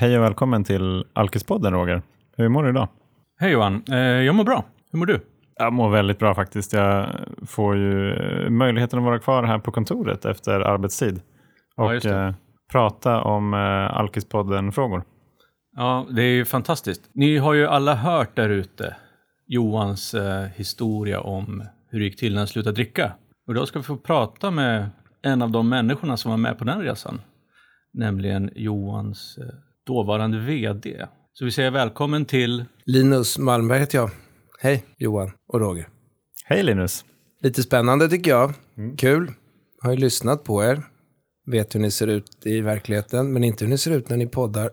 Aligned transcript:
Hej 0.00 0.18
och 0.18 0.24
välkommen 0.24 0.64
till 0.64 1.04
Alkispodden 1.12 1.72
Roger. 1.72 2.02
Hur 2.36 2.48
mår 2.48 2.62
du 2.62 2.70
idag? 2.70 2.88
Hej 3.38 3.52
Johan, 3.52 3.82
eh, 3.88 3.98
jag 3.98 4.34
mår 4.34 4.44
bra. 4.44 4.64
Hur 4.92 4.98
mår 4.98 5.06
du? 5.06 5.20
Jag 5.56 5.72
mår 5.72 5.90
väldigt 5.90 6.18
bra 6.18 6.34
faktiskt. 6.34 6.72
Jag 6.72 7.08
får 7.46 7.76
ju 7.76 8.12
eh, 8.12 8.50
möjligheten 8.50 8.98
att 8.98 9.04
vara 9.04 9.18
kvar 9.18 9.42
här 9.42 9.58
på 9.58 9.72
kontoret 9.72 10.24
efter 10.24 10.60
arbetstid 10.60 11.20
och 11.76 11.94
Ja, 11.94 12.26
eh, 12.26 12.34
prata 12.72 13.22
om 13.22 13.54
Alkispodden-frågor. 13.92 15.02
Ja, 15.76 16.06
det 16.10 16.22
är 16.22 16.32
ju 16.32 16.44
fantastiskt. 16.44 17.10
Ni 17.12 17.36
har 17.36 17.54
ju 17.54 17.66
alla 17.66 17.94
hört 17.94 18.36
där 18.36 18.48
ute 18.48 18.96
Johans 19.46 20.14
historia 20.54 21.20
om 21.20 21.64
hur 21.90 21.98
det 21.98 22.04
gick 22.04 22.18
till 22.18 22.32
när 22.32 22.40
han 22.40 22.46
slutade 22.46 22.74
dricka. 22.74 23.12
Och 23.46 23.54
idag 23.54 23.68
ska 23.68 23.78
vi 23.78 23.82
få 23.82 23.96
prata 23.96 24.50
med 24.50 24.90
en 25.22 25.42
av 25.42 25.50
de 25.50 25.68
människorna 25.68 26.16
som 26.16 26.30
var 26.30 26.38
med 26.38 26.58
på 26.58 26.64
den 26.64 26.80
resan. 26.80 27.20
Nämligen 27.92 28.50
Johans 28.54 29.38
dåvarande 29.90 30.38
VD. 30.38 31.06
Så 31.32 31.44
vi 31.44 31.50
säger 31.50 31.70
välkommen 31.70 32.24
till... 32.24 32.64
Linus 32.84 33.38
Malmberg 33.38 33.78
heter 33.78 33.98
jag. 33.98 34.10
Hej 34.60 34.84
Johan 34.98 35.30
och 35.48 35.60
Roger. 35.60 35.88
Hej 36.44 36.62
Linus! 36.62 37.04
Lite 37.42 37.62
spännande 37.62 38.08
tycker 38.08 38.30
jag. 38.30 38.54
Kul. 38.98 39.32
Har 39.82 39.90
ju 39.90 39.96
lyssnat 39.96 40.44
på 40.44 40.64
er. 40.64 40.82
Vet 41.46 41.74
hur 41.74 41.80
ni 41.80 41.90
ser 41.90 42.06
ut 42.06 42.46
i 42.46 42.60
verkligheten, 42.60 43.32
men 43.32 43.44
inte 43.44 43.64
hur 43.64 43.70
ni 43.70 43.78
ser 43.78 43.90
ut 43.90 44.08
när 44.08 44.16
ni 44.16 44.26
poddar. 44.26 44.70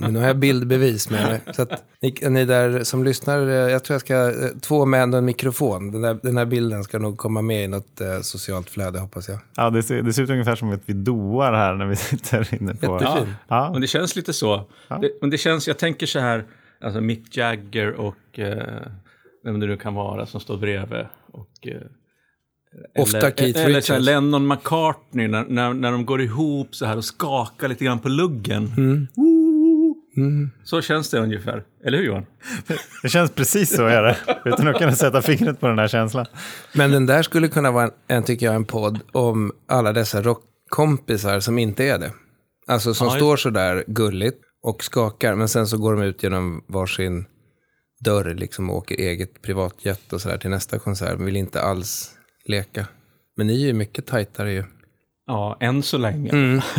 Men 0.00 0.12
nu 0.12 0.18
har 0.18 0.26
jag 0.26 0.38
bildbevis 0.38 1.10
med 1.10 1.24
mig. 1.24 1.40
Så 1.52 1.62
att 1.62 1.84
ni, 2.00 2.14
ni 2.30 2.44
där 2.44 2.84
som 2.84 3.04
lyssnar, 3.04 3.48
eh, 3.48 3.54
jag 3.54 3.84
tror 3.84 3.94
jag 3.94 4.00
ska, 4.00 4.14
eh, 4.14 4.50
två 4.60 4.84
män 4.84 5.12
och 5.12 5.18
en 5.18 5.24
mikrofon. 5.24 5.92
Den, 5.92 6.02
där, 6.02 6.18
den 6.22 6.36
här 6.36 6.44
bilden 6.44 6.84
ska 6.84 6.98
nog 6.98 7.18
komma 7.18 7.42
med 7.42 7.64
i 7.64 7.68
något 7.68 8.00
eh, 8.00 8.20
socialt 8.20 8.70
flöde 8.70 8.98
hoppas 8.98 9.28
jag. 9.28 9.38
Ja, 9.56 9.70
det, 9.70 9.82
ser, 9.82 10.02
det 10.02 10.12
ser 10.12 10.22
ut 10.22 10.30
ungefär 10.30 10.54
som 10.54 10.72
att 10.72 10.82
vi 10.86 10.92
doar 10.94 11.52
här 11.52 11.74
när 11.74 11.86
vi 11.86 11.96
sitter 12.12 12.54
inne 12.54 12.74
på... 12.74 13.00
Jättefin. 13.00 13.34
Ja, 13.48 13.70
Men 13.72 13.80
det 13.80 13.86
känns 13.86 14.16
lite 14.16 14.32
så. 14.32 14.68
Det, 14.88 15.10
men 15.20 15.30
det 15.30 15.38
känns, 15.38 15.68
jag 15.68 15.78
tänker 15.78 16.06
så 16.06 16.18
här, 16.18 16.44
alltså 16.84 17.00
Mick 17.00 17.36
Jagger 17.36 17.92
och 17.92 18.38
eh, 18.38 18.82
vem 19.44 19.60
det 19.60 19.66
nu 19.66 19.76
kan 19.76 19.94
vara 19.94 20.26
som 20.26 20.40
står 20.40 20.58
bredvid. 20.58 21.06
Och, 21.32 21.66
eh, 21.66 21.80
Ofta 22.98 23.18
eller, 23.18 23.30
Keith 23.30 23.64
eller 23.64 23.80
så 23.80 23.92
här 23.92 24.00
Richards. 24.00 24.06
Lennon 24.06 24.48
McCartney 24.48 25.28
när, 25.28 25.44
när, 25.44 25.74
när 25.74 25.92
de 25.92 26.06
går 26.06 26.22
ihop 26.22 26.74
så 26.74 26.86
här 26.86 26.96
och 26.96 27.04
skakar 27.04 27.68
lite 27.68 27.84
grann 27.84 27.98
på 27.98 28.08
luggen. 28.08 28.72
Mm. 28.76 29.08
Så 30.64 30.82
känns 30.82 31.10
det 31.10 31.18
ungefär. 31.18 31.64
Eller 31.84 31.98
hur 31.98 32.04
Johan? 32.04 32.26
det 33.02 33.08
känns 33.08 33.30
precis 33.30 33.76
så 33.76 33.86
är 33.86 34.02
det. 34.02 34.16
Utan 34.44 34.68
att 34.68 34.78
kunna 34.78 34.92
sätta 34.92 35.22
fingret 35.22 35.60
på 35.60 35.66
den 35.66 35.78
här 35.78 35.88
känslan. 35.88 36.26
Men 36.74 36.90
den 36.90 37.06
där 37.06 37.22
skulle 37.22 37.48
kunna 37.48 37.70
vara, 37.70 37.84
en, 37.84 37.90
en, 38.08 38.22
tycker 38.22 38.46
jag, 38.46 38.54
en 38.54 38.64
podd 38.64 39.00
om 39.12 39.52
alla 39.68 39.92
dessa 39.92 40.22
rockkompisar 40.22 41.40
som 41.40 41.58
inte 41.58 41.84
är 41.84 41.98
det. 41.98 42.12
Alltså 42.66 42.94
som 42.94 43.06
just- 43.06 43.16
står 43.16 43.36
så 43.36 43.50
där 43.50 43.84
gulligt 43.86 44.38
och 44.62 44.84
skakar, 44.84 45.34
men 45.34 45.48
sen 45.48 45.66
så 45.66 45.78
går 45.78 45.92
de 45.96 46.02
ut 46.02 46.22
genom 46.22 46.64
varsin 46.68 47.26
dörr 48.04 48.34
liksom 48.34 48.70
och 48.70 48.76
åker 48.76 48.94
eget 48.94 49.42
privatjet 49.42 50.12
och 50.12 50.20
sådär 50.20 50.38
till 50.38 50.50
nästa 50.50 50.78
konsert, 50.78 51.16
men 51.16 51.26
vill 51.26 51.36
inte 51.36 51.62
alls 51.62 52.10
leka. 52.44 52.86
Men 53.36 53.46
ni 53.46 53.62
är 53.62 53.66
ju 53.66 53.72
mycket 53.72 54.06
tajtare 54.06 54.52
ju. 54.52 54.64
Ja, 55.26 55.56
än 55.60 55.82
så 55.82 55.98
länge. 55.98 56.30
Mm. 56.30 56.60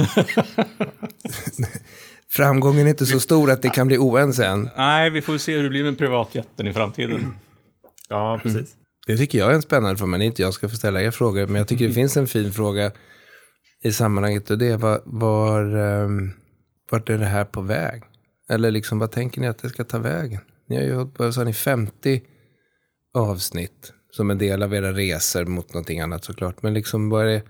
Framgången 2.36 2.86
är 2.86 2.90
inte 2.90 3.06
så 3.06 3.20
stor 3.20 3.52
att 3.52 3.62
det 3.62 3.70
kan 3.70 3.88
bli 3.88 3.98
oense 3.98 4.46
än. 4.46 4.70
Nej, 4.78 5.10
vi 5.10 5.22
får 5.22 5.38
se 5.38 5.56
hur 5.56 5.64
det 5.64 5.70
blir 5.70 5.84
med 5.84 5.98
privatjätten 5.98 6.68
i 6.68 6.74
framtiden. 6.74 7.36
Ja, 8.10 8.40
precis. 8.44 8.76
Det 9.08 9.18
tycker 9.18 9.38
jag 9.38 9.52
är 9.52 9.56
en 9.56 9.62
spännande 9.62 9.98
fråga, 9.98 10.10
men 10.10 10.22
inte 10.22 10.42
jag 10.42 10.54
ska 10.54 10.70
få 10.70 10.76
ställa 10.76 11.02
er 11.02 11.12
frågor. 11.12 11.48
Men 11.48 11.56
jag 11.56 11.68
tycker 11.68 11.88
det 11.88 11.94
finns 11.94 12.18
en 12.18 12.28
fin 12.28 12.54
fråga 12.54 12.92
i 13.84 13.92
sammanhanget 13.92 14.50
och 14.50 14.58
det 14.58 14.68
är 14.68 14.78
var, 14.78 15.02
var, 15.06 15.76
um, 15.76 16.32
vart 16.92 17.10
är 17.10 17.18
det 17.18 17.26
här 17.26 17.46
på 17.46 17.62
väg? 17.62 18.04
Eller 18.50 18.72
liksom, 18.72 19.00
vad 19.00 19.12
tänker 19.12 19.42
ni 19.42 19.48
att 19.48 19.58
det 19.58 19.70
ska 19.70 19.84
ta 19.84 19.98
vägen? 19.98 20.42
Ni 20.70 20.76
har 20.76 20.84
ju 20.84 20.96
hållit 20.96 21.14
på, 21.14 21.32
sa 21.32 21.44
ni, 21.44 21.54
50 21.54 22.22
avsnitt 23.14 23.94
som 24.12 24.32
en 24.32 24.38
del 24.38 24.64
av 24.64 24.74
era 24.74 24.92
resor 24.92 25.46
mot 25.46 25.74
någonting 25.74 26.00
annat 26.00 26.24
såklart. 26.24 26.62
Men 26.62 26.74
liksom, 26.74 27.10
vad 27.10 27.28
är, 27.28 27.42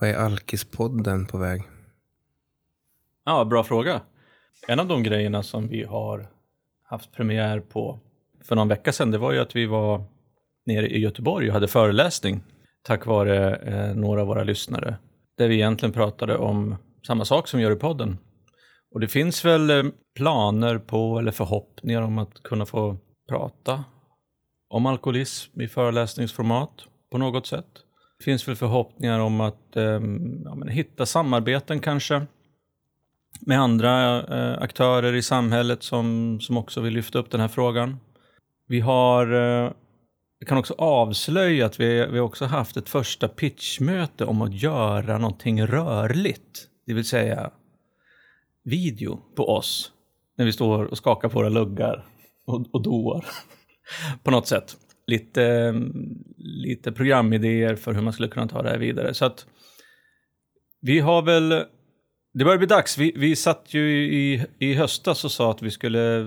vad 0.00 0.10
är 0.10 0.14
Alkispodden 0.14 1.26
på 1.26 1.38
väg? 1.38 1.62
Ja, 3.30 3.44
bra 3.44 3.64
fråga. 3.64 4.00
En 4.68 4.80
av 4.80 4.86
de 4.86 5.02
grejerna 5.02 5.42
som 5.42 5.68
vi 5.68 5.84
har 5.84 6.26
haft 6.84 7.12
premiär 7.12 7.60
på 7.60 8.00
för 8.44 8.56
någon 8.56 8.68
vecka 8.68 8.92
sedan, 8.92 9.10
det 9.10 9.18
var 9.18 9.32
ju 9.32 9.38
att 9.38 9.56
vi 9.56 9.66
var 9.66 10.04
nere 10.66 10.88
i 10.88 10.98
Göteborg 10.98 11.48
och 11.48 11.54
hade 11.54 11.68
föreläsning 11.68 12.42
tack 12.82 13.06
vare 13.06 13.56
eh, 13.56 13.94
några 13.94 14.20
av 14.20 14.26
våra 14.26 14.44
lyssnare. 14.44 14.96
Där 15.38 15.48
vi 15.48 15.54
egentligen 15.54 15.92
pratade 15.92 16.36
om 16.36 16.76
samma 17.06 17.24
sak 17.24 17.48
som 17.48 17.58
vi 17.58 17.64
gör 17.64 17.72
i 17.72 17.76
podden. 17.76 18.18
Och 18.94 19.00
det 19.00 19.08
finns 19.08 19.44
väl 19.44 19.70
eh, 19.70 19.82
planer 20.16 20.78
på, 20.78 21.18
eller 21.18 21.32
förhoppningar 21.32 22.02
om 22.02 22.18
att 22.18 22.42
kunna 22.42 22.66
få 22.66 22.96
prata 23.28 23.84
om 24.70 24.86
alkoholism 24.86 25.60
i 25.60 25.68
föreläsningsformat 25.68 26.72
på 27.10 27.18
något 27.18 27.46
sätt. 27.46 27.70
Det 28.18 28.24
finns 28.24 28.48
väl 28.48 28.56
förhoppningar 28.56 29.20
om 29.20 29.40
att 29.40 29.76
eh, 29.76 30.00
ja, 30.44 30.54
men 30.54 30.68
hitta 30.68 31.06
samarbeten 31.06 31.80
kanske 31.80 32.26
med 33.40 33.60
andra 33.60 34.22
eh, 34.22 34.62
aktörer 34.62 35.12
i 35.12 35.22
samhället 35.22 35.82
som, 35.82 36.38
som 36.40 36.56
också 36.56 36.80
vill 36.80 36.94
lyfta 36.94 37.18
upp 37.18 37.30
den 37.30 37.40
här 37.40 37.48
frågan. 37.48 37.96
Vi 38.66 38.80
har, 38.80 39.32
eh, 39.32 39.72
kan 40.46 40.58
också 40.58 40.74
avslöja 40.78 41.66
att 41.66 41.80
vi, 41.80 42.06
vi 42.06 42.20
också 42.20 42.44
haft 42.44 42.76
ett 42.76 42.88
första 42.88 43.28
pitchmöte 43.28 44.24
om 44.24 44.42
att 44.42 44.62
göra 44.62 45.18
någonting 45.18 45.66
rörligt, 45.66 46.66
det 46.86 46.94
vill 46.94 47.04
säga 47.04 47.50
video 48.64 49.20
på 49.36 49.48
oss 49.48 49.92
när 50.36 50.44
vi 50.44 50.52
står 50.52 50.84
och 50.84 50.98
skakar 50.98 51.28
på 51.28 51.38
våra 51.38 51.48
luggar 51.48 52.06
och, 52.46 52.66
och 52.72 52.82
doar 52.82 53.24
på 54.22 54.30
något 54.30 54.48
sätt. 54.48 54.76
Lite, 55.06 55.74
lite 56.38 56.92
programidéer 56.92 57.76
för 57.76 57.94
hur 57.94 58.02
man 58.02 58.12
skulle 58.12 58.28
kunna 58.28 58.48
ta 58.48 58.62
det 58.62 58.68
här 58.68 58.78
vidare. 58.78 59.14
Så 59.14 59.24
att 59.24 59.46
vi 60.80 61.00
har 61.00 61.22
väl 61.22 61.64
det 62.32 62.44
börjar 62.44 62.58
bli 62.58 62.66
dags. 62.66 62.98
Vi, 62.98 63.12
vi 63.16 63.36
satt 63.36 63.74
ju 63.74 63.90
i, 63.90 64.46
i 64.58 64.74
höstas 64.74 65.24
och 65.24 65.32
sa 65.32 65.50
att 65.50 65.62
vi 65.62 65.70
skulle 65.70 66.24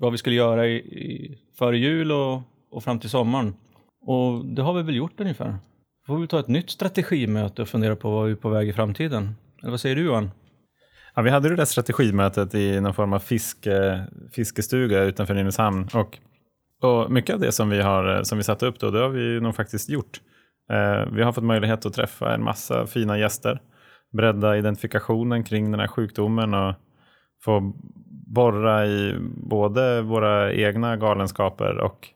vad 0.00 0.12
vi 0.12 0.18
skulle 0.18 0.36
göra 0.36 0.66
i, 0.66 0.76
i, 0.76 1.38
före 1.58 1.78
jul 1.78 2.12
och, 2.12 2.42
och 2.70 2.84
fram 2.84 2.98
till 2.98 3.10
sommaren. 3.10 3.54
Och 4.06 4.44
det 4.46 4.62
har 4.62 4.74
vi 4.74 4.82
väl 4.82 4.96
gjort 4.96 5.20
ungefär. 5.20 5.56
Får 6.06 6.18
vi 6.18 6.26
ta 6.26 6.40
ett 6.40 6.48
nytt 6.48 6.70
strategimöte 6.70 7.62
och 7.62 7.68
fundera 7.68 7.96
på 7.96 8.10
vad 8.10 8.26
vi 8.26 8.32
är 8.32 8.36
på 8.36 8.48
väg 8.48 8.68
i 8.68 8.72
framtiden. 8.72 9.34
Eller 9.62 9.70
vad 9.70 9.80
säger 9.80 9.96
du 9.96 10.02
Johan? 10.02 10.30
Ja, 11.14 11.22
vi 11.22 11.30
hade 11.30 11.48
det 11.48 11.56
där 11.56 11.64
strategimötet 11.64 12.54
i 12.54 12.80
någon 12.80 12.94
form 12.94 13.12
av 13.12 13.18
fiske, 13.18 14.06
fiskestuga 14.32 15.02
utanför 15.02 15.34
Nynäshamn. 15.34 15.88
Och, 15.94 16.18
och 16.82 17.10
mycket 17.10 17.34
av 17.34 17.40
det 17.40 17.52
som 17.52 17.70
vi, 17.70 17.80
har, 17.80 18.22
som 18.22 18.38
vi 18.38 18.44
satte 18.44 18.66
upp 18.66 18.78
då, 18.78 18.90
det 18.90 18.98
har 18.98 19.08
vi 19.08 19.40
nog 19.40 19.56
faktiskt 19.56 19.88
gjort. 19.88 20.20
Eh, 20.70 21.12
vi 21.12 21.22
har 21.22 21.32
fått 21.32 21.44
möjlighet 21.44 21.86
att 21.86 21.92
träffa 21.94 22.34
en 22.34 22.44
massa 22.44 22.86
fina 22.86 23.18
gäster, 23.18 23.60
bredda 24.14 24.56
identifikationen 24.56 25.44
kring 25.44 25.70
den 25.70 25.80
här 25.80 25.86
sjukdomen 25.86 26.54
och 26.54 26.74
få 27.44 27.72
borra 28.26 28.86
i 28.86 29.16
både 29.36 30.02
våra 30.02 30.52
egna 30.52 30.96
galenskaper 30.96 31.78
och 31.78 32.08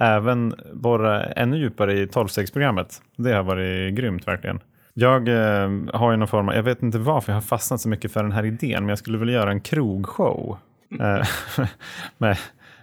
även 0.00 0.54
borra 0.72 1.24
ännu 1.24 1.58
djupare 1.58 2.00
i 2.00 2.06
tolvstegsprogrammet. 2.06 3.02
Det 3.16 3.32
har 3.32 3.42
varit 3.42 3.94
grymt 3.94 4.28
verkligen. 4.28 4.60
Jag 4.94 5.28
eh, 5.28 5.70
har 5.92 6.10
ju 6.10 6.16
någon 6.16 6.28
form 6.28 6.48
av, 6.48 6.54
jag 6.54 6.62
vet 6.62 6.82
inte 6.82 6.98
varför 6.98 7.32
jag 7.32 7.36
har 7.36 7.42
fastnat 7.42 7.80
så 7.80 7.88
mycket 7.88 8.12
för 8.12 8.22
den 8.22 8.32
här 8.32 8.44
idén, 8.44 8.82
men 8.82 8.88
jag 8.88 8.98
skulle 8.98 9.18
vilja 9.18 9.34
göra 9.34 9.50
en 9.50 9.60
krogshow 9.60 10.58
eh, 11.00 11.26
med, 12.18 12.36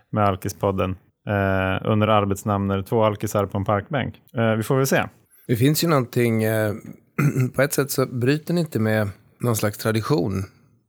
med 0.09 0.25
Alkispodden 0.25 0.95
eh, 1.27 1.89
under 1.91 2.07
arbetsnamnet 2.07 2.87
Två 2.87 3.03
alkisar 3.03 3.45
på 3.45 3.57
en 3.57 3.65
parkbänk. 3.65 4.15
Eh, 4.33 4.55
vi 4.55 4.63
får 4.63 4.77
väl 4.77 4.87
se. 4.87 5.03
Det 5.47 5.55
finns 5.55 5.83
ju 5.83 5.87
någonting, 5.87 6.43
eh, 6.43 6.73
på 7.55 7.61
ett 7.61 7.73
sätt 7.73 7.91
så 7.91 8.05
bryter 8.05 8.53
ni 8.53 8.61
inte 8.61 8.79
med 8.79 9.09
någon 9.39 9.55
slags 9.55 9.77
tradition 9.77 10.45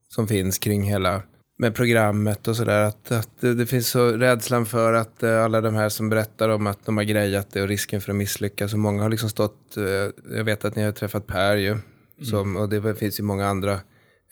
som 0.08 0.29
finns 0.29 0.58
kring 0.58 0.82
hela 0.82 1.23
med 1.58 1.75
programmet 1.75 2.49
och 2.49 2.56
sådär. 2.56 2.82
Att, 2.82 3.12
att 3.12 3.40
det, 3.40 3.55
det 3.55 3.67
finns 3.67 3.88
så 3.88 4.11
rädslan 4.11 4.67
för 4.67 4.93
att 4.93 5.23
eh, 5.23 5.44
alla 5.44 5.61
de 5.61 5.75
här 5.75 5.88
som 5.88 6.08
berättar 6.08 6.49
om 6.49 6.67
att 6.67 6.87
de 6.87 6.96
har 6.96 7.05
grejat 7.05 7.50
det 7.52 7.62
och 7.62 7.69
risken 7.69 8.00
för 8.00 8.12
att 8.12 8.17
misslyckas. 8.17 8.73
Och 8.73 8.79
många 8.79 9.02
har 9.02 9.11
liksom 9.11 9.29
stått, 9.29 9.76
eh, 9.76 10.37
jag 10.37 10.44
vet 10.44 10.64
att 10.64 10.76
ni 10.76 10.82
har 10.82 10.93
träffat 10.93 11.26
Per 11.26 11.56
ju. 11.56 11.76
Som, 12.23 12.56
Och 12.56 12.69
det 12.69 12.94
finns 12.94 13.20
ju 13.20 13.25
många 13.25 13.46
andra 13.46 13.81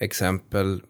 exempel 0.01 0.83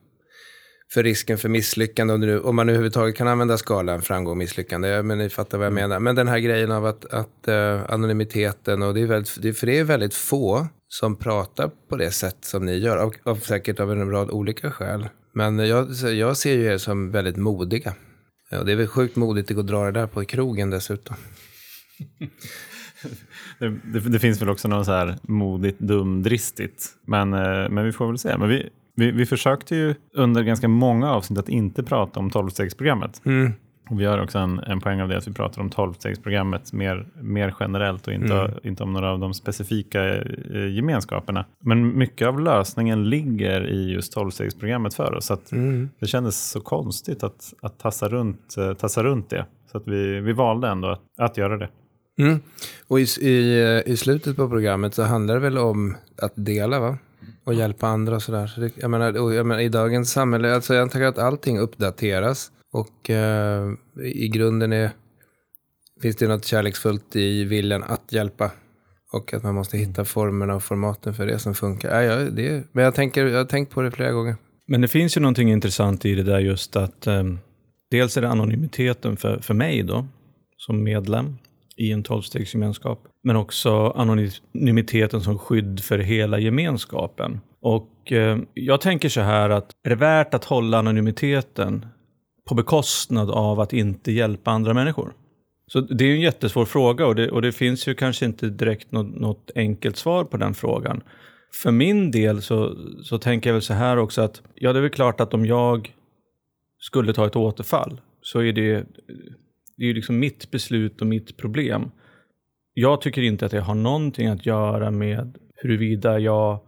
för 0.93 1.03
risken 1.03 1.39
för 1.39 1.49
misslyckande. 1.49 2.15
Om, 2.15 2.21
du, 2.21 2.41
om 2.41 2.56
man 2.56 2.69
överhuvudtaget 2.69 3.17
kan 3.17 3.29
använda 3.29 3.59
skalan 3.59 4.03
framgång 4.03 4.31
och 4.31 4.37
misslyckande. 4.37 5.03
Men 5.03 5.19
ni 5.19 5.29
fattar 5.29 5.59
vad 5.59 5.67
jag 5.67 5.73
menar. 5.73 6.01
Men 6.01 6.15
den 6.15 6.29
här 6.29 6.39
grejen 6.39 6.73
av 6.73 6.87
att, 6.87 7.05
att 7.05 7.49
eh, 7.49 7.81
anonymiteten 7.89 8.83
och 8.83 8.95
det 8.95 9.01
är, 9.01 9.06
väldigt, 9.06 9.43
det, 9.43 9.53
för 9.53 9.67
det 9.67 9.79
är 9.79 9.85
väldigt 9.85 10.15
få 10.15 10.69
som 10.93 11.17
pratar 11.17 11.71
på 11.89 11.97
det 11.97 12.11
sätt 12.11 12.37
som 12.41 12.65
ni 12.67 12.79
gör. 12.79 12.97
Av, 12.97 13.13
av 13.23 13.37
säkert 13.37 13.81
av 13.81 13.93
en 13.93 14.11
rad 14.11 14.31
olika 14.31 14.71
skäl. 14.71 15.09
Men 15.33 15.59
jag, 15.59 15.91
jag 16.15 16.37
ser 16.37 16.55
ju 16.55 16.65
er 16.65 16.79
som 16.79 17.11
väldigt 17.11 17.37
modiga. 17.37 17.95
Ja, 18.51 18.63
det 18.63 18.73
är 18.73 18.77
väl 18.77 18.87
sjukt 18.87 19.17
modigt 19.17 19.51
att 19.51 19.67
dra 19.67 19.85
det 19.85 19.91
där 20.01 20.07
på 20.07 20.25
krogen 20.25 20.71
dessutom. 20.71 21.17
Det, 23.59 23.69
det, 23.69 24.01
det 24.01 24.19
finns 24.19 24.43
väl 24.43 24.49
också 24.49 24.69
något 24.69 24.87
så 24.87 24.93
här 24.93 25.19
modigt, 25.23 25.79
dumdristigt. 25.79 26.85
Men, 27.07 27.33
eh, 27.33 27.69
men 27.69 27.85
vi 27.85 27.93
får 27.93 28.07
väl 28.07 28.19
se. 28.19 28.39
Men 28.39 28.49
vi, 28.49 28.71
Vi, 28.95 29.11
vi 29.11 29.27
försökte 29.27 29.77
ju 29.77 29.95
under 30.15 30.43
ganska 30.43 30.69
många 30.69 31.11
avsnitt 31.11 31.39
att 31.39 31.49
inte 31.49 31.83
prata 31.83 32.21
om 32.21 32.31
12-stegsprogrammet. 32.31 33.21
Mm. 33.25 33.53
Vi 33.91 34.05
har 34.05 34.23
också 34.23 34.39
en, 34.39 34.59
en 34.59 34.81
poäng 34.81 35.01
av 35.03 35.09
det 35.09 35.17
att 35.17 35.29
vi 35.29 35.33
pratar 35.33 35.63
om 35.63 35.71
12-stegsprogrammet 35.71 36.73
mer, 36.73 37.07
mer 37.21 37.55
generellt 37.61 38.07
och 38.07 38.13
inte, 38.13 38.35
Mm. 38.35 38.51
inte 38.63 38.83
om 38.83 38.93
några 38.93 39.11
av 39.13 39.19
de 39.19 39.35
specifika 39.35 40.05
eh, 40.17 40.67
gemenskaperna. 40.75 41.45
Men 41.65 41.99
mycket 41.99 42.29
av 42.29 42.41
lösningen 42.41 43.11
ligger 43.11 43.67
i 43.71 43.93
just 43.93 44.17
12-stegsprogrammet 44.17 44.95
för 44.95 45.15
oss. 45.15 45.27
Så 45.27 45.35
att 45.35 45.53
Mm. 45.53 45.89
det 46.01 46.07
kändes 46.07 46.51
så 46.51 46.61
konstigt 46.61 47.23
att, 47.23 47.55
att 47.63 47.79
tassa, 47.79 48.09
runt, 48.09 48.57
eh, 48.59 48.73
tassa 48.75 49.03
runt 49.03 49.31
det. 49.31 49.47
Så 49.73 49.77
att 49.79 49.89
vi, 49.89 50.21
vi 50.21 50.33
valde 50.33 50.69
ändå 50.69 50.89
att, 50.89 51.01
att 51.19 51.37
göra 51.37 51.57
det. 51.57 51.69
Mm. 52.19 52.41
Och 52.89 53.01
i, 53.01 53.03
i, 53.21 53.83
i 53.87 53.97
slutet 53.97 54.37
på 54.37 54.49
programmet 54.49 54.95
så 54.95 55.03
handlar 55.03 55.35
det 55.35 55.41
väl 55.41 55.59
om 55.59 55.97
att 56.23 56.33
dela 56.37 56.81
va? 56.81 56.99
Och 57.45 57.55
hjälpa 57.55 57.87
andra 57.87 58.15
och 58.17 58.23
sådär. 58.23 58.47
Så 58.47 58.61
det, 58.61 58.71
jag, 58.77 58.91
menar, 58.91 59.21
och 59.23 59.35
jag 59.35 59.47
menar, 59.47 59.61
I 59.61 59.69
dagens 59.69 60.13
samhälle, 60.13 60.55
alltså 60.55 60.75
jag 60.75 60.91
tänker 60.91 61.07
att 61.09 61.19
allting 61.19 61.59
uppdateras. 61.59 62.53
Och 62.72 63.11
eh, 63.11 63.72
i 64.05 64.28
grunden 64.28 64.72
är, 64.72 64.90
finns 66.02 66.17
det 66.17 66.28
något 66.28 66.44
kärleksfullt 66.44 67.17
i 67.17 67.44
viljan 67.44 67.82
att 67.82 68.12
hjälpa. 68.12 68.50
Och 69.12 69.34
att 69.34 69.43
man 69.43 69.55
måste 69.55 69.78
hitta 69.78 70.05
formerna 70.05 70.55
och 70.55 70.62
formaten 70.62 71.14
för 71.14 71.26
det 71.26 71.38
som 71.38 71.55
funkar. 71.55 72.00
Äh, 72.00 72.06
ja, 72.06 72.17
det, 72.17 72.64
men 72.72 72.84
jag, 72.84 72.94
tänker, 72.94 73.26
jag 73.26 73.38
har 73.38 73.44
tänkt 73.44 73.72
på 73.72 73.82
det 73.82 73.90
flera 73.90 74.12
gånger. 74.12 74.37
Men 74.67 74.81
det 74.81 74.88
finns 74.88 75.17
ju 75.17 75.20
någonting 75.20 75.50
intressant 75.50 76.05
i 76.05 76.14
det 76.14 76.22
där 76.22 76.38
just 76.38 76.76
att 76.76 77.06
eh, 77.06 77.25
dels 77.90 78.17
är 78.17 78.20
det 78.20 78.28
anonymiteten 78.28 79.17
för, 79.17 79.38
för 79.38 79.55
mig 79.55 79.82
då, 79.82 80.06
som 80.56 80.82
medlem 80.82 81.37
i 81.76 81.93
en 81.93 82.02
tolvstegsgemenskap, 82.02 83.02
men 83.22 83.37
också 83.37 83.90
anonymiteten 83.90 85.20
som 85.20 85.38
skydd 85.38 85.81
för 85.81 85.99
hela 85.99 86.38
gemenskapen. 86.38 87.40
Och 87.61 88.12
eh, 88.12 88.38
jag 88.55 88.81
tänker 88.81 89.08
så 89.08 89.20
här 89.20 89.50
att 89.50 89.70
är 89.84 89.90
det 89.90 89.96
värt 89.96 90.34
att 90.34 90.44
hålla 90.44 90.78
anonymiteten 90.78 91.87
på 92.50 92.55
bekostnad 92.55 93.31
av 93.31 93.61
att 93.61 93.73
inte 93.73 94.12
hjälpa 94.12 94.50
andra 94.50 94.75
människor? 94.75 95.12
Så 95.67 95.81
det 95.81 96.05
är 96.05 96.08
ju 96.08 96.14
en 96.14 96.20
jättesvår 96.20 96.64
fråga 96.64 97.06
och 97.06 97.14
det, 97.14 97.31
och 97.31 97.43
det 97.43 97.52
finns 97.52 97.88
ju 97.88 97.94
kanske 97.94 98.25
inte 98.25 98.49
direkt 98.49 98.93
något, 98.93 99.14
något 99.14 99.50
enkelt 99.55 99.97
svar 99.97 100.25
på 100.25 100.37
den 100.37 100.55
frågan. 100.55 101.02
För 101.62 101.70
min 101.70 102.11
del 102.11 102.43
så, 102.43 102.76
så 103.02 103.19
tänker 103.19 103.50
jag 103.50 103.55
väl 103.55 103.62
så 103.62 103.75
här 103.75 103.97
också 103.97 104.23
att 104.23 104.43
ja, 104.55 104.73
det 104.73 104.79
är 104.79 104.82
väl 104.82 104.91
klart 104.91 105.20
att 105.20 105.35
om 105.35 105.47
jag 105.47 105.94
skulle 106.79 107.12
ta 107.12 107.26
ett 107.26 107.37
återfall 107.37 108.00
så 108.23 108.41
är 108.41 108.53
det, 108.53 108.73
det 109.76 109.85
är 109.85 109.87
ju 109.87 109.94
liksom 109.94 110.19
mitt 110.19 110.50
beslut 110.50 111.00
och 111.00 111.06
mitt 111.06 111.37
problem. 111.37 111.91
Jag 112.75 113.00
tycker 113.00 113.23
inte 113.23 113.46
att 113.46 113.53
det 113.53 113.61
har 113.61 113.75
någonting 113.75 114.26
att 114.26 114.46
göra 114.46 114.91
med 114.91 115.38
huruvida 115.55 116.19
jag 116.19 116.61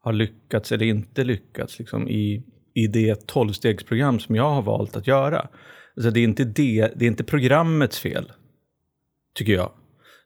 har 0.00 0.12
lyckats 0.12 0.72
eller 0.72 0.86
inte 0.86 1.24
lyckats 1.24 1.78
liksom, 1.78 2.08
i, 2.08 2.44
i 2.74 2.86
det 2.86 3.26
tolvstegsprogram 3.26 4.20
som 4.20 4.34
jag 4.34 4.50
har 4.50 4.62
valt 4.62 4.96
att 4.96 5.06
göra. 5.06 5.48
Alltså 5.96 6.10
det, 6.10 6.20
är 6.20 6.24
inte 6.24 6.44
det, 6.44 6.92
det 6.96 7.04
är 7.04 7.08
inte 7.08 7.24
programmets 7.24 7.98
fel, 7.98 8.32
tycker 9.34 9.52
jag. 9.52 9.72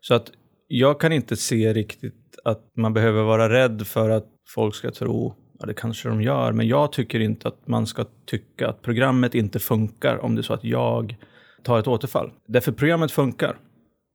Så 0.00 0.15
att 0.15 0.31
jag 0.67 1.00
kan 1.00 1.12
inte 1.12 1.37
se 1.37 1.73
riktigt 1.73 2.39
att 2.45 2.71
man 2.77 2.95
behöver 2.95 3.23
vara 3.23 3.49
rädd 3.49 3.87
för 3.87 4.11
att 4.11 4.27
folk 4.49 4.75
ska 4.75 4.91
tro, 4.91 5.35
ja 5.59 5.67
det 5.67 5.75
kanske 5.75 6.09
de 6.09 6.23
gör, 6.23 6.53
men 6.53 6.69
jag 6.69 6.93
tycker 6.93 7.21
inte 7.21 7.49
att 7.49 7.69
man 7.69 7.87
ska 7.87 8.05
tycka 8.27 8.69
att 8.69 8.83
programmet 8.83 9.35
inte 9.35 9.59
funkar 9.59 10.17
om 10.25 10.35
det 10.35 10.41
är 10.41 10.43
så 10.43 10.55
att 10.55 10.65
jag 10.65 11.17
tar 11.62 11.79
ett 11.79 11.87
återfall. 11.87 12.33
Därför 12.47 12.73
programmet 12.73 13.12
funkar. 13.12 13.59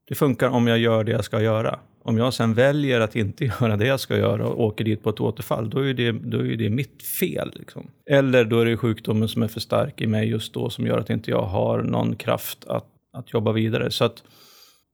Det 0.07 0.15
funkar 0.15 0.49
om 0.49 0.67
jag 0.67 0.77
gör 0.77 1.03
det 1.03 1.11
jag 1.11 1.25
ska 1.25 1.41
göra. 1.41 1.79
Om 2.03 2.17
jag 2.17 2.33
sen 2.33 2.53
väljer 2.53 2.99
att 2.99 3.15
inte 3.15 3.45
göra 3.61 3.77
det 3.77 3.87
jag 3.87 3.99
ska 3.99 4.17
göra 4.17 4.47
och 4.47 4.63
åker 4.63 4.85
dit 4.85 5.03
på 5.03 5.09
ett 5.09 5.19
återfall, 5.19 5.69
då 5.69 5.79
är 5.79 5.93
det, 5.93 6.11
då 6.11 6.37
är 6.37 6.57
det 6.57 6.69
mitt 6.69 7.03
fel. 7.03 7.51
Liksom. 7.55 7.87
Eller 8.09 8.45
då 8.45 8.59
är 8.59 8.65
det 8.65 8.77
sjukdomen 8.77 9.27
som 9.27 9.43
är 9.43 9.47
för 9.47 9.59
stark 9.59 10.01
i 10.01 10.07
mig 10.07 10.29
just 10.29 10.53
då 10.53 10.69
som 10.69 10.87
gör 10.87 10.97
att 10.97 11.09
inte 11.09 11.31
jag 11.31 11.45
har 11.45 11.83
någon 11.83 12.15
kraft 12.15 12.65
att, 12.65 12.87
att 13.13 13.33
jobba 13.33 13.51
vidare. 13.51 13.91
Så 13.91 14.05
att 14.05 14.23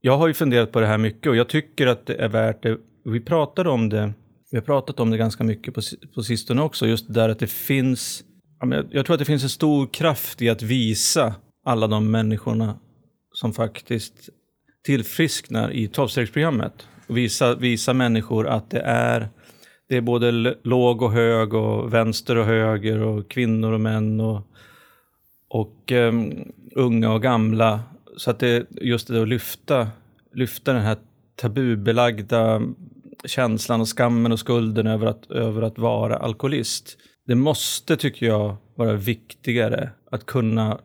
jag 0.02 0.18
har 0.18 0.28
ju 0.28 0.34
funderat 0.34 0.72
på 0.72 0.80
det 0.80 0.88
här 0.88 0.98
mycket 0.98 1.28
och 1.28 1.36
jag 1.36 1.50
tycker 1.50 1.88
att 1.88 2.06
det 2.06 2.14
är 2.16 2.30
värt 2.30 2.64
det. 2.64 2.78
Vi 3.06 3.20
pratade 3.20 3.70
om 3.70 3.90
det, 3.90 4.14
vi 4.52 4.58
har 4.58 4.66
pratat 4.66 5.00
om 5.00 5.10
det 5.10 5.18
ganska 5.18 5.44
mycket 5.44 5.74
på, 5.74 5.82
på 6.16 6.24
sistone 6.24 6.62
också, 6.62 6.88
just 6.88 7.08
det 7.08 7.14
där 7.14 7.30
att 7.30 7.40
det 7.40 7.52
finns, 7.52 8.24
jag 8.92 9.06
tror 9.06 9.14
att 9.14 9.20
det 9.20 9.26
finns 9.26 9.44
en 9.44 9.50
stor 9.50 9.88
kraft 9.88 10.42
i 10.42 10.50
att 10.50 10.62
visa 10.62 11.36
alla 11.66 11.88
de 11.88 12.12
människorna 12.12 12.80
som 13.34 13.54
faktiskt 13.54 14.30
tillfrisknar 14.86 15.72
i 15.72 15.88
tolvstegsprogrammet. 15.88 16.88
Och 17.08 17.18
visa, 17.18 17.56
visa 17.56 17.94
människor 17.94 18.48
att 18.48 18.70
det 18.70 18.80
är, 18.80 19.30
det 19.90 19.98
är 19.98 20.02
både 20.02 20.56
låg 20.64 21.02
och 21.02 21.12
hög 21.12 21.54
och 21.54 21.94
vänster 21.94 22.36
och 22.36 22.46
höger 22.46 23.00
och 23.00 23.32
kvinnor 23.32 23.72
och 23.72 23.82
män 23.82 24.20
och, 24.20 24.48
och 25.50 25.92
um, 25.92 26.52
unga 26.76 27.12
och 27.12 27.22
gamla. 27.22 27.80
Så 28.18 28.32
att 28.32 28.40
det 28.40 28.66
just 28.82 29.08
det 29.08 29.22
att 29.22 29.28
lyfta, 29.28 29.88
lyfta 30.34 30.74
den 30.74 30.82
här 30.82 30.98
tabubelagda 31.36 32.62
känslan 33.26 33.82
och 33.82 33.98
skammen 33.98 34.32
och 34.32 34.40
skulden 34.40 34.88
över 34.88 35.08
att, 35.08 35.32
över 35.32 35.62
att 35.62 35.78
vara 35.78 36.18
alkoholist. 36.18 36.98
Det 37.26 37.36
måste, 37.36 37.98
tycker 37.98 38.26
jag, 38.26 38.56
vara 38.76 38.94
viktigare 38.94 39.90
att 40.12 40.26
kunna 40.26 40.80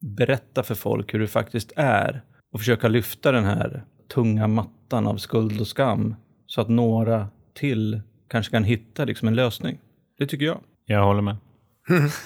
berätta 0.00 0.62
för 0.62 0.74
folk 0.74 1.14
hur 1.14 1.20
det 1.20 1.26
faktiskt 1.26 1.72
är 1.76 2.22
och 2.54 2.60
försöka 2.60 2.88
lyfta 2.88 3.32
den 3.32 3.44
här 3.44 3.84
tunga 4.14 4.46
mattan 4.46 5.06
av 5.06 5.16
skuld 5.16 5.60
och 5.60 5.66
skam 5.66 6.14
så 6.46 6.60
att 6.60 6.68
några 6.68 7.28
till 7.54 8.00
kanske 8.28 8.52
kan 8.52 8.64
hitta 8.64 9.04
liksom 9.04 9.28
en 9.28 9.34
lösning. 9.34 9.78
Det 10.18 10.26
tycker 10.26 10.44
jag. 10.44 10.60
Jag 10.86 11.04
håller 11.04 11.22
med. 11.22 11.36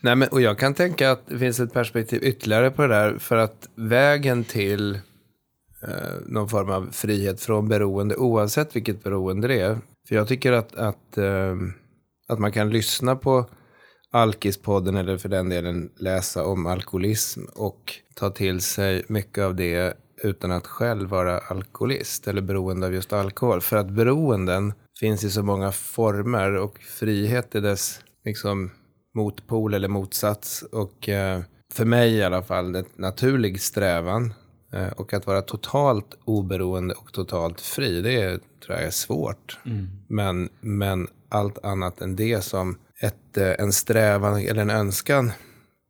Nej, 0.00 0.16
men, 0.16 0.28
och 0.28 0.40
jag 0.40 0.58
kan 0.58 0.74
tänka 0.74 1.10
att 1.10 1.26
det 1.26 1.38
finns 1.38 1.60
ett 1.60 1.72
perspektiv 1.72 2.24
ytterligare 2.24 2.70
på 2.70 2.82
det 2.82 2.88
där. 2.88 3.18
För 3.18 3.36
att 3.36 3.68
vägen 3.74 4.44
till 4.44 4.94
eh, 4.94 6.14
någon 6.26 6.48
form 6.48 6.70
av 6.70 6.88
frihet 6.92 7.40
från 7.40 7.68
beroende, 7.68 8.16
oavsett 8.16 8.76
vilket 8.76 9.04
beroende 9.04 9.48
det 9.48 9.60
är. 9.60 9.78
För 10.08 10.14
jag 10.14 10.28
tycker 10.28 10.52
att, 10.52 10.74
att, 10.74 11.18
eh, 11.18 11.56
att 12.28 12.38
man 12.38 12.52
kan 12.52 12.70
lyssna 12.70 13.16
på 13.16 13.46
Alkispodden 14.12 14.96
eller 14.96 15.18
för 15.18 15.28
den 15.28 15.48
delen 15.48 15.90
läsa 15.96 16.44
om 16.44 16.66
alkoholism 16.66 17.44
och 17.54 17.94
ta 18.14 18.30
till 18.30 18.60
sig 18.60 19.04
mycket 19.08 19.44
av 19.44 19.54
det 19.54 19.96
utan 20.22 20.50
att 20.50 20.66
själv 20.66 21.08
vara 21.08 21.38
alkoholist 21.38 22.28
eller 22.28 22.42
beroende 22.42 22.86
av 22.86 22.94
just 22.94 23.12
alkohol. 23.12 23.60
För 23.60 23.76
att 23.76 23.90
beroenden 23.90 24.72
finns 25.00 25.24
i 25.24 25.30
så 25.30 25.42
många 25.42 25.72
former 25.72 26.56
och 26.56 26.78
frihet 26.78 27.54
är 27.54 27.60
dess 27.60 28.00
liksom, 28.24 28.70
motpol 29.14 29.74
eller 29.74 29.88
motsats. 29.88 30.62
Och 30.62 31.08
eh, 31.08 31.40
för 31.72 31.84
mig 31.84 32.14
i 32.14 32.22
alla 32.22 32.42
fall 32.42 32.76
en 32.76 32.84
naturlig 32.96 33.60
strävan. 33.60 34.34
Eh, 34.72 34.88
och 34.88 35.12
att 35.12 35.26
vara 35.26 35.42
totalt 35.42 36.18
oberoende 36.24 36.94
och 36.94 37.12
totalt 37.12 37.60
fri, 37.60 38.02
det 38.02 38.22
är, 38.22 38.38
tror 38.38 38.76
jag 38.76 38.82
är 38.82 38.90
svårt. 38.90 39.58
Men, 40.08 40.48
men 40.60 41.08
allt 41.28 41.64
annat 41.64 42.00
än 42.00 42.16
det 42.16 42.44
som 42.44 42.78
ett, 43.00 43.36
eh, 43.36 43.54
en 43.58 43.72
strävan 43.72 44.40
eller 44.40 44.62
en 44.62 44.70
önskan 44.70 45.32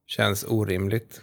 känns 0.07 0.45
orimligt 0.49 1.21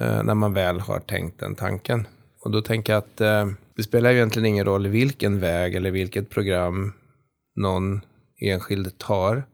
eh, 0.00 0.22
när 0.22 0.34
man 0.34 0.54
väl 0.54 0.80
har 0.80 1.00
tänkt 1.00 1.40
den 1.40 1.54
tanken. 1.54 2.06
Och 2.40 2.50
då 2.50 2.62
tänker 2.62 2.92
jag 2.92 2.98
att 2.98 3.20
eh, 3.20 3.46
det 3.76 3.82
spelar 3.82 4.10
ju 4.10 4.16
egentligen 4.16 4.46
ingen 4.46 4.64
roll 4.64 4.86
vilken 4.86 5.40
väg 5.40 5.74
eller 5.74 5.90
vilket 5.90 6.30
program 6.30 6.92
någon 7.56 8.00
enskild 8.40 8.98
tar. 8.98 9.44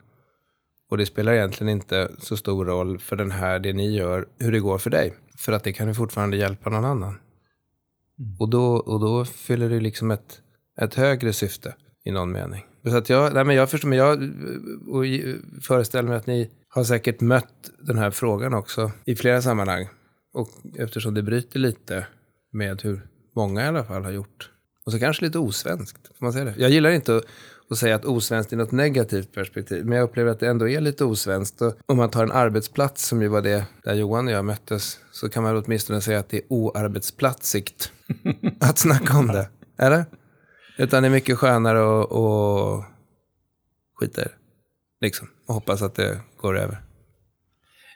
Och 0.90 0.98
det 0.98 1.06
spelar 1.06 1.32
egentligen 1.32 1.68
inte 1.68 2.10
så 2.18 2.36
stor 2.36 2.64
roll 2.64 2.98
för 2.98 3.16
den 3.16 3.30
här, 3.30 3.58
det 3.58 3.72
ni 3.72 3.96
gör, 3.96 4.26
hur 4.38 4.52
det 4.52 4.60
går 4.60 4.78
för 4.78 4.90
dig. 4.90 5.14
För 5.38 5.52
att 5.52 5.64
det 5.64 5.72
kan 5.72 5.88
ju 5.88 5.94
fortfarande 5.94 6.36
hjälpa 6.36 6.70
någon 6.70 6.84
annan. 6.84 7.18
Och, 8.38 8.48
då, 8.48 8.74
och 8.74 9.00
då 9.00 9.24
fyller 9.24 9.68
det 9.68 9.80
liksom 9.80 10.10
ett, 10.10 10.40
ett 10.80 10.94
högre 10.94 11.32
syfte 11.32 11.74
i 12.04 12.10
någon 12.10 12.32
mening. 12.32 12.64
Så 12.84 12.96
att 12.96 13.08
jag, 13.08 13.34
nej 13.34 13.44
men 13.44 13.56
jag 13.56 13.70
förstår, 13.70 13.88
men 13.88 13.98
jag 13.98 14.22
och 14.88 15.04
föreställer 15.62 16.08
mig 16.08 16.18
att 16.18 16.26
ni 16.26 16.50
har 16.68 16.84
säkert 16.84 17.20
mött 17.20 17.70
den 17.78 17.98
här 17.98 18.10
frågan 18.10 18.54
också 18.54 18.90
i 19.04 19.16
flera 19.16 19.42
sammanhang. 19.42 19.88
Och 20.34 20.48
eftersom 20.78 21.14
det 21.14 21.22
bryter 21.22 21.58
lite 21.58 22.06
med 22.52 22.82
hur 22.82 23.06
många 23.36 23.64
i 23.64 23.66
alla 23.66 23.84
fall 23.84 24.04
har 24.04 24.12
gjort. 24.12 24.50
Och 24.86 24.92
så 24.92 24.98
kanske 24.98 25.24
lite 25.24 25.38
osvenskt, 25.38 26.06
får 26.18 26.26
man 26.26 26.32
säga 26.32 26.44
det? 26.44 26.54
Jag 26.56 26.70
gillar 26.70 26.90
inte 26.90 27.16
att, 27.16 27.24
att 27.70 27.78
säga 27.78 27.94
att 27.94 28.04
osvenskt 28.04 28.52
är 28.52 28.56
något 28.56 28.72
negativt 28.72 29.32
perspektiv, 29.32 29.86
men 29.86 29.98
jag 29.98 30.04
upplever 30.04 30.30
att 30.30 30.40
det 30.40 30.48
ändå 30.48 30.68
är 30.68 30.80
lite 30.80 31.04
osvenskt. 31.04 31.62
Och 31.62 31.74
om 31.86 31.96
man 31.96 32.10
tar 32.10 32.22
en 32.22 32.32
arbetsplats, 32.32 33.06
som 33.06 33.22
ju 33.22 33.28
var 33.28 33.42
det 33.42 33.66
där 33.84 33.94
Johan 33.94 34.26
och 34.26 34.32
jag 34.32 34.44
möttes, 34.44 34.98
så 35.12 35.28
kan 35.28 35.42
man 35.42 35.56
åtminstone 35.56 36.00
säga 36.00 36.18
att 36.18 36.28
det 36.28 36.36
är 36.36 36.44
oarbetsplatsigt 36.48 37.92
att 38.60 38.78
snacka 38.78 39.18
om 39.18 39.26
det. 39.26 39.48
Eller? 39.78 40.04
Utan 40.78 41.02
det 41.02 41.08
är 41.08 41.12
mycket 41.12 41.38
skönare 41.38 42.02
att 42.02 42.10
och 42.10 42.84
skita 43.94 44.20
i 44.20 44.24
det. 44.24 44.34
Liksom. 45.00 45.28
Och 45.48 45.54
hoppas 45.54 45.82
att 45.82 45.94
det 45.94 46.20
går 46.36 46.58
över. 46.58 46.78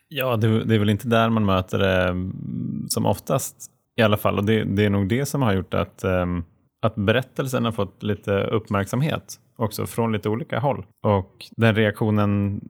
Ja, 0.08 0.36
det, 0.36 0.64
det 0.64 0.74
är 0.74 0.78
väl 0.78 0.90
inte 0.90 1.08
där 1.08 1.28
man 1.28 1.44
möter 1.44 1.78
det 1.78 2.08
mm, 2.08 2.86
som 2.88 3.06
oftast 3.06 3.56
i 3.96 4.02
alla 4.02 4.16
fall. 4.16 4.38
Och 4.38 4.44
det, 4.44 4.64
det 4.64 4.84
är 4.84 4.90
nog 4.90 5.08
det 5.08 5.26
som 5.26 5.42
har 5.42 5.54
gjort 5.54 5.74
att, 5.74 6.04
ehm, 6.04 6.44
att 6.82 6.94
berättelsen 6.94 7.64
har 7.64 7.72
fått 7.72 8.02
lite 8.02 8.44
uppmärksamhet 8.44 9.40
också 9.56 9.86
från 9.86 10.12
lite 10.12 10.28
olika 10.28 10.58
håll. 10.58 10.86
Och 11.02 11.46
den 11.56 11.74
reaktionen 11.74 12.60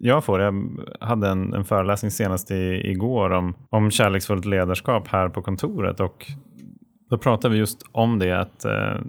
jag 0.00 0.24
får, 0.24 0.40
jag 0.40 0.54
hade 1.00 1.28
en, 1.28 1.54
en 1.54 1.64
föreläsning 1.64 2.10
senast 2.10 2.50
i, 2.50 2.90
igår 2.90 3.30
om, 3.30 3.54
om 3.70 3.90
kärleksfullt 3.90 4.44
ledarskap 4.44 5.08
här 5.08 5.28
på 5.28 5.42
kontoret 5.42 6.00
och 6.00 6.32
då 7.10 7.18
pratade 7.18 7.52
vi 7.54 7.58
just 7.58 7.82
om 7.92 8.18
det, 8.18 8.40
att, 8.40 8.64
eh, 8.64 9.00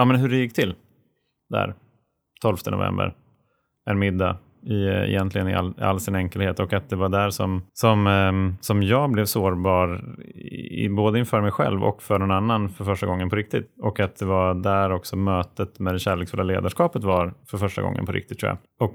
ja, 0.00 0.04
men 0.04 0.16
hur 0.16 0.28
det 0.28 0.36
gick 0.36 0.54
till 0.54 0.74
där 1.48 1.74
12 2.42 2.56
november, 2.70 3.14
en 3.90 3.98
middag 3.98 4.36
i, 4.66 4.86
egentligen 4.86 5.48
i 5.48 5.54
all, 5.54 5.74
all, 5.80 6.00
sin 6.00 6.14
enkelhet 6.14 6.60
och 6.60 6.72
att 6.72 6.88
det 6.88 6.96
var 6.96 7.08
där 7.08 7.30
som, 7.30 7.62
som, 7.72 8.06
ehm, 8.06 8.56
som 8.60 8.82
jag 8.82 9.10
blev 9.10 9.24
sårbar 9.24 10.16
i, 10.70 10.88
både 10.88 11.18
inför 11.18 11.40
mig 11.40 11.50
själv 11.50 11.84
och 11.84 12.02
för 12.02 12.18
någon 12.18 12.30
annan 12.30 12.68
för 12.68 12.84
första 12.84 13.06
gången 13.06 13.30
på 13.30 13.36
riktigt. 13.36 13.70
Och 13.82 14.00
att 14.00 14.16
det 14.16 14.24
var 14.24 14.54
där 14.54 14.92
också 14.92 15.16
mötet 15.16 15.78
med 15.78 15.94
det 15.94 15.98
kärleksfulla 15.98 16.42
ledarskapet 16.42 17.04
var 17.04 17.34
för 17.50 17.58
första 17.58 17.82
gången 17.82 18.06
på 18.06 18.12
riktigt 18.12 18.38
tror 18.38 18.50
jag. 18.50 18.88
Och 18.88 18.94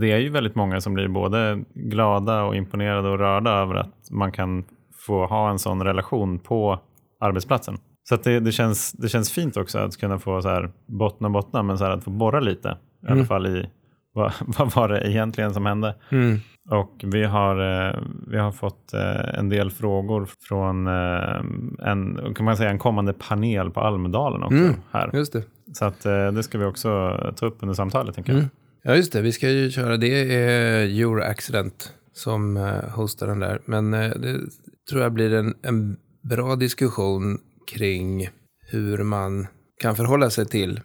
det 0.00 0.12
är 0.12 0.18
ju 0.18 0.28
väldigt 0.28 0.54
många 0.54 0.80
som 0.80 0.94
blir 0.94 1.08
både 1.08 1.64
glada 1.74 2.42
och 2.42 2.56
imponerade 2.56 3.08
och 3.08 3.18
rörda 3.18 3.50
över 3.50 3.74
att 3.74 4.10
man 4.10 4.32
kan 4.32 4.64
få 5.06 5.26
ha 5.26 5.50
en 5.50 5.58
sån 5.58 5.82
relation 5.82 6.38
på 6.38 6.80
arbetsplatsen. 7.20 7.78
Så 8.08 8.16
det, 8.16 8.40
det, 8.40 8.52
känns, 8.52 8.92
det 8.92 9.08
känns 9.08 9.30
fint 9.30 9.56
också 9.56 9.78
att 9.78 9.96
kunna 9.96 10.18
få 10.18 10.42
så 10.42 10.48
här 10.48 10.70
bottna 10.86 11.30
bottna, 11.30 11.62
men 11.62 11.78
så 11.78 11.84
att 11.84 12.04
få 12.04 12.10
borra 12.10 12.40
lite. 12.40 12.68
I 13.02 13.06
alla 13.06 13.12
mm. 13.12 13.26
fall 13.26 13.46
i 13.46 13.70
vad, 14.12 14.32
vad 14.58 14.74
var 14.74 14.88
det 14.88 15.10
egentligen 15.10 15.54
som 15.54 15.66
hände. 15.66 15.94
Mm. 16.10 16.38
Och 16.70 17.04
vi 17.04 17.24
har, 17.24 17.86
eh, 17.88 18.02
vi 18.26 18.38
har 18.38 18.52
fått 18.52 18.94
eh, 18.94 19.38
en 19.38 19.48
del 19.48 19.70
frågor 19.70 20.28
från 20.48 20.86
eh, 20.86 21.90
en, 21.90 22.34
kan 22.34 22.44
man 22.44 22.56
säga, 22.56 22.70
en 22.70 22.78
kommande 22.78 23.12
panel 23.12 23.70
på 23.70 23.80
Almedalen 23.80 24.42
också. 24.42 24.56
Mm. 24.56 24.74
här. 24.90 25.10
Just 25.12 25.32
det. 25.32 25.42
Så 25.72 25.84
att, 25.84 26.02
det 26.02 26.42
ska 26.42 26.58
vi 26.58 26.64
också 26.64 27.18
ta 27.36 27.46
upp 27.46 27.58
under 27.60 27.74
samtalet. 27.74 28.14
Tänker 28.14 28.32
jag. 28.32 28.38
Mm. 28.38 28.50
Ja, 28.82 28.96
just 28.96 29.12
det. 29.12 29.20
Vi 29.20 29.32
ska 29.32 29.48
ju 29.48 29.70
köra, 29.70 29.96
det 29.96 30.34
är 30.34 31.00
Euro 31.00 31.22
Accident 31.22 31.92
som 32.12 32.56
hostar 32.94 33.26
den 33.26 33.40
där. 33.40 33.60
Men 33.64 33.90
det 33.90 34.40
tror 34.90 35.02
jag 35.02 35.12
blir 35.12 35.34
en, 35.34 35.54
en 35.62 35.96
bra 36.22 36.56
diskussion 36.56 37.38
kring 37.66 38.28
hur 38.60 38.98
man 39.02 39.46
kan 39.80 39.96
förhålla 39.96 40.30
sig 40.30 40.46
till 40.46 40.80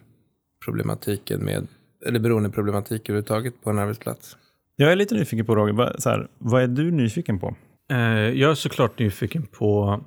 problematiken 0.64 1.44
med, 1.44 1.66
eller 2.06 2.18
beroendeproblematik 2.18 3.08
överhuvudtaget 3.08 3.62
på 3.62 3.70
en 3.70 3.78
arbetsplats. 3.78 4.36
Jag 4.76 4.92
är 4.92 4.96
lite 4.96 5.14
nyfiken 5.14 5.46
på 5.46 5.54
Roger, 5.56 5.72
vad, 5.72 6.02
så 6.02 6.10
här, 6.10 6.28
vad 6.38 6.62
är 6.62 6.68
du 6.68 6.90
nyfiken 6.90 7.38
på? 7.38 7.56
Eh, 7.90 7.98
jag 8.12 8.50
är 8.50 8.54
såklart 8.54 8.98
nyfiken 8.98 9.46
på, 9.46 10.00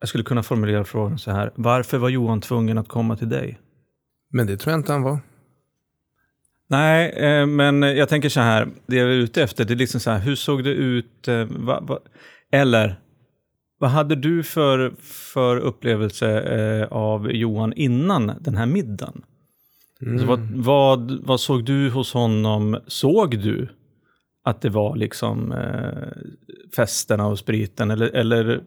jag 0.00 0.08
skulle 0.08 0.24
kunna 0.24 0.42
formulera 0.42 0.84
frågan 0.84 1.18
så 1.18 1.30
här, 1.30 1.52
varför 1.54 1.98
var 1.98 2.08
Johan 2.08 2.40
tvungen 2.40 2.78
att 2.78 2.88
komma 2.88 3.16
till 3.16 3.28
dig? 3.28 3.58
Men 4.30 4.46
det 4.46 4.56
tror 4.56 4.72
jag 4.72 4.80
inte 4.80 4.92
han 4.92 5.02
var. 5.02 5.18
Nej, 6.68 7.10
eh, 7.10 7.46
men 7.46 7.82
jag 7.82 8.08
tänker 8.08 8.28
så 8.28 8.40
här, 8.40 8.68
det 8.86 8.96
jag 8.96 9.08
är 9.08 9.12
ute 9.12 9.42
efter, 9.42 9.64
det 9.64 9.74
är 9.74 9.76
liksom 9.76 10.00
så 10.00 10.10
här, 10.10 10.18
hur 10.18 10.34
såg 10.34 10.64
det 10.64 10.70
ut, 10.70 11.28
eh, 11.28 11.44
va, 11.44 11.80
va, 11.80 11.98
eller 12.50 13.00
vad 13.82 13.90
hade 13.90 14.14
du 14.14 14.42
för, 14.42 14.94
för 15.00 15.56
upplevelse 15.56 16.40
eh, 16.40 16.92
av 16.92 17.32
Johan 17.32 17.72
innan 17.72 18.32
den 18.40 18.56
här 18.56 18.66
middagen? 18.66 19.22
Mm. 20.02 20.14
Alltså 20.14 20.26
vad, 20.26 20.40
vad, 20.40 21.24
vad, 21.24 21.40
såg 21.40 21.64
du 21.64 21.90
hos 21.90 22.12
honom? 22.12 22.78
Såg 22.86 23.38
du 23.38 23.68
att 24.44 24.60
det 24.60 24.68
var 24.68 24.96
liksom 24.96 25.52
eh, 25.52 26.08
festerna 26.76 27.26
och 27.26 27.38
spriten? 27.38 27.90
Eller, 27.90 28.06
eller 28.06 28.62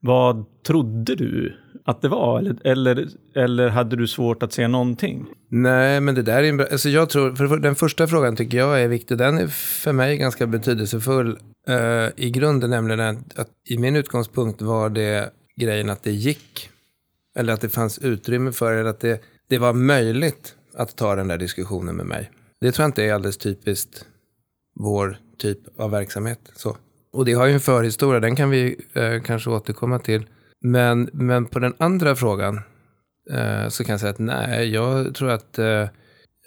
vad 0.00 0.44
trodde 0.66 1.14
du 1.14 1.56
att 1.84 2.02
det 2.02 2.08
var? 2.08 2.38
Eller, 2.38 2.56
eller, 2.64 3.08
eller 3.34 3.68
hade 3.68 3.96
du 3.96 4.06
svårt 4.06 4.42
att 4.42 4.52
se 4.52 4.68
någonting? 4.68 5.26
Nej, 5.48 6.00
men 6.00 6.14
det 6.14 6.22
där 6.22 6.42
är 6.42 6.48
en 6.48 6.56
bra... 6.56 6.66
Alltså 6.72 6.88
jag 6.88 7.10
tror, 7.10 7.34
för 7.34 7.56
den 7.56 7.74
första 7.74 8.06
frågan 8.06 8.36
tycker 8.36 8.58
jag 8.58 8.82
är 8.82 8.88
viktig. 8.88 9.18
Den 9.18 9.38
är 9.38 9.46
för 9.82 9.92
mig 9.92 10.16
ganska 10.16 10.46
betydelsefull 10.46 11.38
uh, 11.68 12.08
i 12.16 12.30
grunden, 12.30 12.70
nämligen 12.70 13.00
att, 13.00 13.38
att 13.38 13.50
i 13.70 13.78
min 13.78 13.96
utgångspunkt 13.96 14.62
var 14.62 14.88
det 14.88 15.30
grejen 15.56 15.90
att 15.90 16.02
det 16.02 16.12
gick. 16.12 16.70
Eller 17.36 17.52
att 17.52 17.60
det 17.60 17.68
fanns 17.68 17.98
utrymme 17.98 18.52
för 18.52 18.84
det, 18.84 18.90
att 18.90 19.00
det, 19.00 19.22
det 19.48 19.58
var 19.58 19.72
möjligt 19.72 20.54
att 20.74 20.96
ta 20.96 21.14
den 21.14 21.28
där 21.28 21.38
diskussionen 21.38 21.96
med 21.96 22.06
mig. 22.06 22.30
Det 22.60 22.72
tror 22.72 22.82
jag 22.82 22.88
inte 22.88 23.04
är 23.04 23.14
alldeles 23.14 23.36
typiskt 23.36 24.06
vår 24.80 25.18
typ 25.38 25.58
av 25.80 25.90
verksamhet. 25.90 26.40
Så. 26.56 26.76
Och 27.12 27.24
det 27.24 27.32
har 27.32 27.46
ju 27.46 27.52
en 27.52 27.60
förhistoria, 27.60 28.20
den 28.20 28.36
kan 28.36 28.50
vi 28.50 28.76
eh, 28.92 29.22
kanske 29.22 29.50
återkomma 29.50 29.98
till. 29.98 30.26
Men, 30.60 31.10
men 31.12 31.46
på 31.46 31.58
den 31.58 31.74
andra 31.78 32.16
frågan 32.16 32.60
eh, 33.30 33.68
så 33.68 33.84
kan 33.84 33.92
jag 33.92 34.00
säga 34.00 34.10
att 34.10 34.18
nej, 34.18 34.70
jag 34.70 35.14
tror 35.14 35.30
att 35.30 35.58
eh, 35.58 35.88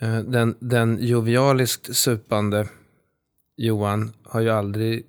eh 0.02 0.20
den, 0.26 0.56
den 0.60 0.98
jovialiskt 1.02 1.96
supande 1.96 2.68
Johan 3.58 4.12
har 4.24 4.42
ju 4.42 4.50
aldrig 4.50 5.06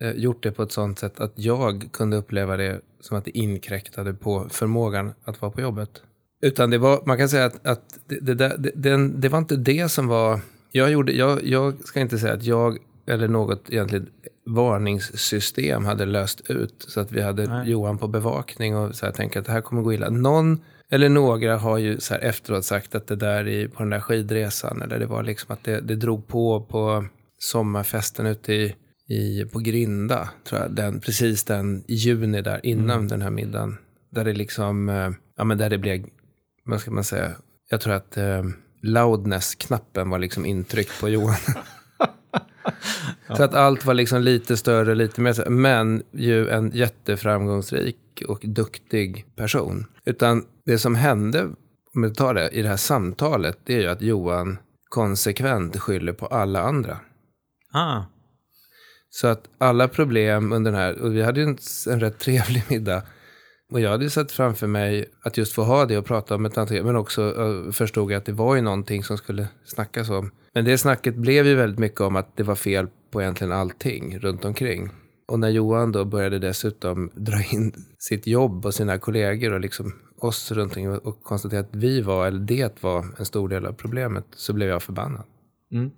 eh, 0.00 0.10
gjort 0.10 0.42
det 0.42 0.52
på 0.52 0.62
ett 0.62 0.72
sånt 0.72 0.98
sätt 0.98 1.20
att 1.20 1.32
jag 1.34 1.88
kunde 1.92 2.16
uppleva 2.16 2.56
det 2.56 2.80
som 3.00 3.18
att 3.18 3.24
det 3.24 3.38
inkräktade 3.38 4.14
på 4.14 4.46
förmågan 4.50 5.12
att 5.24 5.42
vara 5.42 5.52
på 5.52 5.60
jobbet. 5.60 6.02
Utan 6.42 6.70
det 6.70 6.78
var, 6.78 7.02
man 7.06 7.18
kan 7.18 7.28
säga 7.28 7.44
att, 7.44 7.66
att 7.66 7.98
det, 8.06 8.20
det, 8.20 8.34
det, 8.34 8.72
det, 8.74 9.08
det 9.08 9.28
var 9.28 9.38
inte 9.38 9.56
det 9.56 9.88
som 9.88 10.06
var... 10.06 10.40
Jag, 10.72 10.90
gjorde, 10.90 11.12
jag, 11.12 11.44
jag 11.44 11.84
ska 11.84 12.00
inte 12.00 12.18
säga 12.18 12.34
att 12.34 12.44
jag 12.44 12.78
eller 13.06 13.28
något 13.28 13.70
egentligen 13.70 14.06
varningssystem 14.46 15.84
hade 15.84 16.06
löst 16.06 16.50
ut. 16.50 16.74
Så 16.88 17.00
att 17.00 17.12
vi 17.12 17.22
hade 17.22 17.46
Nej. 17.46 17.70
Johan 17.70 17.98
på 17.98 18.08
bevakning 18.08 18.76
och 18.76 18.94
så 18.94 19.06
här, 19.06 19.12
tänka 19.12 19.38
att 19.38 19.46
det 19.46 19.52
här 19.52 19.60
kommer 19.60 19.82
gå 19.82 19.92
illa. 19.92 20.10
Någon 20.10 20.60
eller 20.90 21.08
några 21.08 21.56
har 21.56 21.78
ju 21.78 22.00
så 22.00 22.14
här 22.14 22.20
efteråt 22.20 22.64
sagt 22.64 22.94
att 22.94 23.06
det 23.06 23.16
där 23.16 23.48
i, 23.48 23.68
på 23.68 23.82
den 23.82 23.90
där 23.90 24.00
skidresan, 24.00 24.82
eller 24.82 24.98
det 24.98 25.06
var 25.06 25.22
liksom 25.22 25.52
att 25.52 25.64
det, 25.64 25.80
det 25.80 25.94
drog 25.94 26.26
på 26.26 26.60
på 26.60 27.04
sommarfesten 27.42 28.26
ute 28.26 28.52
i, 28.54 28.74
i, 29.08 29.44
på 29.44 29.58
Grinda, 29.58 30.28
tror 30.44 30.60
jag. 30.60 30.70
Den, 30.70 31.00
precis 31.00 31.44
den 31.44 31.84
i 31.88 31.94
juni 31.94 32.42
där, 32.42 32.66
innan 32.66 32.96
mm. 32.96 33.08
den 33.08 33.22
här 33.22 33.30
middagen. 33.30 33.78
Där 34.10 34.24
det 34.24 34.32
liksom, 34.32 34.88
eh, 34.88 35.10
ja 35.36 35.44
men 35.44 35.58
där 35.58 35.70
det 35.70 35.78
blev, 35.78 36.06
vad 36.64 36.80
ska 36.80 36.90
man 36.90 37.04
säga, 37.04 37.32
jag 37.70 37.80
tror 37.80 37.94
att 37.94 38.16
eh, 38.16 38.44
loudness-knappen 38.82 40.10
var 40.10 40.18
liksom 40.18 40.46
intryckt 40.46 41.00
på 41.00 41.08
Johan. 41.08 41.36
Så 43.36 43.42
att 43.42 43.54
allt 43.54 43.84
var 43.84 43.94
liksom 43.94 44.22
lite 44.22 44.56
större, 44.56 44.94
lite 44.94 45.20
mer, 45.20 45.50
men 45.50 46.02
ju 46.12 46.48
en 46.48 46.70
jätteframgångsrik 46.70 48.22
och 48.28 48.40
duktig 48.42 49.26
person. 49.36 49.86
Utan 50.04 50.44
det 50.66 50.78
som 50.78 50.94
hände, 50.94 51.42
om 51.94 52.02
vi 52.02 52.14
tar 52.14 52.34
det, 52.34 52.48
i 52.48 52.62
det 52.62 52.68
här 52.68 52.76
samtalet, 52.76 53.58
det 53.64 53.74
är 53.74 53.80
ju 53.80 53.86
att 53.86 54.02
Johan 54.02 54.58
konsekvent 54.88 55.76
skyller 55.76 56.12
på 56.12 56.26
alla 56.26 56.62
andra. 56.62 56.98
Ah. 57.72 58.02
Så 59.10 59.26
att 59.26 59.48
alla 59.58 59.88
problem 59.88 60.52
under 60.52 60.72
den 60.72 60.80
här, 60.80 61.02
och 61.02 61.14
vi 61.14 61.22
hade 61.22 61.40
ju 61.40 61.46
en, 61.46 61.58
en 61.90 62.00
rätt 62.00 62.18
trevlig 62.18 62.64
middag, 62.68 63.02
och 63.72 63.80
jag 63.80 63.90
hade 63.90 64.10
sett 64.10 64.32
framför 64.32 64.66
mig 64.66 65.04
att 65.22 65.36
just 65.36 65.52
få 65.52 65.62
ha 65.62 65.86
det 65.86 65.98
och 65.98 66.04
prata 66.04 66.34
om 66.34 66.44
ett 66.44 66.58
annat, 66.58 66.70
men 66.70 66.96
också 66.96 67.22
uh, 67.22 67.72
förstod 67.72 68.12
jag 68.12 68.18
att 68.18 68.24
det 68.24 68.32
var 68.32 68.54
ju 68.54 68.60
någonting 68.62 69.04
som 69.04 69.18
skulle 69.18 69.48
snackas 69.64 70.10
om. 70.10 70.30
Men 70.54 70.64
det 70.64 70.78
snacket 70.78 71.14
blev 71.14 71.46
ju 71.46 71.54
väldigt 71.54 71.78
mycket 71.78 72.00
om 72.00 72.16
att 72.16 72.36
det 72.36 72.42
var 72.42 72.54
fel 72.54 72.86
på 73.10 73.22
egentligen 73.22 73.52
allting 73.52 74.18
runt 74.18 74.44
omkring. 74.44 74.90
Och 75.28 75.40
när 75.40 75.48
Johan 75.48 75.92
då 75.92 76.04
började 76.04 76.38
dessutom 76.38 77.10
dra 77.14 77.42
in 77.52 77.72
sitt 77.98 78.26
jobb 78.26 78.66
och 78.66 78.74
sina 78.74 78.98
kollegor 78.98 79.52
och 79.52 79.60
liksom 79.60 79.92
oss 80.18 80.52
runt 80.52 80.70
omkring 80.70 80.90
och 80.90 81.22
konstatera 81.22 81.60
att 81.60 81.74
vi 81.74 82.02
var, 82.02 82.26
eller 82.26 82.40
det 82.40 82.82
var, 82.82 83.06
en 83.18 83.24
stor 83.24 83.48
del 83.48 83.66
av 83.66 83.72
problemet, 83.72 84.24
så 84.36 84.52
blev 84.52 84.68
jag 84.68 84.82
förbannad. 84.82 85.24
Mm. 85.72 85.90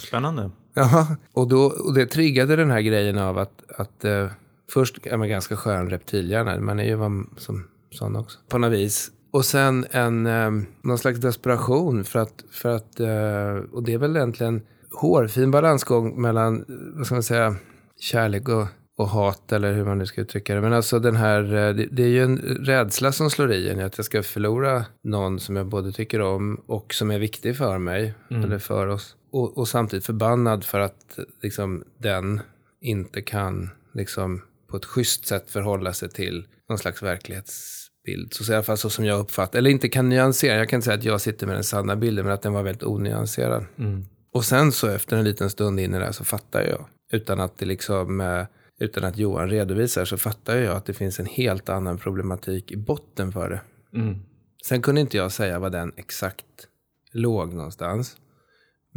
Spännande. 0.00 0.50
Ja, 0.78 1.16
och, 1.32 1.48
då, 1.48 1.64
och 1.64 1.94
det 1.94 2.06
triggade 2.06 2.56
den 2.56 2.70
här 2.70 2.80
grejen 2.80 3.18
av 3.18 3.38
att, 3.38 3.62
att 3.78 4.04
uh, 4.04 4.26
först 4.72 5.06
är 5.06 5.16
man 5.16 5.28
ganska 5.28 5.56
skön 5.56 5.90
reptilhjärna, 5.90 6.60
man 6.60 6.80
är 6.80 6.84
ju 6.84 7.24
som 7.36 7.64
sån 7.90 8.16
också, 8.16 8.38
på 8.48 8.58
något 8.58 8.72
vis. 8.72 9.10
Och 9.30 9.44
sen 9.44 9.86
en, 9.90 10.26
eh, 10.26 10.50
någon 10.82 10.98
slags 10.98 11.18
desperation 11.18 12.04
för 12.04 12.18
att, 12.18 12.44
för 12.50 12.76
att 12.76 13.00
eh, 13.00 13.72
och 13.72 13.82
det 13.82 13.92
är 13.92 13.98
väl 13.98 14.16
egentligen 14.16 14.62
hårfin 14.92 15.50
balansgång 15.50 16.20
mellan, 16.22 16.64
vad 16.94 17.06
ska 17.06 17.14
man 17.14 17.22
säga, 17.22 17.56
kärlek 18.00 18.48
och, 18.48 18.66
och 18.96 19.08
hat 19.08 19.52
eller 19.52 19.72
hur 19.72 19.84
man 19.84 19.98
nu 19.98 20.06
ska 20.06 20.20
uttrycka 20.20 20.54
det. 20.54 20.60
Men 20.60 20.72
alltså 20.72 20.98
den 20.98 21.16
här, 21.16 21.42
eh, 21.42 21.74
det, 21.74 21.86
det 21.90 22.02
är 22.02 22.08
ju 22.08 22.22
en 22.22 22.38
rädsla 22.38 23.12
som 23.12 23.30
slår 23.30 23.52
i 23.52 23.70
en, 23.70 23.80
att 23.80 23.98
jag 23.98 24.04
ska 24.04 24.22
förlora 24.22 24.84
någon 25.02 25.40
som 25.40 25.56
jag 25.56 25.66
både 25.66 25.92
tycker 25.92 26.20
om 26.20 26.60
och 26.66 26.94
som 26.94 27.10
är 27.10 27.18
viktig 27.18 27.56
för 27.56 27.78
mig, 27.78 28.14
mm. 28.30 28.44
eller 28.44 28.58
för 28.58 28.86
oss. 28.86 29.16
Och, 29.36 29.58
och, 29.58 29.68
samtidigt 29.68 30.06
förbannad 30.06 30.64
för 30.64 30.80
att 30.80 31.18
liksom, 31.42 31.84
den 31.98 32.40
inte 32.80 33.22
kan 33.22 33.70
liksom, 33.94 34.42
på 34.68 34.76
ett 34.76 34.84
schysst 34.84 35.26
sätt 35.26 35.50
förhålla 35.50 35.92
sig 35.92 36.08
till 36.08 36.46
någon 36.68 36.78
slags 36.78 37.02
verklighetsbild. 37.02 38.34
Så 38.34 38.52
i 38.52 38.54
alla 38.54 38.62
fall 38.62 38.78
så 38.78 38.90
som 38.90 39.04
jag 39.04 39.20
uppfattar, 39.20 39.58
eller 39.58 39.70
inte 39.70 39.88
kan 39.88 40.08
nyansera, 40.08 40.58
jag 40.58 40.68
kan 40.68 40.76
inte 40.76 40.84
säga 40.84 40.98
att 40.98 41.04
jag 41.04 41.20
sitter 41.20 41.46
med 41.46 41.56
den 41.56 41.64
sanna 41.64 41.96
bilden, 41.96 42.24
men 42.24 42.34
att 42.34 42.42
den 42.42 42.52
var 42.52 42.62
väldigt 42.62 42.82
onyanserad. 42.82 43.64
Mm. 43.78 44.06
Och 44.32 44.44
sen 44.44 44.72
så 44.72 44.88
efter 44.88 45.16
en 45.16 45.24
liten 45.24 45.50
stund 45.50 45.80
in 45.80 45.94
i 45.94 45.98
det 45.98 46.04
här 46.04 46.12
så 46.12 46.24
fattar 46.24 46.62
jag, 46.62 46.86
utan 47.12 47.40
att 47.40 47.58
det 47.58 47.66
liksom, 47.66 48.20
eh, 48.20 48.44
utan 48.78 49.04
att 49.04 49.16
Johan 49.16 49.50
redovisar, 49.50 50.04
så 50.04 50.16
fattar 50.16 50.56
jag 50.56 50.76
att 50.76 50.84
det 50.84 50.94
finns 50.94 51.20
en 51.20 51.26
helt 51.26 51.68
annan 51.68 51.98
problematik 51.98 52.72
i 52.72 52.76
botten 52.76 53.32
för 53.32 53.50
det. 53.50 53.60
Mm. 53.98 54.18
sen 54.66 54.82
kunde 54.82 55.00
inte 55.00 55.16
jag 55.16 55.32
säga 55.32 55.58
vad 55.58 55.72
den 55.72 55.92
exakt 55.96 56.68
låg 57.12 57.54
någonstans. 57.54 58.16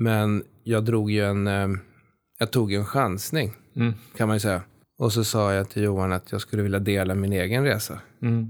Men 0.04 0.44
jag 0.64 0.86
drog 0.86 1.12
ju 1.12 1.26
en, 1.26 1.48
eh, 1.48 1.68
jag 2.40 2.52
tog 2.52 2.74
en 2.74 2.86
chansning 2.86 3.54
Mm. 3.76 3.94
kan 4.18 4.28
man 4.28 4.36
ju 4.36 4.40
säga. 4.40 4.62
Och 4.98 5.14
så 5.14 5.24
sa 5.24 5.54
jag 5.54 5.70
till 5.70 5.84
Johan 5.84 6.12
att 6.12 6.32
jag 6.32 6.42
skulle 6.42 6.64
vilja 6.64 6.80
dela 6.80 7.16
min 7.16 7.34
egen 7.34 7.64
resa. 7.64 8.00
Mm. 8.22 8.50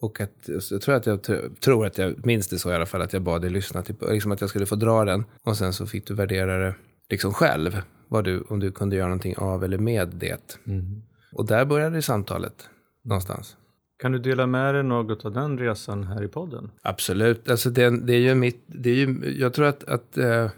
Och 0.00 0.20
att, 0.20 0.48
jag 0.70 0.82
tror 0.82 0.94
att 0.94 1.06
jag 1.06 1.18
tr- 1.20 1.54
tror 1.56 1.86
att 1.86 1.98
jag 1.98 2.26
minns 2.26 2.48
det 2.48 2.58
så 2.58 2.70
i 2.70 2.74
alla 2.74 2.86
fall, 2.86 3.02
att 3.02 3.12
jag 3.12 3.22
bad 3.22 3.42
dig 3.42 3.50
lyssna, 3.50 3.82
typ, 3.82 4.02
liksom 4.10 4.32
att 4.32 4.40
jag 4.40 4.50
skulle 4.50 4.66
få 4.66 4.76
dra 4.76 5.04
den. 5.04 5.24
Och 5.42 5.56
sen 5.56 5.72
så 5.72 5.86
fick 5.86 6.06
du 6.06 6.14
värdera 6.14 6.58
det 6.58 6.74
liksom 7.08 7.32
själv, 7.32 7.82
vad 8.08 8.24
du, 8.24 8.40
om 8.40 8.60
du 8.60 8.72
kunde 8.72 8.96
göra 8.96 9.06
någonting 9.08 9.36
av 9.36 9.64
eller 9.64 9.78
med 9.78 10.08
det. 10.08 10.58
Mm. 10.66 11.02
Och 11.32 11.46
där 11.46 11.64
började 11.64 12.02
samtalet 12.02 12.68
någonstans. 13.04 13.56
Kan 14.02 14.12
du 14.12 14.18
dela 14.18 14.46
med 14.46 14.74
dig 14.74 14.82
något 14.82 15.24
av 15.24 15.32
den 15.32 15.58
resan 15.58 16.04
här 16.04 16.22
i 16.24 16.28
podden? 16.28 16.70
Absolut. 16.82 17.50
Alltså 17.50 17.70
det, 17.70 18.06
det 18.06 18.12
är 18.12 18.20
ju 18.20 18.34
mitt, 18.34 18.62
det 18.66 18.90
är 18.90 18.94
ju, 18.94 19.34
jag 19.38 19.54
tror 19.54 19.66
att, 19.66 19.84
att 19.84 20.18
eh, 20.18 20.50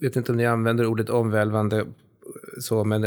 vet 0.00 0.16
inte 0.16 0.32
om 0.32 0.38
ni 0.38 0.46
använder 0.46 0.86
ordet 0.86 1.10
omvälvande 1.10 1.86
så, 2.60 2.84
men, 2.84 3.00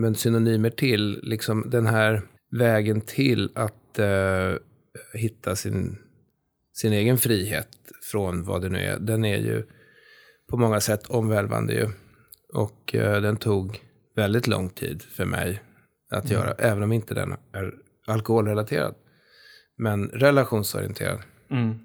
men 0.00 0.14
synonymer 0.14 0.70
till, 0.70 1.20
liksom 1.22 1.64
den 1.70 1.86
här 1.86 2.22
vägen 2.50 3.00
till 3.00 3.50
att 3.54 3.98
eh, 3.98 4.54
hitta 5.14 5.56
sin, 5.56 5.98
sin 6.72 6.92
egen 6.92 7.18
frihet 7.18 7.68
från 8.10 8.44
vad 8.44 8.62
det 8.62 8.68
nu 8.68 8.78
är, 8.78 8.98
den 8.98 9.24
är 9.24 9.38
ju 9.38 9.64
på 10.50 10.56
många 10.56 10.80
sätt 10.80 11.06
omvälvande 11.06 11.72
ju. 11.72 11.88
Och 12.54 12.94
eh, 12.94 13.22
den 13.22 13.36
tog 13.36 13.80
väldigt 14.16 14.46
lång 14.46 14.68
tid 14.68 15.02
för 15.02 15.24
mig 15.24 15.62
att 16.10 16.30
göra, 16.30 16.52
även 16.52 16.82
om 16.82 16.92
inte 16.92 17.14
den 17.14 17.34
är 17.52 17.74
alkoholrelaterad. 18.06 18.94
Men 19.78 20.08
relationsorienterad. 20.08 21.18
Mm. 21.50 21.78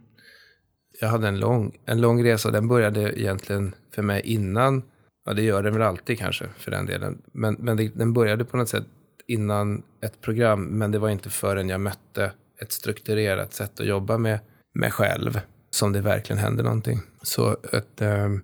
Jag 0.99 1.07
hade 1.07 1.27
en 1.27 1.39
lång, 1.39 1.77
en 1.85 2.01
lång 2.01 2.23
resa. 2.23 2.51
Den 2.51 2.67
började 2.67 3.19
egentligen 3.21 3.75
för 3.95 4.01
mig 4.01 4.21
innan. 4.21 4.83
Ja, 5.25 5.33
det 5.33 5.41
gör 5.41 5.63
den 5.63 5.73
väl 5.73 5.81
alltid 5.81 6.19
kanske 6.19 6.45
för 6.57 6.71
den 6.71 6.85
delen. 6.85 7.21
Men, 7.31 7.53
men 7.59 7.77
det, 7.77 7.87
den 7.95 8.13
började 8.13 8.45
på 8.45 8.57
något 8.57 8.69
sätt 8.69 8.85
innan 9.27 9.83
ett 10.01 10.21
program. 10.21 10.63
Men 10.63 10.91
det 10.91 10.99
var 10.99 11.09
inte 11.09 11.29
förrän 11.29 11.69
jag 11.69 11.81
mötte 11.81 12.31
ett 12.61 12.71
strukturerat 12.71 13.53
sätt 13.53 13.79
att 13.79 13.85
jobba 13.85 14.17
med 14.17 14.39
mig 14.73 14.91
själv 14.91 15.39
som 15.69 15.93
det 15.93 16.01
verkligen 16.01 16.39
hände 16.39 16.63
någonting. 16.63 16.99
Så 17.21 17.57
ett, 17.71 18.01
ehm, 18.01 18.41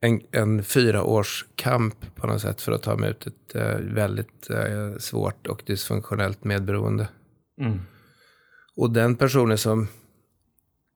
en, 0.00 0.20
en 0.30 0.64
fyra 0.64 1.02
års 1.02 1.46
kamp 1.54 2.14
på 2.14 2.26
något 2.26 2.40
sätt 2.40 2.60
för 2.60 2.72
att 2.72 2.82
ta 2.82 2.96
mig 2.96 3.10
ut 3.10 3.26
ett 3.26 3.54
eh, 3.54 3.78
väldigt 3.78 4.50
eh, 4.50 4.98
svårt 4.98 5.46
och 5.46 5.62
dysfunktionellt 5.66 6.44
medberoende. 6.44 7.08
Mm. 7.60 7.80
Och 8.76 8.90
den 8.90 9.16
personen 9.16 9.58
som 9.58 9.88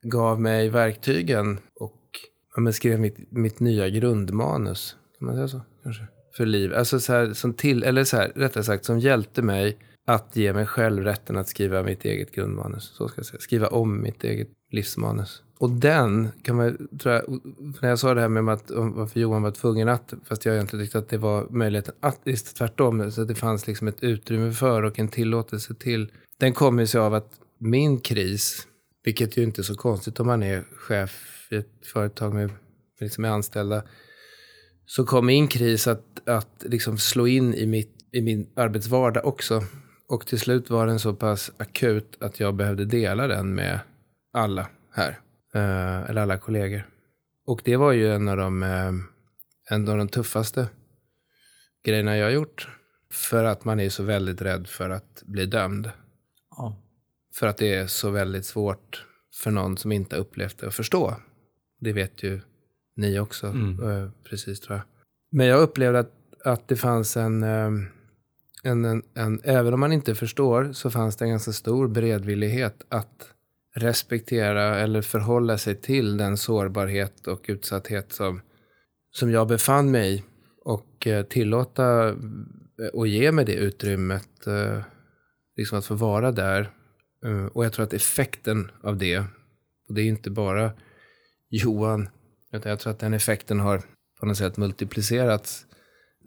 gav 0.02 0.40
mig 0.40 0.68
verktygen 0.68 1.58
och 1.80 2.00
ja, 2.54 2.60
men 2.60 2.72
skrev 2.72 3.00
mitt, 3.00 3.32
mitt 3.32 3.60
nya 3.60 3.88
grundmanus, 3.88 4.96
kan 5.18 5.26
man 5.26 5.34
säga 5.34 5.48
så? 5.48 5.60
Kanske? 5.82 6.02
För 6.36 6.46
liv. 6.46 6.74
Alltså 6.74 7.00
så 7.00 7.12
här, 7.12 7.32
som 7.32 7.54
till, 7.54 7.82
eller 7.82 8.04
så 8.04 8.16
här, 8.16 8.32
rättare 8.34 8.64
sagt, 8.64 8.84
som 8.84 8.98
hjälpte 8.98 9.42
mig 9.42 9.78
att 10.06 10.36
ge 10.36 10.52
mig 10.52 10.66
själv 10.66 11.04
rätten 11.04 11.36
att 11.36 11.48
skriva 11.48 11.82
mitt 11.82 12.04
eget 12.04 12.32
grundmanus. 12.32 12.84
Så 12.84 13.08
ska 13.08 13.18
jag 13.18 13.26
säga. 13.26 13.40
Skriva 13.40 13.66
om 13.66 14.02
mitt 14.02 14.24
eget 14.24 14.48
livsmanus. 14.70 15.42
Och 15.58 15.70
den 15.70 16.28
kan 16.42 16.56
man, 16.56 16.88
tror 16.98 17.14
jag, 17.14 17.40
när 17.82 17.88
jag 17.88 17.98
sa 17.98 18.14
det 18.14 18.20
här 18.20 18.28
med 18.28 18.54
att, 18.54 18.70
varför 18.70 19.20
Johan 19.20 19.42
var 19.42 19.50
tvungen 19.50 19.88
att, 19.88 20.14
fast 20.24 20.44
jag 20.44 20.54
egentligen 20.54 20.84
tyckte 20.84 20.98
att 20.98 21.08
det 21.08 21.18
var 21.18 21.46
möjligheten 21.50 21.94
att, 22.00 22.20
just 22.24 22.56
tvärtom, 22.56 23.12
så 23.12 23.22
att 23.22 23.28
det 23.28 23.34
fanns 23.34 23.66
liksom 23.66 23.88
ett 23.88 24.02
utrymme 24.02 24.52
för 24.52 24.82
och 24.82 24.98
en 24.98 25.08
tillåtelse 25.08 25.74
till. 25.74 26.12
Den 26.38 26.52
kommer 26.52 26.86
sig 26.86 27.00
av 27.00 27.14
att 27.14 27.39
min 27.60 28.00
kris, 28.00 28.66
vilket 29.04 29.36
ju 29.36 29.42
inte 29.42 29.60
är 29.60 29.62
så 29.62 29.74
konstigt 29.74 30.20
om 30.20 30.26
man 30.26 30.42
är 30.42 30.64
chef 30.76 31.46
i 31.50 31.56
ett 31.56 31.86
företag 31.92 32.34
med, 32.34 32.50
liksom 33.00 33.22
med 33.22 33.32
anställda, 33.32 33.82
så 34.86 35.04
kom 35.04 35.26
min 35.26 35.48
kris 35.48 35.86
att, 35.86 36.28
att 36.28 36.64
liksom 36.66 36.98
slå 36.98 37.26
in 37.26 37.54
i, 37.54 37.66
mitt, 37.66 37.94
i 38.12 38.20
min 38.22 38.50
arbetsvardag 38.56 39.24
också. 39.24 39.62
Och 40.08 40.26
till 40.26 40.40
slut 40.40 40.70
var 40.70 40.86
den 40.86 40.98
så 40.98 41.14
pass 41.14 41.52
akut 41.56 42.16
att 42.20 42.40
jag 42.40 42.54
behövde 42.54 42.84
dela 42.84 43.26
den 43.26 43.54
med 43.54 43.80
alla 44.32 44.68
här. 44.92 45.20
Eh, 45.54 46.10
eller 46.10 46.22
alla 46.22 46.38
kollegor. 46.38 46.86
Och 47.46 47.60
det 47.64 47.76
var 47.76 47.92
ju 47.92 48.14
en 48.14 48.28
av 48.28 48.36
de, 48.36 48.62
eh, 48.62 48.92
en 49.70 49.88
av 49.88 49.98
de 49.98 50.08
tuffaste 50.08 50.68
grejerna 51.84 52.16
jag 52.16 52.26
har 52.26 52.30
gjort. 52.30 52.68
För 53.12 53.44
att 53.44 53.64
man 53.64 53.80
är 53.80 53.88
så 53.88 54.02
väldigt 54.02 54.42
rädd 54.42 54.66
för 54.66 54.90
att 54.90 55.22
bli 55.24 55.46
dömd. 55.46 55.90
För 57.34 57.46
att 57.46 57.56
det 57.56 57.74
är 57.74 57.86
så 57.86 58.10
väldigt 58.10 58.44
svårt 58.44 59.06
för 59.42 59.50
någon 59.50 59.76
som 59.76 59.92
inte 59.92 60.16
har 60.16 60.20
upplevt 60.20 60.58
det 60.58 60.66
att 60.66 60.74
förstå. 60.74 61.14
Det 61.80 61.92
vet 61.92 62.22
ju 62.22 62.40
ni 62.96 63.18
också, 63.18 63.46
Mm. 63.46 63.90
eh, 63.90 64.10
precis 64.24 64.60
tror 64.60 64.76
jag. 64.76 64.84
Men 65.32 65.46
jag 65.46 65.60
upplevde 65.60 65.98
att, 65.98 66.12
att 66.44 66.68
det 66.68 66.76
fanns 66.76 67.16
en, 67.16 67.42
eh, 67.42 67.70
en, 68.62 68.84
en, 68.84 69.02
en, 69.14 69.40
även 69.44 69.74
om 69.74 69.80
man 69.80 69.92
inte 69.92 70.14
förstår, 70.14 70.72
så 70.72 70.90
fanns 70.90 71.16
det 71.16 71.24
en 71.24 71.30
ganska 71.30 71.52
stor 71.52 71.88
beredvillighet 71.88 72.84
att 72.88 73.34
respektera 73.74 74.78
eller 74.78 75.02
förhålla 75.02 75.58
sig 75.58 75.74
till 75.74 76.16
den 76.16 76.36
sårbarhet 76.36 77.26
och 77.26 77.44
utsatthet 77.48 78.12
som, 78.12 78.40
som 79.10 79.30
jag 79.30 79.48
befann 79.48 79.90
mig 79.90 80.14
i. 80.14 80.24
Och 80.64 81.06
eh, 81.06 81.22
tillåta 81.24 82.14
och 82.92 83.06
ge 83.06 83.32
mig 83.32 83.44
det 83.44 83.54
utrymmet, 83.54 84.46
eh, 84.46 84.80
liksom 85.56 85.78
att 85.78 85.86
få 85.86 85.94
vara 85.94 86.32
där. 86.32 86.70
Eh, 87.24 87.46
och 87.46 87.64
jag 87.64 87.72
tror 87.72 87.84
att 87.84 87.92
effekten 87.92 88.70
av 88.82 88.96
det, 88.96 89.18
och 89.88 89.94
det 89.94 90.02
är 90.02 90.06
inte 90.06 90.30
bara 90.30 90.72
Johan, 91.48 92.08
utan 92.52 92.70
jag 92.70 92.80
tror 92.80 92.90
att 92.90 92.98
den 92.98 93.14
effekten 93.14 93.60
har 93.60 93.82
på 94.20 94.26
något 94.26 94.36
sätt 94.36 94.56
multiplicerats 94.56 95.66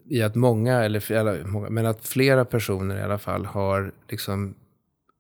i 0.06 0.22
att 0.22 0.36
många, 0.36 0.84
eller, 0.84 1.44
många, 1.44 1.70
men 1.70 1.86
att 1.86 2.08
flera 2.08 2.46
personer 2.46 2.98
i 2.98 3.02
alla 3.02 3.18
fall 3.18 3.46
har 3.46 3.92
liksom 4.10 4.56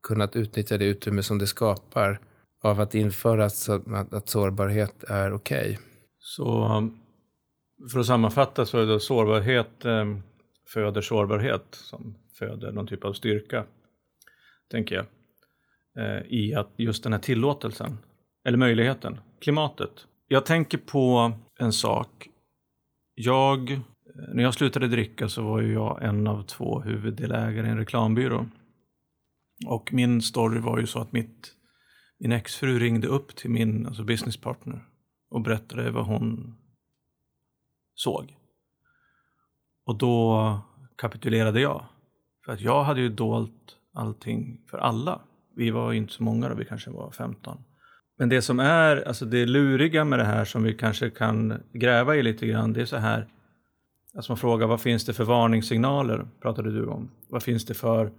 kunnat 0.07 0.35
utnyttja 0.35 0.77
det 0.77 0.85
utrymme 0.85 1.23
som 1.23 1.37
det 1.37 1.47
skapar 1.47 2.19
av 2.61 2.79
att 2.79 2.95
införa 2.95 3.45
att, 3.45 4.13
att 4.13 4.29
sårbarhet 4.29 5.03
är 5.03 5.33
okej. 5.33 5.79
Så 6.19 6.77
um, 6.77 6.99
för 7.91 7.99
att 7.99 8.05
sammanfatta 8.05 8.65
så 8.65 8.79
är 8.79 8.85
det 8.85 8.99
sårbarhet 8.99 9.85
eh, 9.85 10.05
föder 10.73 11.01
sårbarhet 11.01 11.65
som 11.71 12.15
föder 12.39 12.71
någon 12.71 12.87
typ 12.87 13.05
av 13.05 13.13
styrka, 13.13 13.65
tänker 14.71 14.95
jag. 14.95 15.05
Eh, 15.97 16.21
I 16.27 16.55
att 16.55 16.73
just 16.77 17.03
den 17.03 17.13
här 17.13 17.19
tillåtelsen, 17.19 17.97
eller 18.45 18.57
möjligheten, 18.57 19.19
klimatet. 19.41 20.07
Jag 20.27 20.45
tänker 20.45 20.77
på 20.77 21.31
en 21.59 21.73
sak. 21.73 22.29
Jag, 23.15 23.71
eh, 23.71 23.79
när 24.33 24.43
jag 24.43 24.53
slutade 24.53 24.87
dricka 24.87 25.29
så 25.29 25.43
var 25.43 25.61
ju 25.61 25.73
jag 25.73 26.03
en 26.03 26.27
av 26.27 26.43
två 26.43 26.79
huvuddelägare 26.79 27.67
i 27.67 27.69
en 27.69 27.77
reklambyrå. 27.77 28.45
Och 29.67 29.93
min 29.93 30.21
story 30.21 30.59
var 30.59 30.79
ju 30.79 30.87
så 30.87 30.99
att 30.99 31.11
mitt, 31.11 31.53
min 32.19 32.31
exfru 32.31 32.79
ringde 32.79 33.07
upp 33.07 33.35
till 33.35 33.49
min 33.49 33.87
alltså 33.87 34.03
business 34.03 34.37
partner 34.37 34.85
och 35.29 35.41
berättade 35.41 35.91
vad 35.91 36.05
hon 36.05 36.55
såg. 37.95 38.37
Och 39.85 39.97
då 39.97 40.59
kapitulerade 40.95 41.61
jag. 41.61 41.85
För 42.45 42.51
att 42.51 42.61
jag 42.61 42.83
hade 42.83 43.01
ju 43.01 43.09
dolt 43.09 43.77
allting 43.93 44.61
för 44.69 44.77
alla. 44.77 45.21
Vi 45.55 45.71
var 45.71 45.91
ju 45.91 45.97
inte 45.97 46.13
så 46.13 46.23
många 46.23 46.49
då, 46.49 46.55
vi 46.55 46.65
kanske 46.65 46.89
var 46.89 47.11
15. 47.11 47.57
Men 48.19 48.29
det 48.29 48.41
som 48.41 48.59
är, 48.59 49.07
alltså 49.07 49.25
det 49.25 49.45
luriga 49.45 50.05
med 50.05 50.19
det 50.19 50.25
här 50.25 50.45
som 50.45 50.63
vi 50.63 50.73
kanske 50.73 51.09
kan 51.09 51.61
gräva 51.73 52.15
i 52.15 52.23
lite 52.23 52.47
grann, 52.47 52.73
det 52.73 52.81
är 52.81 52.85
så 52.85 52.97
här. 52.97 53.27
Alltså 54.15 54.31
man 54.31 54.37
frågar 54.37 54.67
vad 54.67 54.81
finns 54.81 55.05
det 55.05 55.13
för 55.13 55.23
varningssignaler, 55.23 56.27
pratade 56.41 56.71
du 56.71 56.85
om. 56.85 57.11
Vad 57.29 57.43
finns 57.43 57.65
det 57.65 57.73
för 57.73 58.11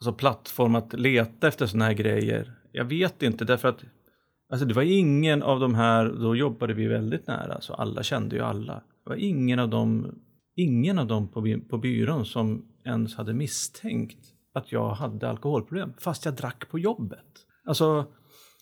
alltså 0.00 0.12
plattform 0.12 0.74
att 0.74 0.92
leta 0.92 1.48
efter 1.48 1.66
sådana 1.66 1.84
här 1.84 1.94
grejer? 1.94 2.52
Jag 2.72 2.84
vet 2.84 3.22
inte, 3.22 3.44
därför 3.44 3.68
att 3.68 3.84
alltså 4.52 4.66
det 4.66 4.74
var 4.74 4.82
ingen 4.82 5.42
av 5.42 5.60
de 5.60 5.74
här, 5.74 6.04
då 6.04 6.36
jobbade 6.36 6.74
vi 6.74 6.86
väldigt 6.86 7.26
nära, 7.26 7.60
så 7.60 7.74
alla 7.74 8.02
kände 8.02 8.36
ju 8.36 8.42
alla. 8.42 8.74
Det 8.74 9.10
var 9.10 9.16
ingen 9.16 9.58
av 9.58 9.68
dem, 9.68 10.14
ingen 10.56 10.98
av 10.98 11.06
dem 11.06 11.28
på, 11.28 11.40
by- 11.40 11.60
på 11.60 11.78
byrån 11.78 12.26
som 12.26 12.64
ens 12.84 13.16
hade 13.16 13.34
misstänkt 13.34 14.18
att 14.54 14.72
jag 14.72 14.90
hade 14.90 15.28
alkoholproblem, 15.28 15.92
fast 15.98 16.24
jag 16.24 16.34
drack 16.34 16.68
på 16.70 16.78
jobbet. 16.78 17.26
Alltså, 17.64 18.06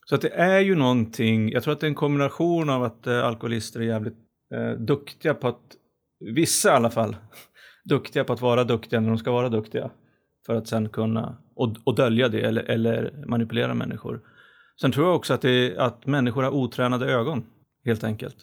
så 0.07 0.15
att 0.15 0.21
det 0.21 0.35
är 0.35 0.61
ju 0.61 0.75
någonting, 0.75 1.53
jag 1.53 1.63
tror 1.63 1.73
att 1.73 1.81
det 1.81 1.87
är 1.87 1.89
en 1.89 1.95
kombination 1.95 2.71
av 2.71 2.83
att 2.83 3.07
eh, 3.07 3.25
alkoholister 3.25 3.81
är 3.81 3.85
jävligt 3.85 4.19
eh, 4.55 4.71
duktiga 4.71 5.35
på 5.35 5.49
att, 5.49 5.63
vissa 6.35 6.69
i 6.69 6.73
alla 6.73 6.91
fall, 6.91 7.17
duktiga 7.85 8.25
på 8.25 8.33
att 8.33 8.41
vara 8.41 8.65
duktiga 8.65 9.01
när 9.01 9.09
de 9.09 9.19
ska 9.19 9.33
vara 9.33 9.49
duktiga. 9.49 9.91
För 10.47 10.55
att 10.55 10.69
sen 10.69 10.89
kunna, 10.89 11.39
och, 11.55 11.77
och 11.85 11.95
dölja 11.95 12.29
det 12.29 12.41
eller, 12.41 12.63
eller 12.63 13.25
manipulera 13.27 13.75
människor. 13.75 14.21
Sen 14.81 14.93
tror 14.93 15.07
jag 15.07 15.17
också 15.17 15.35
att, 15.35 15.43
det, 15.43 15.79
att 15.79 16.07
människor 16.07 16.43
har 16.43 16.51
otränade 16.51 17.13
ögon, 17.13 17.45
helt 17.85 18.05
enkelt. 18.05 18.37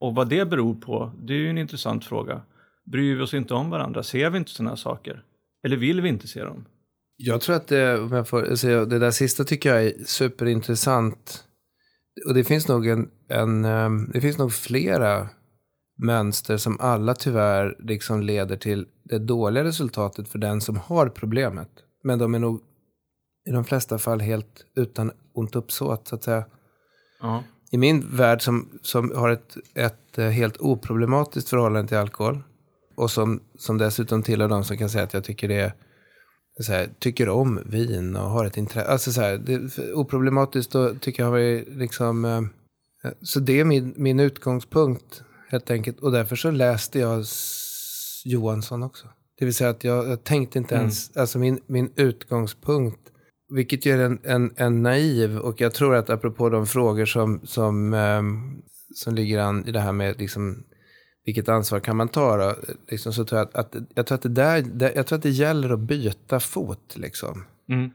Och 0.00 0.14
vad 0.14 0.28
det 0.28 0.44
beror 0.44 0.74
på, 0.74 1.12
det 1.22 1.34
är 1.34 1.38
ju 1.38 1.50
en 1.50 1.58
intressant 1.58 2.04
fråga. 2.04 2.42
Bryr 2.84 3.14
vi 3.14 3.22
oss 3.22 3.34
inte 3.34 3.54
om 3.54 3.70
varandra? 3.70 4.02
Ser 4.02 4.30
vi 4.30 4.38
inte 4.38 4.50
sådana 4.50 4.70
här 4.70 4.76
saker? 4.76 5.24
Eller 5.64 5.76
vill 5.76 6.00
vi 6.00 6.08
inte 6.08 6.28
se 6.28 6.44
dem? 6.44 6.64
Jag 7.24 7.40
tror 7.40 7.56
att 7.56 7.66
det, 7.66 8.00
om 8.00 8.12
jag 8.12 8.28
får 8.28 8.54
säga, 8.54 8.84
det 8.84 8.98
där 8.98 9.10
sista 9.10 9.44
tycker 9.44 9.74
jag 9.74 9.84
är 9.84 9.92
superintressant. 10.04 11.44
Och 12.26 12.34
det 12.34 12.44
finns 12.44 12.68
nog, 12.68 12.86
en, 12.86 13.10
en, 13.28 13.64
ehm, 13.64 14.10
det 14.12 14.20
finns 14.20 14.38
nog 14.38 14.52
flera 14.52 15.28
mönster 15.98 16.56
som 16.56 16.80
alla 16.80 17.14
tyvärr 17.14 17.76
liksom 17.78 18.22
leder 18.22 18.56
till 18.56 18.86
det 19.04 19.18
dåliga 19.18 19.64
resultatet 19.64 20.28
för 20.28 20.38
den 20.38 20.60
som 20.60 20.76
har 20.76 21.08
problemet. 21.08 21.68
Men 22.04 22.18
de 22.18 22.34
är 22.34 22.38
nog 22.38 22.60
i 23.48 23.50
de 23.50 23.64
flesta 23.64 23.98
fall 23.98 24.20
helt 24.20 24.64
utan 24.76 25.12
ont 25.34 25.56
uppsåt, 25.56 26.08
så 26.08 26.14
att 26.14 26.24
säga. 26.24 26.44
Ja. 27.20 27.44
I 27.70 27.78
min 27.78 28.16
värld 28.16 28.42
som, 28.42 28.68
som 28.82 29.12
har 29.16 29.30
ett, 29.30 29.56
ett 29.74 30.18
eh, 30.18 30.28
helt 30.28 30.56
oproblematiskt 30.60 31.48
förhållande 31.48 31.88
till 31.88 31.96
alkohol 31.96 32.42
och 32.96 33.10
som, 33.10 33.40
som 33.58 33.78
dessutom 33.78 34.22
tillhör 34.22 34.48
de 34.48 34.64
som 34.64 34.76
kan 34.76 34.90
säga 34.90 35.04
att 35.04 35.14
jag 35.14 35.24
tycker 35.24 35.48
det 35.48 35.60
är 35.60 35.72
här, 36.68 36.88
tycker 36.98 37.28
om 37.28 37.60
vin 37.66 38.16
och 38.16 38.30
har 38.30 38.44
ett 38.44 38.56
intresse. 38.56 38.88
Alltså 38.88 39.12
så 39.12 39.20
här, 39.20 39.38
det 39.38 39.78
oproblematiskt 39.92 40.74
och 40.74 41.00
tycker 41.00 41.22
jag 41.22 41.30
har 41.30 41.38
vi 41.38 41.64
liksom... 41.68 42.24
Eh, 42.24 42.40
så 43.22 43.40
det 43.40 43.60
är 43.60 43.64
min, 43.64 43.94
min 43.96 44.20
utgångspunkt 44.20 45.22
helt 45.48 45.70
enkelt. 45.70 46.00
Och 46.00 46.12
därför 46.12 46.36
så 46.36 46.50
läste 46.50 46.98
jag 46.98 47.24
Johansson 48.24 48.82
också. 48.82 49.06
Det 49.38 49.44
vill 49.44 49.54
säga 49.54 49.70
att 49.70 49.84
jag, 49.84 50.08
jag 50.08 50.24
tänkte 50.24 50.58
inte 50.58 50.74
ens, 50.74 51.16
alltså 51.16 51.38
min, 51.38 51.60
min 51.66 51.92
utgångspunkt, 51.96 53.00
vilket 53.54 53.86
ju 53.86 53.92
är 53.92 53.98
en, 53.98 54.18
en, 54.24 54.52
en 54.56 54.82
naiv, 54.82 55.38
och 55.38 55.60
jag 55.60 55.74
tror 55.74 55.94
att 55.94 56.10
apropå 56.10 56.48
de 56.48 56.66
frågor 56.66 57.04
som, 57.04 57.40
som, 57.44 57.94
ehm, 57.94 58.62
som 58.94 59.14
ligger 59.14 59.38
an 59.38 59.66
i 59.66 59.72
det 59.72 59.80
här 59.80 59.92
med 59.92 60.18
liksom, 60.18 60.64
vilket 61.24 61.48
ansvar 61.48 61.80
kan 61.80 61.96
man 61.96 62.08
ta 62.08 62.36
då? 62.36 62.54
Liksom, 62.90 63.12
så 63.12 63.24
tror 63.24 63.38
jag, 63.38 63.48
att, 63.48 63.56
att, 63.76 63.82
jag, 63.94 64.06
tror 64.06 64.16
att 64.16 64.22
det 64.22 64.28
där, 64.28 64.62
det, 64.62 64.92
jag 64.94 65.06
tror 65.06 65.16
att 65.16 65.22
det 65.22 65.30
gäller 65.30 65.70
att 65.70 65.80
byta 65.80 66.40
fot. 66.40 66.96
Liksom. 66.96 67.44
Mm. 67.68 67.90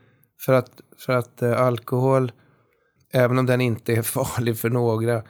För 0.45 0.53
att, 0.53 0.81
för 0.97 1.13
att 1.13 1.41
eh, 1.41 1.61
alkohol, 1.61 2.31
även 3.11 3.37
om 3.37 3.45
den 3.45 3.61
inte 3.61 3.93
är 3.93 4.01
farlig 4.01 4.57
för 4.57 4.69
några, 4.69 5.23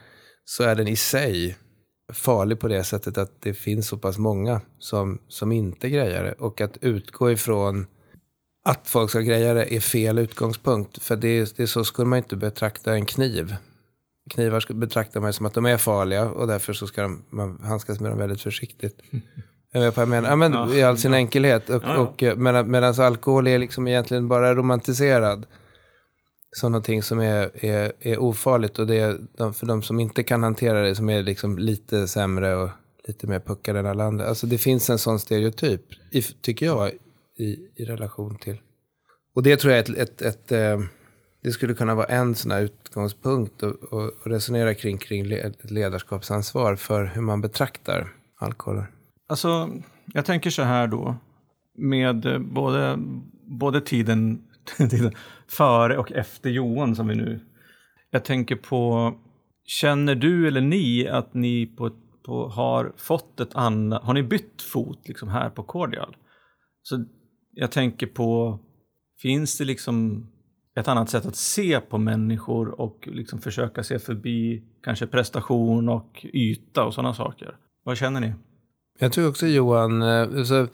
så 0.44 0.64
är 0.64 0.74
den 0.74 0.88
i 0.88 0.96
sig 0.96 1.56
farlig 2.12 2.60
på 2.60 2.68
det 2.68 2.84
sättet 2.84 3.18
att 3.18 3.42
det 3.42 3.54
finns 3.54 3.88
så 3.88 3.98
pass 3.98 4.18
många 4.18 4.60
som, 4.78 5.18
som 5.28 5.52
inte 5.52 5.88
grejar 5.90 6.24
det. 6.24 6.32
Och 6.32 6.60
att 6.60 6.76
utgå 6.80 7.30
ifrån 7.30 7.86
att 8.64 8.88
folk 8.88 9.10
ska 9.10 9.20
greja 9.20 9.54
det 9.54 9.74
är 9.74 9.80
fel 9.80 10.18
utgångspunkt. 10.18 11.02
För 11.02 11.16
det, 11.16 11.56
det 11.56 11.62
är 11.62 11.66
så 11.66 11.84
skulle 11.84 12.08
man 12.08 12.16
inte 12.16 12.36
betrakta 12.36 12.94
en 12.94 13.06
kniv. 13.06 13.56
Knivar 14.28 14.72
betraktar 14.72 15.20
man 15.20 15.32
som 15.32 15.46
att 15.46 15.54
de 15.54 15.66
är 15.66 15.76
farliga 15.76 16.30
och 16.30 16.46
därför 16.46 16.72
så 16.72 16.86
ska 16.86 17.02
de, 17.02 17.24
man 17.30 17.60
handskas 17.64 18.00
med 18.00 18.10
dem 18.10 18.18
väldigt 18.18 18.40
försiktigt. 18.40 19.00
Jag 19.72 19.80
vet 19.80 19.96
vad 19.96 20.02
jag 20.02 20.08
menar. 20.08 20.28
Ja, 20.28 20.36
men, 20.36 20.52
Ja. 20.52 20.74
I 20.74 20.82
all 20.82 20.98
sin 20.98 21.14
enkelhet. 21.14 21.70
Och, 21.70 21.82
Ja, 21.82 21.94
ja. 21.94 21.98
och, 21.98 22.22
eh, 22.22 22.36
medan, 22.36 22.70
medan 22.70 22.94
alkohol 23.00 23.46
är 23.46 23.58
liksom 23.58 23.88
egentligen 23.88 24.28
bara 24.28 24.54
romantiserad 24.54 25.46
som 26.56 26.72
någonting 26.72 27.02
som 27.02 27.20
är, 27.20 27.64
är, 27.64 27.92
är 28.00 28.18
ofarligt. 28.18 28.78
Och 28.78 28.86
det 28.86 28.96
är 28.96 29.18
de, 29.36 29.54
för 29.54 29.66
de 29.66 29.82
som 29.82 30.00
inte 30.00 30.22
kan 30.22 30.42
hantera 30.42 30.82
det 30.82 30.94
som 30.94 31.10
är 31.10 31.22
liksom 31.22 31.58
lite 31.58 32.08
sämre 32.08 32.56
och 32.56 32.70
lite 33.06 33.26
mer 33.26 33.40
puckade 33.40 33.78
än 33.78 33.86
alla 33.86 34.04
andra. 34.04 34.26
Alltså 34.26 34.46
det 34.46 34.58
finns 34.58 34.90
en 34.90 34.98
sån 34.98 35.18
stereotyp, 35.18 35.82
i, 36.10 36.22
tycker 36.22 36.66
jag, 36.66 36.90
i, 37.38 37.58
i 37.74 37.84
relation 37.84 38.38
till. 38.38 38.56
Och 39.34 39.42
det 39.42 39.56
tror 39.56 39.72
jag 39.72 39.88
är 39.88 40.00
ett, 40.00 40.20
ett, 40.20 40.22
ett 40.22 40.52
eh, 40.52 40.80
det 41.42 41.50
skulle 41.50 41.74
kunna 41.74 41.94
vara 41.94 42.06
en 42.06 42.34
sån 42.34 42.50
här 42.50 42.60
utgångspunkt 42.60 43.62
att 43.62 43.76
resonera 44.24 44.74
kring, 44.74 44.98
kring 44.98 45.24
ledarskapsansvar 45.62 46.76
för 46.76 47.04
hur 47.04 47.22
man 47.22 47.40
betraktar 47.40 48.08
alkoholen. 48.38 48.84
Alltså, 49.28 49.70
jag 50.06 50.24
tänker 50.24 50.50
så 50.50 50.62
här 50.62 50.86
då. 50.86 51.16
Med 51.76 52.26
eh, 52.26 52.38
både, 52.38 52.98
både 53.44 53.80
tiden, 53.80 54.42
tiden 54.76 55.12
före 55.48 55.98
och 55.98 56.12
efter 56.12 56.50
Johan 56.50 56.96
som 56.96 57.08
vi 57.08 57.14
nu... 57.14 57.40
Jag 58.10 58.24
tänker 58.24 58.56
på, 58.56 59.14
känner 59.64 60.14
du 60.14 60.48
eller 60.48 60.60
ni 60.60 61.08
att 61.08 61.34
ni 61.34 61.66
på, 61.66 61.90
på, 62.26 62.48
har 62.48 62.92
fått 62.96 63.40
ett 63.40 63.54
annat... 63.54 64.02
Har 64.02 64.14
ni 64.14 64.22
bytt 64.22 64.62
fot 64.62 65.08
liksom 65.08 65.28
här 65.28 65.50
på 65.50 65.62
Cordial? 65.62 66.16
Så 66.82 67.04
jag 67.52 67.70
tänker 67.70 68.06
på, 68.06 68.58
finns 69.22 69.58
det 69.58 69.64
liksom 69.64 70.26
ett 70.78 70.88
annat 70.88 71.10
sätt 71.10 71.26
att 71.26 71.36
se 71.36 71.80
på 71.80 71.98
människor 71.98 72.80
och 72.80 73.08
liksom 73.12 73.40
försöka 73.40 73.82
se 73.82 73.98
förbi 73.98 74.62
kanske 74.82 75.06
prestation 75.06 75.88
och 75.88 76.26
yta 76.32 76.84
och 76.84 76.94
sådana 76.94 77.14
saker? 77.14 77.56
Vad 77.84 77.96
känner 77.96 78.20
ni? 78.20 78.32
Jag 78.98 79.12
tror 79.12 79.28
också 79.28 79.46
Johan, 79.46 80.02
eh, 80.02 80.20
alltså, 80.20 80.68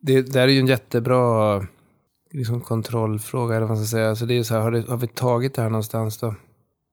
det, 0.00 0.22
det 0.22 0.38
här 0.38 0.48
är 0.48 0.52
ju 0.52 0.60
en 0.60 0.66
jättebra 0.66 1.62
liksom, 2.32 2.60
kontrollfråga, 2.60 3.56
eller 3.56 3.66
vad 3.66 3.76
man 3.76 3.84
ska 3.86 3.96
säga. 3.96 4.08
Alltså, 4.08 4.26
det 4.26 4.38
är 4.38 4.42
så 4.42 4.54
här, 4.54 4.60
har, 4.60 4.70
det, 4.70 4.88
har 4.88 4.96
vi 4.96 5.06
tagit 5.06 5.54
det 5.54 5.62
här 5.62 5.70
någonstans 5.70 6.18
då? 6.18 6.34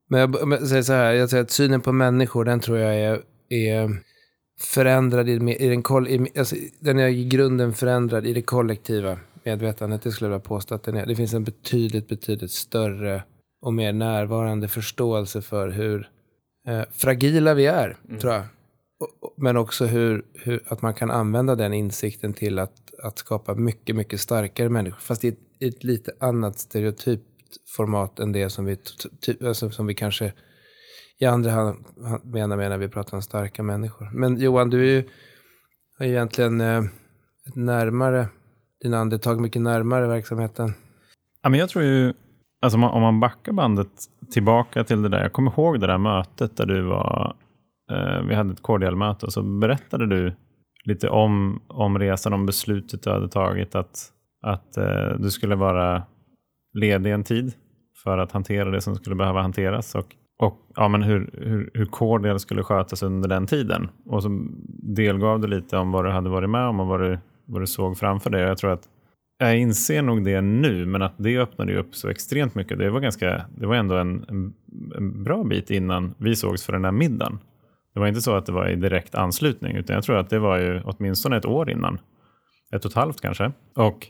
Men 0.10 0.20
jag, 0.20 0.48
men 0.48 0.60
jag 0.60 0.68
säger 0.68 0.84
så 0.84 0.94
här, 0.94 1.14
jag 1.14 1.30
säger 1.30 1.44
att 1.44 1.52
synen 1.52 1.82
på 1.82 1.92
människor, 1.92 2.46
den 2.46 2.60
tror 2.60 2.78
jag 2.78 2.96
är, 2.96 3.22
är 3.50 4.02
förändrad 4.60 5.30
i, 5.30 5.32
i 5.34 5.70
den, 5.70 6.08
i, 6.08 6.40
alltså, 6.40 6.56
den 6.80 7.00
är 7.00 7.08
i 7.08 7.26
grunden 7.26 7.74
förändrad 7.74 8.26
i 8.26 8.34
det 8.34 8.42
kollektiva 8.42 9.18
medvetandet. 9.46 10.02
Det 10.02 10.12
skulle 10.12 10.26
jag 10.26 10.32
vilja 10.38 10.48
påstå 10.48 10.76
att 10.76 10.84
den 10.84 10.96
är. 10.96 11.06
Det 11.06 11.16
finns 11.16 11.34
en 11.34 11.44
betydligt, 11.44 12.08
betydligt 12.08 12.52
större 12.52 13.24
och 13.62 13.74
mer 13.74 13.94
närvarande 13.94 14.68
förståelse 14.68 15.42
för 15.42 15.70
hur 15.70 16.10
eh, 16.68 16.82
fragila 16.92 17.54
vi 17.54 17.66
är, 17.66 17.98
tror 18.20 18.34
jag. 18.34 18.44
Och- 19.00 19.34
Men 19.38 19.58
också 19.58 19.86
hur, 19.86 20.26
hur, 20.34 20.64
att 20.68 20.82
man 20.82 20.94
kan 20.94 21.12
använda 21.12 21.56
den 21.56 21.74
insikten 21.74 22.34
till 22.34 22.60
att, 22.60 22.74
att 23.04 23.18
skapa 23.18 23.56
mycket, 23.56 23.96
mycket 23.96 24.20
starkare 24.22 24.70
människor. 24.70 25.00
Fast 25.00 25.24
i 25.26 25.28
ett, 25.28 25.40
i 25.60 25.68
ett 25.68 25.84
lite 25.84 26.12
annat 26.20 26.60
stereotypt 26.60 27.26
format 27.76 28.20
än 28.20 28.32
det 28.32 28.50
som 28.50 28.66
vi, 28.66 28.78
alltså, 29.46 29.70
som 29.70 29.86
vi 29.88 29.94
kanske 29.94 30.34
i 31.20 31.26
andra 31.26 31.52
hand 31.52 31.86
menar 32.24 32.58
med 32.58 32.70
när 32.70 32.78
vi 32.78 32.88
pratar 32.90 33.18
om 33.18 33.22
starka 33.22 33.64
människor. 33.64 34.10
Men 34.14 34.38
Johan, 34.40 34.70
du 34.70 34.80
är 36.00 36.06
ju 36.06 36.12
egentligen 36.12 36.62
eh, 36.62 36.84
närmare, 37.56 38.28
dina 38.86 38.98
andetag 38.98 39.42
mycket 39.42 39.62
närmare 39.62 40.08
verksamheten. 40.08 40.74
Ja, 41.44 41.50
men 41.50 41.60
jag 41.60 41.70
tror 41.70 41.84
ju, 41.84 42.14
alltså 42.62 42.78
om 42.78 42.82
man, 42.82 42.92
om 42.92 43.02
man 43.02 43.20
backar 43.20 43.54
bandet 43.54 43.92
tillbaka 44.32 44.84
till 44.84 45.02
det 45.02 45.10
där. 45.10 45.22
Jag 45.22 45.34
kommer 45.34 45.52
ihåg 45.52 45.80
det 45.80 45.88
där 45.88 45.98
mötet 45.98 46.58
där 46.58 46.66
du 46.66 46.82
var, 46.82 47.36
eh, 47.92 48.28
vi 48.28 48.36
hade 48.36 48.54
ett 48.54 48.62
kordialmöte 48.62 49.26
och 49.26 49.34
så 49.34 49.44
berättade 49.44 50.08
du 50.08 50.36
lite 50.86 51.10
om, 51.10 51.62
om 51.68 52.00
resan, 52.00 52.34
om 52.34 52.46
beslutet 52.46 53.04
du 53.04 53.10
hade 53.10 53.30
tagit 53.30 53.76
att, 53.76 54.12
att 54.42 54.78
eh, 54.78 55.20
du 55.20 55.32
skulle 55.32 55.56
vara 55.56 56.04
ledig 56.74 57.12
en 57.12 57.24
tid 57.24 57.54
för 58.04 58.18
att 58.18 58.32
hantera 58.32 58.72
det 58.72 58.82
som 58.82 58.96
skulle 58.96 59.16
behöva 59.16 59.42
hanteras 59.42 59.96
och, 59.96 60.16
och 60.40 60.60
ja, 60.76 60.88
men 60.88 61.04
hur, 61.04 61.30
hur, 61.34 61.72
hur 61.74 61.86
Cordial 61.86 62.40
skulle 62.40 62.64
skötas 62.64 63.04
under 63.04 63.30
den 63.30 63.48
tiden. 63.48 63.90
Och 64.06 64.24
så 64.24 64.30
delgav 64.96 65.40
du 65.40 65.48
lite 65.48 65.78
om 65.78 65.92
vad 65.92 66.06
du 66.06 66.12
hade 66.12 66.30
varit 66.30 66.50
med 66.50 66.68
om 66.68 66.80
och 66.80 66.88
vad 66.88 67.00
du, 67.00 67.20
vad 67.46 67.62
du 67.62 67.68
såg 67.68 67.98
framför 67.98 68.30
dig. 68.30 68.42
Jag 68.42 68.58
tror 68.58 68.72
att 68.72 68.90
jag 69.38 69.58
inser 69.58 70.02
nog 70.02 70.26
det 70.26 70.42
nu, 70.42 70.86
men 70.86 71.02
att 71.02 71.14
det 71.18 71.38
öppnade 71.38 71.80
upp 71.80 71.96
så 71.96 72.10
extremt 72.10 72.56
mycket. 72.56 72.78
Det 72.78 72.90
var, 72.90 73.00
ganska, 73.00 73.46
det 73.58 73.68
var 73.68 73.76
ändå 73.76 73.96
en, 73.96 74.26
en, 74.30 74.54
en 74.98 75.24
bra 75.24 75.44
bit 75.44 75.72
innan 75.72 76.16
vi 76.18 76.36
sågs 76.36 76.66
för 76.66 76.74
den 76.74 76.82
där 76.82 76.92
middagen. 76.92 77.40
Det 77.94 78.00
var 78.00 78.08
inte 78.08 78.22
så 78.22 78.36
att 78.36 78.46
det 78.46 78.52
var 78.52 78.70
i 78.70 78.76
direkt 78.76 79.16
anslutning, 79.16 79.76
utan 79.76 79.94
jag 79.94 80.04
tror 80.04 80.18
att 80.18 80.30
det 80.30 80.40
var 80.40 80.58
ju 80.58 80.82
åtminstone 80.84 81.38
ett 81.38 81.46
år 81.46 81.70
innan. 81.70 82.00
Ett 82.72 82.86
och 82.86 82.92
ett 82.92 82.96
halvt 82.96 83.22
kanske. 83.22 83.52
Och 83.76 84.08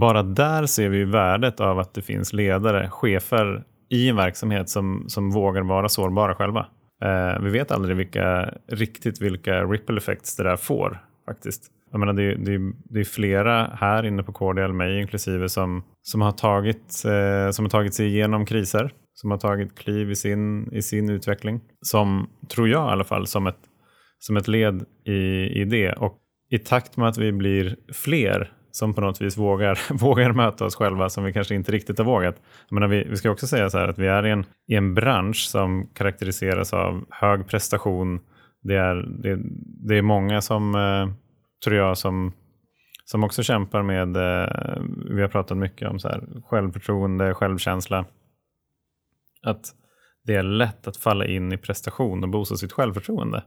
bara 0.00 0.22
där 0.22 0.66
ser 0.66 0.88
vi 0.88 1.04
värdet 1.04 1.60
av 1.60 1.78
att 1.78 1.94
det 1.94 2.02
finns 2.02 2.32
ledare, 2.32 2.90
chefer 2.90 3.64
i 3.88 4.08
en 4.08 4.16
verksamhet 4.16 4.68
som, 4.68 5.04
som 5.08 5.30
vågar 5.30 5.62
vara 5.62 5.88
sårbara 5.88 6.34
själva. 6.34 6.66
Eh, 7.04 7.42
vi 7.42 7.50
vet 7.50 7.70
aldrig 7.70 7.96
vilka, 7.96 8.54
riktigt 8.68 9.22
vilka 9.22 9.64
ripple 9.64 9.96
effects 9.96 10.36
det 10.36 10.42
där 10.42 10.56
får 10.56 10.98
faktiskt. 11.26 11.70
Jag 11.92 11.98
menar, 12.00 12.12
det, 12.12 12.22
är- 12.22 12.36
det, 12.36 12.72
det 12.84 13.00
är 13.00 13.04
flera 13.04 13.64
här 13.80 14.06
inne 14.06 14.22
på 14.22 14.32
KDL, 14.32 14.72
mig 14.72 15.00
inklusive, 15.00 15.48
som, 15.48 15.82
som, 16.02 16.20
har 16.20 16.32
tagit, 16.32 17.02
eh, 17.06 17.50
som 17.50 17.64
har 17.64 17.70
tagit 17.70 17.94
sig 17.94 18.06
igenom 18.06 18.46
kriser, 18.46 18.92
som 19.14 19.30
har 19.30 19.38
tagit 19.38 19.78
kliv 19.78 20.10
i 20.10 20.16
sin, 20.16 20.72
i 20.72 20.82
sin 20.82 21.10
utveckling. 21.10 21.60
Som, 21.80 22.28
tror 22.54 22.68
jag 22.68 22.88
i 22.88 22.92
alla 22.92 23.04
fall, 23.04 23.26
som 23.26 23.46
ett, 23.46 23.58
som 24.18 24.36
ett 24.36 24.48
led 24.48 24.84
i, 25.06 25.12
i 25.60 25.64
det. 25.64 25.92
Och 25.92 26.18
i 26.50 26.58
takt 26.58 26.96
med 26.96 27.08
att 27.08 27.18
vi 27.18 27.32
blir 27.32 27.76
fler 27.92 28.52
som 28.70 28.94
på 28.94 29.00
något 29.00 29.20
vis 29.22 29.38
vågar, 29.38 29.78
vågar 29.98 30.32
möta 30.32 30.64
oss 30.64 30.74
själva 30.76 31.08
som 31.08 31.24
vi 31.24 31.32
kanske 31.32 31.54
inte 31.54 31.72
riktigt 31.72 31.98
har 31.98 32.04
vågat. 32.04 32.36
Jag 32.68 32.74
menar, 32.74 32.88
vi, 32.88 33.06
vi 33.10 33.16
ska 33.16 33.30
också 33.30 33.46
säga 33.46 33.70
så 33.70 33.78
här 33.78 33.88
att 33.88 33.98
vi 33.98 34.06
är 34.06 34.26
i 34.26 34.30
en, 34.30 34.44
i 34.68 34.74
en 34.74 34.94
bransch 34.94 35.36
som 35.50 35.86
karaktäriseras 35.94 36.72
av 36.72 37.04
hög 37.10 37.46
prestation. 37.46 38.20
Det 38.62 38.74
är, 38.76 38.94
det, 39.22 39.38
det 39.88 39.98
är 39.98 40.02
många 40.02 40.40
som, 40.40 40.74
eh, 40.74 41.14
tror 41.64 41.76
jag, 41.76 41.98
som, 41.98 42.32
som 43.04 43.24
också 43.24 43.42
kämpar 43.42 43.82
med, 43.82 44.16
eh, 44.16 44.82
vi 45.14 45.20
har 45.20 45.28
pratat 45.28 45.58
mycket 45.58 45.88
om 45.88 45.98
så 45.98 46.08
här, 46.08 46.22
självförtroende, 46.44 47.34
självkänsla. 47.34 48.04
Att 49.42 49.74
det 50.24 50.34
är 50.34 50.42
lätt 50.42 50.86
att 50.86 50.96
falla 50.96 51.26
in 51.26 51.52
i 51.52 51.56
prestation 51.56 52.24
och 52.24 52.28
boosta 52.28 52.56
sitt 52.56 52.72
självförtroende. 52.72 53.44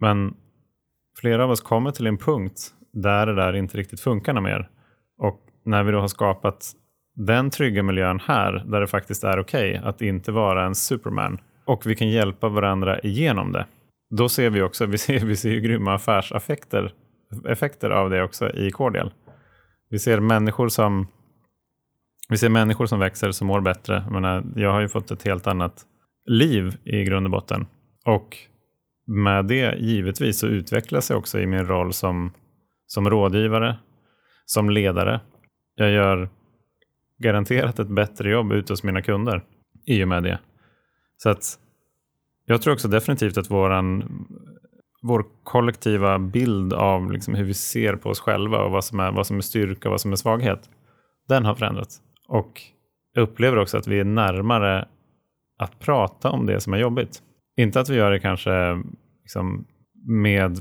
Men 0.00 0.34
flera 1.20 1.44
av 1.44 1.50
oss 1.50 1.60
kommer 1.60 1.90
till 1.90 2.06
en 2.06 2.18
punkt 2.18 2.74
där 2.92 3.26
det 3.26 3.34
där 3.34 3.56
inte 3.56 3.78
riktigt 3.78 4.00
funkar 4.00 4.32
något 4.32 4.42
mer. 4.42 4.68
Och 5.18 5.40
när 5.64 5.82
vi 5.82 5.92
då 5.92 6.00
har 6.00 6.08
skapat 6.08 6.72
den 7.14 7.50
trygga 7.50 7.82
miljön 7.82 8.20
här, 8.20 8.64
där 8.66 8.80
det 8.80 8.86
faktiskt 8.86 9.24
är 9.24 9.38
okej 9.38 9.70
okay 9.70 9.88
att 9.88 10.02
inte 10.02 10.32
vara 10.32 10.66
en 10.66 10.74
superman, 10.74 11.38
och 11.64 11.86
vi 11.86 11.94
kan 11.94 12.08
hjälpa 12.08 12.48
varandra 12.48 13.00
igenom 13.00 13.52
det, 13.52 13.66
då 14.10 14.28
ser 14.28 14.50
vi 14.50 14.62
också, 14.62 14.86
vi 14.86 14.98
ser, 14.98 15.18
vi 15.18 15.36
ser 15.36 15.50
ju 15.50 15.60
grymma 15.60 15.94
affärsaffekter 15.94 16.92
effekter 17.48 17.90
av 17.90 18.10
det 18.10 18.22
också 18.22 18.50
i 18.50 18.70
Cordial. 18.70 19.12
Vi 19.90 19.98
ser 19.98 20.20
människor 20.20 20.68
som 20.68 21.06
vi 22.28 22.36
ser 22.36 22.48
människor 22.48 22.86
som 22.86 22.98
växer, 22.98 23.30
som 23.30 23.46
mår 23.46 23.60
bättre. 23.60 24.02
Jag, 24.04 24.12
menar, 24.12 24.44
jag 24.56 24.72
har 24.72 24.80
ju 24.80 24.88
fått 24.88 25.10
ett 25.10 25.22
helt 25.22 25.46
annat 25.46 25.86
liv 26.26 26.76
i 26.84 27.04
grund 27.04 27.26
och 27.26 27.30
botten. 27.30 27.66
Och 28.04 28.36
med 29.06 29.44
det 29.44 29.76
givetvis 29.78 30.38
så 30.38 30.46
utvecklas 30.46 31.10
jag 31.10 31.18
också 31.18 31.40
i 31.40 31.46
min 31.46 31.66
roll 31.66 31.92
som, 31.92 32.32
som 32.86 33.10
rådgivare, 33.10 33.78
som 34.44 34.70
ledare. 34.70 35.20
Jag 35.74 35.90
gör 35.90 36.28
garanterat 37.18 37.78
ett 37.78 37.88
bättre 37.88 38.30
jobb 38.30 38.52
ute 38.52 38.72
hos 38.72 38.82
mina 38.82 39.02
kunder 39.02 39.44
i 39.86 40.04
och 40.04 40.08
med 40.08 40.22
det. 40.22 40.38
Så 41.16 41.30
att 41.30 41.58
jag 42.44 42.62
tror 42.62 42.74
också 42.74 42.88
definitivt 42.88 43.38
att 43.38 43.50
våran, 43.50 44.26
vår 45.02 45.24
kollektiva 45.44 46.18
bild 46.18 46.72
av 46.72 47.12
liksom 47.12 47.34
hur 47.34 47.44
vi 47.44 47.54
ser 47.54 47.96
på 47.96 48.08
oss 48.08 48.20
själva 48.20 48.58
och 48.58 48.70
vad 48.70 48.84
som, 48.84 49.00
är, 49.00 49.12
vad 49.12 49.26
som 49.26 49.36
är 49.36 49.40
styrka 49.40 49.88
och 49.88 49.90
vad 49.90 50.00
som 50.00 50.12
är 50.12 50.16
svaghet, 50.16 50.70
den 51.28 51.44
har 51.44 51.54
förändrats. 51.54 52.00
Och 52.28 52.62
jag 53.14 53.22
upplever 53.22 53.58
också 53.58 53.76
att 53.76 53.86
vi 53.86 54.00
är 54.00 54.04
närmare 54.04 54.88
att 55.58 55.78
prata 55.78 56.30
om 56.30 56.46
det 56.46 56.60
som 56.60 56.74
är 56.74 56.78
jobbigt. 56.78 57.22
Inte 57.56 57.80
att 57.80 57.88
vi 57.88 57.96
gör 57.96 58.10
det 58.10 58.20
kanske 58.20 58.82
liksom 59.22 59.64
med, 60.08 60.58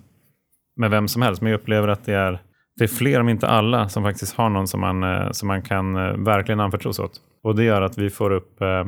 med 0.75 0.91
vem 0.91 1.07
som 1.07 1.21
helst, 1.21 1.41
men 1.41 1.51
jag 1.51 1.59
upplever 1.59 1.87
att 1.87 2.05
det 2.05 2.13
är, 2.13 2.41
det 2.75 2.83
är 2.83 2.87
fler, 2.87 3.19
om 3.19 3.29
inte 3.29 3.47
alla, 3.47 3.89
som 3.89 4.03
faktiskt 4.03 4.35
har 4.35 4.49
någon 4.49 4.67
som 4.67 4.81
man, 4.81 5.03
eh, 5.03 5.31
som 5.31 5.47
man 5.47 5.61
kan 5.61 5.95
eh, 5.95 6.17
verkligen 6.17 6.59
anförtros 6.59 6.99
åt. 6.99 7.21
Och 7.43 7.55
det 7.55 7.63
gör 7.63 7.81
att 7.81 7.97
vi 7.97 8.09
får 8.09 8.31
upp, 8.31 8.61
eh, 8.61 8.85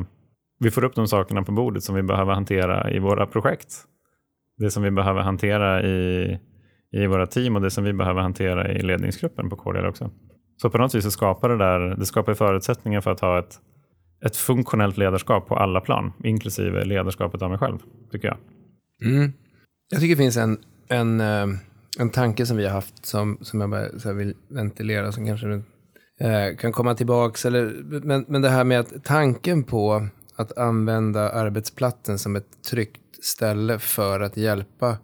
vi 0.58 0.70
får 0.70 0.84
upp 0.84 0.94
de 0.94 1.06
sakerna 1.06 1.42
på 1.42 1.52
bordet 1.52 1.82
som 1.82 1.94
vi 1.94 2.02
behöver 2.02 2.34
hantera 2.34 2.90
i 2.90 2.98
våra 2.98 3.26
projekt. 3.26 3.86
Det 4.60 4.70
som 4.70 4.82
vi 4.82 4.90
behöver 4.90 5.20
hantera 5.20 5.82
i, 5.82 6.38
i 6.92 7.06
våra 7.06 7.26
team 7.26 7.56
och 7.56 7.62
det 7.62 7.70
som 7.70 7.84
vi 7.84 7.92
behöver 7.92 8.20
hantera 8.20 8.72
i 8.72 8.82
ledningsgruppen 8.82 9.50
på 9.50 9.56
KDL 9.56 9.86
också. 9.86 10.10
Så 10.62 10.70
på 10.70 10.78
något 10.78 10.94
vis 10.94 11.04
så 11.04 11.10
skapar 11.10 11.48
det 11.48 11.58
där, 11.58 11.80
det 11.80 12.06
skapar 12.06 12.34
förutsättningar 12.34 13.00
för 13.00 13.10
att 13.10 13.20
ha 13.20 13.38
ett, 13.38 13.58
ett 14.26 14.36
funktionellt 14.36 14.96
ledarskap 14.96 15.48
på 15.48 15.56
alla 15.56 15.80
plan, 15.80 16.12
inklusive 16.24 16.84
ledarskapet 16.84 17.42
av 17.42 17.50
mig 17.50 17.58
själv, 17.58 17.78
tycker 18.12 18.28
jag. 18.28 18.36
Mm. 19.10 19.32
Jag 19.90 20.00
tycker 20.00 20.16
det 20.16 20.22
finns 20.22 20.36
en, 20.36 20.58
en, 20.88 21.20
eh, 21.20 21.46
en 21.98 22.10
tanke 22.10 22.46
som 22.46 22.56
vi 22.56 22.66
har 22.66 22.72
haft 22.72 23.06
som, 23.06 23.38
som 23.40 23.60
jag 23.60 23.70
bara 23.70 23.98
så 23.98 24.12
vill 24.12 24.34
ventilera, 24.48 25.12
som 25.12 25.26
kanske 25.26 25.62
eh, 26.20 26.56
kan 26.58 26.72
komma 26.72 26.94
tillbaka. 26.94 27.48
Eller, 27.48 27.74
men, 28.04 28.24
men 28.28 28.42
det 28.42 28.48
här 28.48 28.64
med 28.64 28.80
att 28.80 29.04
tanken 29.04 29.64
på 29.64 30.08
att 30.36 30.58
använda 30.58 31.30
arbetsplatsen 31.30 32.18
som 32.18 32.36
ett 32.36 32.62
tryggt 32.70 33.09
ställe 33.22 33.78
för 33.78 34.20
att 34.20 34.36
hjälpa, 34.36 34.98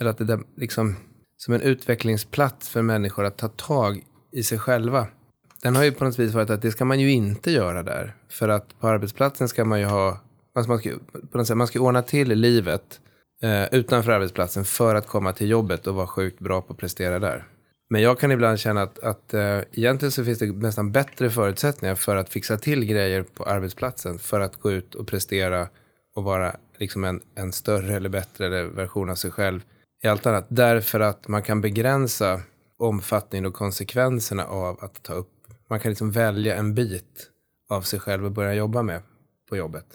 eller 0.00 0.10
att 0.10 0.18
det 0.18 0.32
är 0.32 0.40
liksom 0.56 0.96
som 1.36 1.54
en 1.54 1.60
utvecklingsplats 1.60 2.68
för 2.68 2.82
människor 2.82 3.24
att 3.24 3.38
ta 3.38 3.48
tag 3.48 4.02
i 4.32 4.42
sig 4.42 4.58
själva. 4.58 5.06
Den 5.62 5.76
har 5.76 5.84
ju 5.84 5.92
på 5.92 6.04
något 6.04 6.18
vis 6.18 6.34
varit 6.34 6.50
att 6.50 6.62
det 6.62 6.70
ska 6.70 6.84
man 6.84 7.00
ju 7.00 7.10
inte 7.10 7.50
göra 7.50 7.82
där. 7.82 8.14
För 8.28 8.48
att 8.48 8.80
på 8.80 8.88
arbetsplatsen 8.88 9.48
ska 9.48 9.64
man 9.64 9.80
ju 9.80 9.86
ha, 9.86 10.20
alltså 10.54 10.70
man 10.70 10.78
ska, 10.78 10.90
på 11.32 11.38
något 11.38 11.46
sätt, 11.46 11.56
man 11.56 11.66
ska 11.66 11.80
ordna 11.80 12.02
till 12.02 12.28
livet 12.28 13.00
eh, 13.42 13.74
utanför 13.74 14.12
arbetsplatsen 14.12 14.64
för 14.64 14.94
att 14.94 15.06
komma 15.06 15.32
till 15.32 15.48
jobbet 15.48 15.86
och 15.86 15.94
vara 15.94 16.06
sjukt 16.06 16.38
bra 16.38 16.60
på 16.60 16.72
att 16.72 16.78
prestera 16.78 17.18
där. 17.18 17.46
Men 17.90 18.02
jag 18.02 18.18
kan 18.18 18.32
ibland 18.32 18.58
känna 18.58 18.82
att, 18.82 18.98
att 18.98 19.34
eh, 19.34 19.60
egentligen 19.72 20.12
så 20.12 20.24
finns 20.24 20.38
det 20.38 20.46
nästan 20.46 20.92
bättre 20.92 21.30
förutsättningar 21.30 21.94
för 21.94 22.16
att 22.16 22.28
fixa 22.28 22.56
till 22.56 22.84
grejer 22.84 23.22
på 23.22 23.44
arbetsplatsen 23.44 24.18
för 24.18 24.40
att 24.40 24.56
gå 24.56 24.72
ut 24.72 24.94
och 24.94 25.06
prestera 25.06 25.68
och 26.18 26.24
vara 26.24 26.56
liksom 26.78 27.04
en, 27.04 27.20
en 27.34 27.52
större 27.52 27.96
eller 27.96 28.08
bättre 28.08 28.64
version 28.64 29.10
av 29.10 29.14
sig 29.14 29.30
själv 29.30 29.64
i 30.02 30.08
allt 30.08 30.26
annat. 30.26 30.46
Därför 30.48 31.00
att 31.00 31.28
man 31.28 31.42
kan 31.42 31.60
begränsa 31.60 32.40
omfattningen 32.78 33.46
och 33.46 33.54
konsekvenserna 33.54 34.44
av 34.44 34.84
att 34.84 35.02
ta 35.02 35.12
upp. 35.12 35.32
Man 35.70 35.80
kan 35.80 35.90
liksom 35.90 36.10
välja 36.10 36.56
en 36.56 36.74
bit 36.74 37.30
av 37.68 37.82
sig 37.82 38.00
själv 38.00 38.24
och 38.24 38.32
börja 38.32 38.54
jobba 38.54 38.82
med 38.82 39.02
på 39.48 39.56
jobbet. 39.56 39.86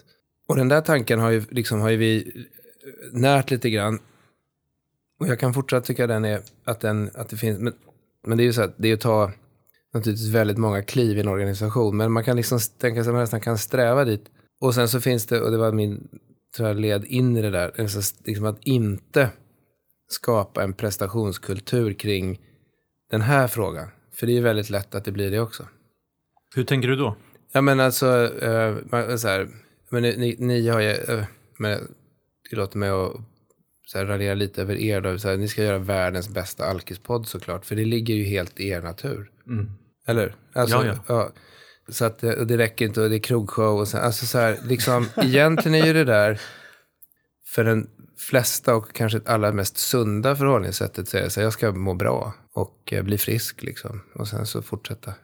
Och 0.48 0.56
den 0.56 0.68
där 0.68 0.80
tanken 0.80 1.20
har 1.20 1.30
ju, 1.30 1.44
liksom, 1.50 1.80
har 1.80 1.90
ju 1.90 1.96
vi 1.96 2.44
närt 3.12 3.50
lite 3.50 3.70
grann. 3.70 3.98
Och 5.20 5.26
jag 5.26 5.40
kan 5.40 5.54
fortsätta 5.54 5.86
tycka 5.86 6.06
den 6.06 6.24
är, 6.24 6.40
att, 6.64 6.80
den, 6.80 7.10
att 7.14 7.28
det 7.28 7.36
finns, 7.36 7.58
men, 7.58 7.72
men 8.26 8.38
det 8.38 8.42
är 8.42 8.46
ju 8.46 8.52
så 8.52 8.62
att 8.62 8.74
det 8.76 8.88
är 8.88 8.94
att 8.94 9.00
ta 9.00 9.32
naturligtvis 9.94 10.34
väldigt 10.34 10.58
många 10.58 10.82
kliv 10.82 11.18
i 11.18 11.20
en 11.20 11.28
organisation. 11.28 11.96
Men 11.96 12.12
man 12.12 12.24
kan 12.24 12.36
liksom 12.36 12.58
tänka 12.78 13.04
sig 13.04 13.10
att 13.10 13.14
man 13.14 13.22
nästan 13.22 13.40
kan 13.40 13.58
sträva 13.58 14.04
dit. 14.04 14.30
Och 14.64 14.74
sen 14.74 14.88
så 14.88 15.00
finns 15.00 15.26
det, 15.26 15.40
och 15.40 15.50
det 15.50 15.56
var 15.56 15.72
min 15.72 16.08
tror 16.56 16.68
jag, 16.68 16.80
led 16.80 17.04
in 17.04 17.36
i 17.36 17.42
det 17.42 17.50
där, 17.50 17.72
liksom 18.26 18.44
att 18.44 18.64
inte 18.64 19.30
skapa 20.08 20.62
en 20.62 20.72
prestationskultur 20.72 21.92
kring 21.92 22.40
den 23.10 23.20
här 23.20 23.46
frågan. 23.46 23.88
För 24.14 24.26
det 24.26 24.32
är 24.32 24.34
ju 24.34 24.40
väldigt 24.40 24.70
lätt 24.70 24.94
att 24.94 25.04
det 25.04 25.12
blir 25.12 25.30
det 25.30 25.40
också. 25.40 25.68
Hur 26.54 26.64
tänker 26.64 26.88
du 26.88 26.96
då? 26.96 27.16
Ja 27.52 27.60
men 27.60 27.80
alltså, 27.80 28.06
uh, 28.06 29.16
så 29.16 29.28
här, 29.28 29.48
men 29.88 30.02
ni, 30.02 30.36
ni 30.38 30.68
har 30.68 30.80
ju, 30.80 30.92
uh, 30.92 31.24
men, 31.58 31.94
tillåter 32.50 32.78
mig 32.78 32.88
att 32.88 33.12
så 33.86 33.98
här, 33.98 34.06
raljera 34.06 34.34
lite 34.34 34.62
över 34.62 34.76
er 34.76 35.00
då. 35.00 35.18
Så 35.18 35.28
här, 35.28 35.36
ni 35.36 35.48
ska 35.48 35.62
göra 35.62 35.78
världens 35.78 36.28
bästa 36.28 36.64
alkispodd 36.64 37.26
såklart. 37.26 37.66
För 37.66 37.76
det 37.76 37.84
ligger 37.84 38.14
ju 38.14 38.24
helt 38.24 38.60
i 38.60 38.68
er 38.68 38.82
natur. 38.82 39.30
Mm. 39.46 39.70
Eller? 40.06 40.34
Alltså, 40.52 40.76
ja, 40.76 40.84
ja. 40.86 40.98
ja. 41.08 41.32
Så 41.88 42.04
att 42.04 42.18
det, 42.18 42.44
det 42.44 42.58
räcker 42.58 42.84
inte 42.84 43.02
och 43.02 43.10
det 43.10 43.16
är 43.16 43.20
krogshow 43.20 43.80
och 43.80 43.88
så. 43.88 43.98
Alltså 43.98 44.26
så 44.26 44.38
här, 44.38 44.58
liksom, 44.64 45.08
egentligen 45.16 45.82
är 45.82 45.86
ju 45.86 45.92
det 45.92 46.04
där 46.04 46.40
för 47.46 47.64
den 47.64 47.86
flesta 48.18 48.74
och 48.74 48.92
kanske 48.92 49.20
allra 49.26 49.52
mest 49.52 49.76
sunda 49.76 50.36
förhållningssättet 50.36 51.08
säga 51.08 51.30
så 51.30 51.40
jag 51.40 51.52
ska 51.52 51.72
må 51.72 51.94
bra 51.94 52.34
och 52.52 52.92
eh, 52.92 53.02
bli 53.02 53.18
frisk 53.18 53.62
liksom. 53.62 54.00
Och 54.14 54.28
sen 54.28 54.46
så 54.46 54.62
fortsätta. 54.62 55.14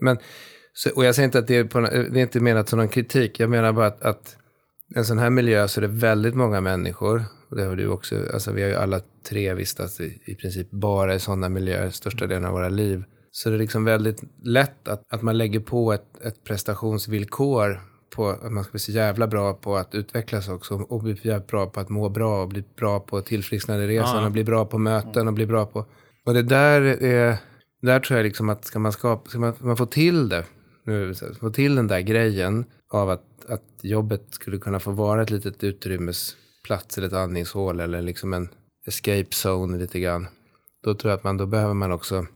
Men, 0.00 0.18
så, 0.72 0.90
och 0.90 1.04
jag 1.04 1.14
säger 1.14 1.24
inte 1.24 1.38
att 1.38 1.46
det 1.46 1.56
är, 1.56 1.64
på, 1.64 1.80
det 1.80 1.96
är 1.96 2.16
inte 2.16 2.40
menat 2.40 2.68
som 2.68 2.78
någon 2.78 2.88
kritik. 2.88 3.40
Jag 3.40 3.50
menar 3.50 3.72
bara 3.72 3.86
att, 3.86 4.02
att 4.02 4.36
en 4.94 5.04
sån 5.04 5.18
här 5.18 5.30
miljö 5.30 5.68
så 5.68 5.80
är 5.80 5.82
det 5.82 5.88
väldigt 5.88 6.34
många 6.34 6.60
människor. 6.60 7.24
Och 7.48 7.56
det 7.56 7.64
har 7.64 7.76
du 7.76 7.88
också. 7.88 8.16
Alltså 8.32 8.52
vi 8.52 8.62
har 8.62 8.68
ju 8.68 8.74
alla 8.74 9.00
tre 9.28 9.54
vistats 9.54 10.00
i, 10.00 10.22
i 10.24 10.34
princip 10.34 10.70
bara 10.70 11.14
i 11.14 11.20
sådana 11.20 11.48
miljöer 11.48 11.90
största 11.90 12.26
delen 12.26 12.44
av 12.44 12.52
våra 12.52 12.68
liv. 12.68 13.04
Så 13.30 13.48
det 13.48 13.56
är 13.56 13.58
liksom 13.58 13.84
väldigt 13.84 14.22
lätt 14.42 14.88
att, 14.88 15.02
att 15.08 15.22
man 15.22 15.38
lägger 15.38 15.60
på 15.60 15.92
ett, 15.92 16.20
ett 16.24 16.44
prestationsvillkor 16.44 17.80
på 18.10 18.28
att 18.28 18.52
man 18.52 18.64
ska 18.64 18.70
bli 18.70 18.80
så 18.80 18.92
jävla 18.92 19.26
bra 19.26 19.54
på 19.54 19.76
att 19.76 19.94
utvecklas 19.94 20.48
också. 20.48 20.74
Och 20.74 21.02
bli 21.02 21.16
jävla 21.22 21.46
bra 21.46 21.66
på 21.66 21.80
att 21.80 21.88
må 21.88 22.08
bra 22.08 22.42
och 22.42 22.48
bli 22.48 22.64
bra 22.76 23.00
på 23.00 23.20
tillfrisknanderesan 23.20 24.20
ja. 24.20 24.26
och 24.26 24.32
bli 24.32 24.44
bra 24.44 24.64
på 24.64 24.78
möten 24.78 25.28
och 25.28 25.34
bli 25.34 25.46
bra 25.46 25.66
på... 25.66 25.86
Och 26.24 26.34
det 26.34 26.42
där 26.42 26.80
är... 26.80 27.36
Där 27.82 28.00
tror 28.00 28.18
jag 28.18 28.24
liksom 28.24 28.48
att 28.48 28.64
ska 28.64 28.78
man, 28.78 28.92
skapa, 28.92 29.30
ska 29.30 29.38
man, 29.38 29.54
man 29.58 29.76
få 29.76 29.86
till 29.86 30.28
det, 30.28 30.44
nu, 30.84 31.14
få 31.40 31.50
till 31.50 31.74
den 31.74 31.86
där 31.86 32.00
grejen 32.00 32.64
av 32.90 33.10
att, 33.10 33.24
att 33.48 33.62
jobbet 33.82 34.22
skulle 34.30 34.58
kunna 34.58 34.80
få 34.80 34.90
vara 34.90 35.22
ett 35.22 35.30
litet 35.30 35.64
utrymmesplats 35.64 36.98
eller 36.98 37.06
ett 37.06 37.12
andningshål 37.12 37.80
eller 37.80 38.02
liksom 38.02 38.32
en 38.32 38.48
escape 38.86 39.28
zone 39.30 39.78
lite 39.78 40.00
grann. 40.00 40.26
Då 40.84 40.94
tror 40.94 41.10
jag 41.10 41.18
att 41.18 41.24
man, 41.24 41.36
då 41.36 41.46
behöver 41.46 41.74
man 41.74 41.92
också 41.92 42.26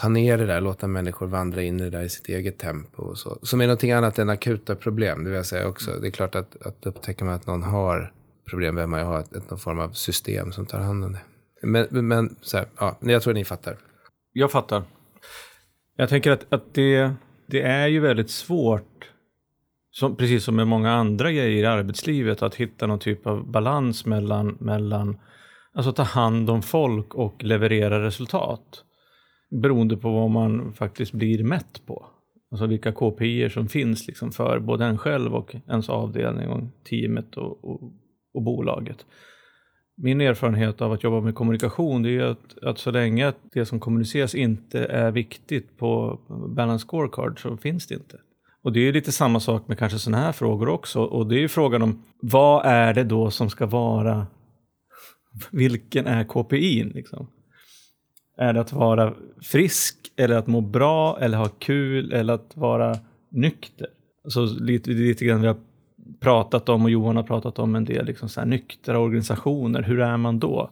ta 0.00 0.08
ner 0.08 0.38
det 0.38 0.46
där, 0.46 0.60
låta 0.60 0.86
människor 0.86 1.26
vandra 1.26 1.62
in 1.62 1.80
i 1.80 1.82
det 1.82 1.90
där 1.90 2.02
i 2.02 2.08
sitt 2.08 2.28
eget 2.28 2.58
tempo 2.58 3.02
och 3.02 3.18
så. 3.18 3.38
Som 3.42 3.60
är 3.60 3.66
någonting 3.66 3.92
annat 3.92 4.18
än 4.18 4.30
akuta 4.30 4.74
problem, 4.74 5.24
det 5.24 5.30
vill 5.30 5.36
jag 5.36 5.46
säga 5.46 5.68
också. 5.68 5.90
Det 6.00 6.06
är 6.06 6.10
klart 6.10 6.34
att, 6.34 6.66
att 6.66 6.86
upptäcker 6.86 7.24
man 7.24 7.34
att 7.34 7.46
någon 7.46 7.62
har 7.62 8.12
problem 8.50 8.74
behöver 8.74 8.90
man 8.90 9.00
ju 9.00 9.06
ha 9.06 9.20
ett, 9.20 9.32
ett, 9.32 9.50
någon 9.50 9.58
form 9.58 9.78
av 9.78 9.90
system 9.90 10.52
som 10.52 10.66
tar 10.66 10.78
hand 10.78 11.04
om 11.04 11.12
det. 11.12 11.20
Men, 11.62 12.08
men 12.08 12.36
så 12.40 12.56
här, 12.56 12.66
ja, 12.78 12.98
jag 13.00 13.22
tror 13.22 13.32
att 13.32 13.36
ni 13.36 13.44
fattar. 13.44 13.76
Jag 14.32 14.50
fattar. 14.50 14.82
Jag 15.96 16.08
tänker 16.08 16.30
att, 16.30 16.52
att 16.52 16.74
det, 16.74 17.10
det 17.46 17.62
är 17.62 17.86
ju 17.86 18.00
väldigt 18.00 18.30
svårt, 18.30 19.10
som, 19.90 20.16
precis 20.16 20.44
som 20.44 20.56
med 20.56 20.66
många 20.66 20.92
andra 20.92 21.32
grejer 21.32 21.62
i 21.62 21.66
arbetslivet, 21.66 22.42
att 22.42 22.54
hitta 22.54 22.86
någon 22.86 22.98
typ 22.98 23.26
av 23.26 23.50
balans 23.50 24.06
mellan, 24.06 24.56
mellan 24.60 25.18
alltså 25.74 25.92
ta 25.92 26.02
hand 26.02 26.50
om 26.50 26.62
folk 26.62 27.14
och 27.14 27.44
leverera 27.44 28.04
resultat 28.04 28.84
beroende 29.50 29.96
på 29.96 30.10
vad 30.10 30.30
man 30.30 30.72
faktiskt 30.72 31.12
blir 31.12 31.44
mätt 31.44 31.82
på. 31.86 32.06
Alltså 32.50 32.66
vilka 32.66 32.92
KPI 32.92 33.50
som 33.50 33.68
finns 33.68 34.06
liksom 34.06 34.32
för 34.32 34.58
både 34.58 34.84
en 34.84 34.98
själv 34.98 35.34
och 35.34 35.54
ens 35.68 35.88
avdelning 35.88 36.48
och 36.48 36.62
teamet 36.88 37.36
och, 37.36 37.64
och, 37.64 37.92
och 38.34 38.42
bolaget. 38.42 39.06
Min 39.96 40.20
erfarenhet 40.20 40.80
av 40.80 40.92
att 40.92 41.02
jobba 41.02 41.20
med 41.20 41.34
kommunikation 41.34 42.02
det 42.02 42.10
är 42.10 42.24
att, 42.24 42.58
att 42.62 42.78
så 42.78 42.90
länge 42.90 43.32
det 43.52 43.66
som 43.66 43.80
kommuniceras 43.80 44.34
inte 44.34 44.84
är 44.84 45.10
viktigt 45.10 45.76
på 45.78 46.20
balance 46.56 46.86
scorecard 46.86 47.42
så 47.42 47.56
finns 47.56 47.86
det 47.86 47.94
inte. 47.94 48.18
Och 48.62 48.72
det 48.72 48.88
är 48.88 48.92
lite 48.92 49.12
samma 49.12 49.40
sak 49.40 49.68
med 49.68 49.78
kanske 49.78 49.98
sådana 49.98 50.22
här 50.22 50.32
frågor 50.32 50.68
också. 50.68 51.02
Och 51.02 51.26
det 51.26 51.34
är 51.34 51.40
ju 51.40 51.48
frågan 51.48 51.82
om 51.82 52.02
vad 52.22 52.66
är 52.66 52.94
det 52.94 53.04
då 53.04 53.30
som 53.30 53.50
ska 53.50 53.66
vara, 53.66 54.26
vilken 55.50 56.06
är 56.06 56.24
KPI? 56.24 56.84
Liksom? 56.84 57.26
Är 58.40 58.52
det 58.52 58.60
att 58.60 58.72
vara 58.72 59.14
frisk 59.42 59.96
eller 60.16 60.36
att 60.36 60.46
må 60.46 60.60
bra 60.60 61.18
eller 61.20 61.38
ha 61.38 61.48
kul 61.48 62.12
eller 62.12 62.34
att 62.34 62.56
vara 62.56 62.96
nykter. 63.30 63.86
Så 64.28 64.44
lite, 64.44 64.90
lite 64.90 65.24
grann 65.24 65.40
vi 65.40 65.46
har 65.46 65.56
pratat 66.20 66.68
om 66.68 66.84
och 66.84 66.90
Johan 66.90 67.16
har 67.16 67.22
pratat 67.22 67.58
om 67.58 67.74
en 67.74 67.84
del 67.84 68.06
liksom 68.06 68.28
så 68.28 68.40
här 68.40 68.46
nyktra 68.46 68.98
organisationer. 68.98 69.82
Hur 69.82 70.00
är 70.00 70.16
man 70.16 70.38
då? 70.38 70.70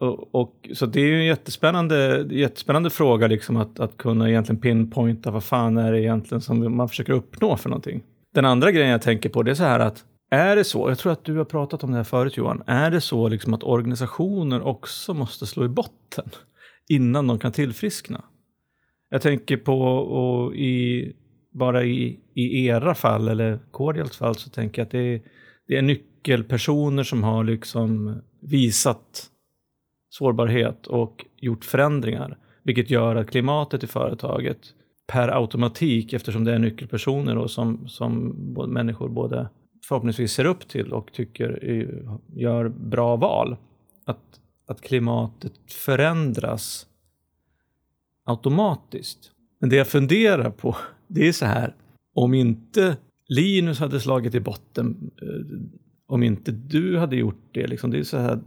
Och, 0.00 0.34
och, 0.34 0.68
så 0.74 0.86
det 0.86 1.00
är 1.00 1.06
ju 1.06 1.18
en 1.18 1.26
jättespännande, 1.26 2.26
jättespännande 2.30 2.90
fråga 2.90 3.26
liksom 3.26 3.56
att, 3.56 3.80
att 3.80 3.96
kunna 3.96 4.28
egentligen 4.28 4.60
pinpointa 4.60 5.30
vad 5.30 5.44
fan 5.44 5.76
är 5.76 5.92
det 5.92 6.00
egentligen 6.00 6.40
som 6.40 6.76
man 6.76 6.88
försöker 6.88 7.12
uppnå 7.12 7.56
för 7.56 7.68
någonting. 7.68 8.02
Den 8.34 8.44
andra 8.44 8.72
grejen 8.72 8.90
jag 8.90 9.02
tänker 9.02 9.28
på 9.28 9.42
det 9.42 9.50
är 9.50 9.54
så 9.54 9.64
här 9.64 9.80
att 9.80 10.04
är 10.30 10.56
det 10.56 10.64
så, 10.64 10.88
jag 10.88 10.98
tror 10.98 11.12
att 11.12 11.24
du 11.24 11.36
har 11.36 11.44
pratat 11.44 11.84
om 11.84 11.90
det 11.90 11.96
här 11.96 12.04
förut 12.04 12.36
Johan, 12.36 12.62
är 12.66 12.90
det 12.90 13.00
så 13.00 13.28
liksom 13.28 13.54
att 13.54 13.62
organisationer 13.62 14.66
också 14.66 15.14
måste 15.14 15.46
slå 15.46 15.64
i 15.64 15.68
botten 15.68 16.24
innan 16.88 17.26
de 17.26 17.38
kan 17.38 17.52
tillfriskna? 17.52 18.24
Jag 19.08 19.22
tänker 19.22 19.56
på, 19.56 19.82
och 19.98 20.54
i, 20.56 21.12
bara 21.52 21.84
i, 21.84 22.20
i 22.34 22.66
era 22.66 22.94
fall, 22.94 23.28
eller 23.28 23.58
Cordials 23.70 24.16
fall, 24.16 24.34
så 24.34 24.50
tänker 24.50 24.82
jag 24.82 24.86
att 24.86 24.92
det 24.92 25.14
är, 25.14 25.22
det 25.68 25.76
är 25.76 25.82
nyckelpersoner 25.82 27.02
som 27.02 27.22
har 27.22 27.44
liksom 27.44 28.20
visat 28.40 29.30
sårbarhet 30.08 30.86
och 30.86 31.24
gjort 31.36 31.64
förändringar, 31.64 32.38
vilket 32.62 32.90
gör 32.90 33.16
att 33.16 33.30
klimatet 33.30 33.84
i 33.84 33.86
företaget 33.86 34.58
per 35.06 35.28
automatik, 35.28 36.12
eftersom 36.12 36.44
det 36.44 36.54
är 36.54 36.58
nyckelpersoner 36.58 37.34
då, 37.34 37.48
som, 37.48 37.88
som 37.88 38.28
människor 38.68 39.08
både 39.08 39.48
förhoppningsvis 39.88 40.32
ser 40.32 40.44
upp 40.44 40.68
till 40.68 40.92
och 40.92 41.12
tycker 41.12 41.58
eh, 41.62 42.16
gör 42.40 42.68
bra 42.68 43.16
val, 43.16 43.56
att, 44.04 44.40
att 44.66 44.80
klimatet 44.80 45.72
förändras 45.72 46.86
automatiskt. 48.24 49.30
Men 49.60 49.70
det 49.70 49.76
jag 49.76 49.88
funderar 49.88 50.50
på, 50.50 50.76
det 51.06 51.28
är 51.28 51.32
så 51.32 51.46
här, 51.46 51.74
om 52.14 52.34
inte 52.34 52.96
Linus 53.28 53.78
hade 53.78 54.00
slagit 54.00 54.34
i 54.34 54.40
botten, 54.40 55.10
eh, 55.22 55.56
om 56.06 56.22
inte 56.22 56.52
du 56.52 56.98
hade 56.98 57.16
gjort 57.16 57.48
det, 57.52 57.66
liksom, 57.66 57.90
det 57.90 57.98
är 57.98 58.02
så 58.02 58.18
här, 58.18 58.40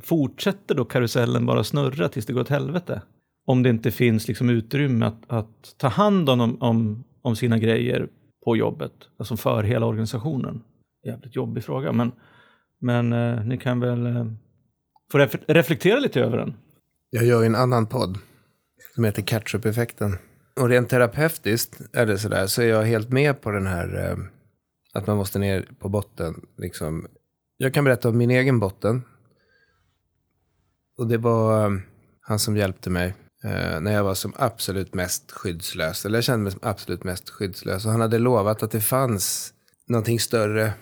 fortsätter 0.00 0.74
då 0.74 0.84
karusellen 0.84 1.46
bara 1.46 1.64
snurra 1.64 2.08
tills 2.08 2.26
det 2.26 2.32
går 2.32 2.40
åt 2.40 2.48
helvete? 2.48 3.02
Om 3.46 3.62
det 3.62 3.70
inte 3.70 3.90
finns 3.90 4.28
liksom 4.28 4.50
utrymme 4.50 5.06
att, 5.06 5.22
att 5.26 5.74
ta 5.78 5.88
hand 5.88 6.28
om, 6.28 6.62
om, 6.62 7.04
om 7.22 7.36
sina 7.36 7.58
grejer 7.58 8.08
på 8.44 8.56
jobbet, 8.56 8.92
alltså 9.18 9.36
för 9.36 9.62
hela 9.62 9.86
organisationen. 9.86 10.62
Jävligt 11.06 11.36
jobbig 11.36 11.64
fråga, 11.64 11.92
men, 11.92 12.12
men 12.78 13.12
eh, 13.12 13.44
ni 13.44 13.58
kan 13.58 13.80
väl 13.80 14.06
eh, 14.06 14.26
Får 15.14 15.18
ref 15.18 15.34
reflektera 15.48 16.00
lite 16.00 16.20
över 16.20 16.36
den. 16.36 16.54
Jag 17.10 17.24
gör 17.24 17.40
ju 17.40 17.46
en 17.46 17.54
annan 17.54 17.86
podd 17.86 18.18
som 18.94 19.04
heter 19.04 19.22
Catch-up-effekten. 19.22 20.18
Och 20.60 20.68
rent 20.68 20.88
terapeutiskt 20.88 21.80
är 21.92 22.06
det 22.06 22.18
sådär, 22.18 22.46
så 22.46 22.62
är 22.62 22.66
jag 22.66 22.82
helt 22.82 23.08
med 23.08 23.40
på 23.40 23.50
den 23.50 23.66
här 23.66 24.10
eh, 24.10 24.16
att 24.94 25.06
man 25.06 25.16
måste 25.16 25.38
ner 25.38 25.68
på 25.78 25.88
botten. 25.88 26.46
Liksom. 26.58 27.06
Jag 27.56 27.74
kan 27.74 27.84
berätta 27.84 28.08
om 28.08 28.18
min 28.18 28.30
egen 28.30 28.58
botten. 28.60 29.02
Och 30.98 31.06
det 31.06 31.18
var 31.18 31.64
eh, 31.64 31.78
han 32.20 32.38
som 32.38 32.56
hjälpte 32.56 32.90
mig 32.90 33.14
eh, 33.44 33.80
när 33.80 33.92
jag 33.92 34.04
var 34.04 34.14
som 34.14 34.32
absolut 34.36 34.94
mest 34.94 35.32
skyddslös. 35.32 36.06
Eller 36.06 36.16
jag 36.16 36.24
kände 36.24 36.42
mig 36.42 36.52
som 36.52 36.60
absolut 36.62 37.04
mest 37.04 37.30
skyddslös. 37.30 37.84
Och 37.86 37.92
han 37.92 38.00
hade 38.00 38.18
lovat 38.18 38.62
att 38.62 38.70
det 38.70 38.80
fanns 38.80 39.54
någonting 39.88 40.20
större 40.20 40.72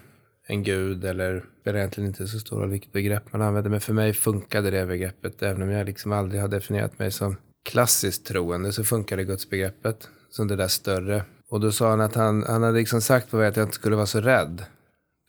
än 0.49 0.63
Gud. 0.63 1.05
Eller 1.05 1.33
det 1.33 1.43
spelar 1.61 1.79
egentligen 1.79 2.09
inte 2.09 2.29
så 2.29 2.39
stor 2.39 2.61
roll 2.61 2.71
vilket 2.71 2.93
begrepp 2.93 3.33
man 3.33 3.43
använder. 3.43 3.71
Men 3.71 3.81
för 3.81 3.93
mig 3.93 4.13
funkade 4.13 4.71
det 4.71 4.87
begreppet. 4.87 5.43
Även 5.43 5.63
om 5.63 5.71
jag 5.71 5.87
liksom 5.87 6.13
aldrig 6.13 6.41
har 6.41 6.49
definierat 6.49 6.99
mig 6.99 7.11
som 7.13 7.37
klassiskt 7.65 8.27
troende 8.27 8.73
så 8.73 8.85
funkade 8.85 9.25
gudsbegreppet 9.25 10.09
som 10.31 10.49
det 10.49 10.57
där 10.57 10.69
större. 10.69 11.25
Och 11.49 11.61
då 11.61 11.73
sa 11.73 11.91
han 11.91 12.01
att 12.01 12.15
han, 12.15 12.43
han 12.43 12.63
hade 12.63 12.79
liksom 12.79 13.01
sagt 13.01 13.31
på 13.31 13.37
mig 13.37 13.47
att 13.47 13.57
jag 13.57 13.65
inte 13.65 13.75
skulle 13.75 13.97
vara 13.97 14.07
så 14.07 14.21
rädd. 14.21 14.65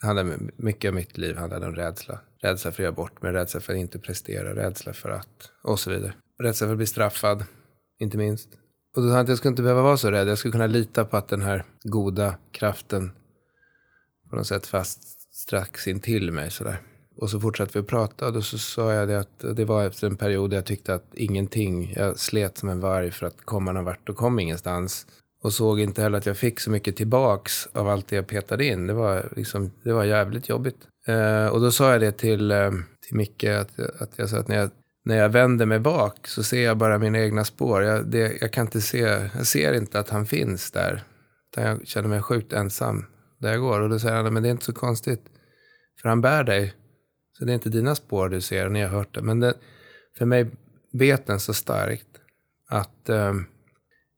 handlade, 0.02 0.38
mycket 0.56 0.90
av 0.90 0.96
mitt 0.96 1.18
liv 1.18 1.38
handlade 1.38 1.68
om 1.68 1.76
rädsla. 1.76 2.20
Rädsla 2.42 2.72
för 2.72 2.84
att 2.84 2.84
göra 2.84 2.96
bort 2.96 3.22
mig, 3.22 3.32
rädsla 3.32 3.60
för 3.60 3.74
att 3.74 3.80
inte 3.80 4.00
prestera, 4.00 4.56
rädsla 4.56 4.94
för 4.94 5.10
att 5.10 5.52
och 5.64 5.80
så 5.80 5.90
vidare. 5.90 6.14
Rädsla 6.40 6.68
för 6.68 6.72
att 6.72 6.78
bli 6.78 6.88
straffad, 6.88 7.44
inte 8.00 8.18
minst. 8.18 8.50
Och 8.96 9.02
då 9.02 9.08
sa 9.08 9.14
han 9.14 9.24
att 9.24 9.30
jag 9.30 9.38
skulle 9.38 9.50
inte 9.50 9.62
behöva 9.62 9.82
vara 9.82 9.98
så 9.98 10.12
rädd. 10.12 10.28
Jag 10.28 10.38
skulle 10.38 10.52
kunna 10.52 10.68
lita 10.68 11.06
på 11.06 11.18
att 11.18 11.28
den 11.28 11.42
här 11.42 11.64
goda 11.84 12.36
kraften 12.52 13.12
på 14.34 14.38
något 14.38 14.48
sätt 14.48 14.68
fast 14.68 15.00
strax 15.34 15.88
in 15.88 16.00
till 16.00 16.32
mig 16.32 16.52
sådär. 16.52 16.82
Och 17.18 17.30
så 17.30 17.40
fortsatte 17.40 17.72
vi 17.74 17.80
att 17.80 17.88
prata 17.88 18.28
och 18.28 18.34
då 18.34 18.42
så 18.42 18.58
sa 18.58 18.94
jag 18.94 19.08
det 19.08 19.20
att 19.20 19.56
det 19.56 19.66
var 19.66 19.86
efter 19.86 20.08
en 20.08 20.16
period 20.16 20.50
där 20.50 20.58
jag 20.58 20.66
tyckte 20.66 20.94
att 20.94 21.14
ingenting, 21.14 21.94
jag 21.96 22.20
slet 22.20 22.58
som 22.58 22.70
en 22.70 22.80
varg 22.80 23.12
för 23.12 23.26
att 23.26 23.46
komma 23.46 23.72
någon 23.72 23.86
vart 23.86 24.10
och 24.10 24.16
kom 24.16 24.40
ingenstans. 24.40 25.08
Och 25.44 25.54
såg 25.54 25.80
inte 25.80 26.02
heller 26.02 26.18
att 26.18 26.26
jag 26.26 26.38
fick 26.38 26.60
så 26.60 26.72
mycket 26.72 26.96
tillbaks 26.96 27.68
av 27.74 27.90
allt 27.90 28.08
det 28.08 28.16
jag 28.16 28.28
petade 28.28 28.66
in. 28.66 28.88
Det 28.88 28.94
var, 28.94 29.30
liksom, 29.36 29.72
det 29.84 29.94
var 29.94 30.04
jävligt 30.04 30.50
jobbigt. 30.50 30.78
Eh, 31.08 31.48
och 31.48 31.62
då 31.62 31.72
sa 31.72 31.92
jag 31.92 32.02
det 32.02 32.12
till, 32.12 32.52
eh, 32.52 32.72
till 33.08 33.18
Micke, 33.18 33.44
att, 33.44 33.80
att 33.80 34.12
jag 34.16 34.30
sa 34.30 34.38
att 34.38 34.48
när 34.48 34.58
jag, 34.58 34.70
när 35.06 35.18
jag 35.18 35.30
vänder 35.30 35.66
mig 35.66 35.80
bak 35.80 36.28
så 36.28 36.44
ser 36.44 36.64
jag 36.64 36.78
bara 36.78 36.98
mina 36.98 37.20
egna 37.20 37.46
spår. 37.46 37.84
Jag, 37.84 38.06
det, 38.06 38.38
jag 38.42 38.54
kan 38.54 38.66
inte 38.66 38.82
se, 38.82 39.30
jag 39.36 39.48
ser 39.48 39.74
inte 39.74 40.00
att 40.00 40.10
han 40.10 40.26
finns 40.26 40.72
där. 40.72 41.04
Utan 41.52 41.64
jag 41.64 41.88
känner 41.88 42.10
mig 42.10 42.22
sjukt 42.22 42.54
ensam 42.54 43.06
där 43.44 43.52
jag 43.52 43.62
går. 43.62 43.80
Och 43.80 43.90
då 43.90 44.00
säger 44.00 44.16
han, 44.16 44.34
men 44.34 44.44
det 44.44 44.50
är 44.50 44.52
inte 44.52 44.66
så 44.66 44.74
konstigt. 44.74 45.22
För 46.02 46.10
han 46.10 46.22
bär 46.22 46.44
dig 46.44 46.74
så 47.38 47.46
det 47.46 47.52
är 47.52 47.54
inte 47.54 47.70
dina 47.70 47.96
spår 47.96 48.30
du 48.30 48.42
ser, 48.42 48.70
ni 48.70 48.82
har 48.82 48.90
hört 48.90 49.16
det. 49.16 49.22
Men 49.22 49.40
det, 49.40 49.54
för 50.18 50.26
mig 50.26 50.52
bet 50.92 51.26
den 51.26 51.40
så 51.40 51.54
starkt 51.54 52.08
att 52.70 53.10
eh, 53.10 53.34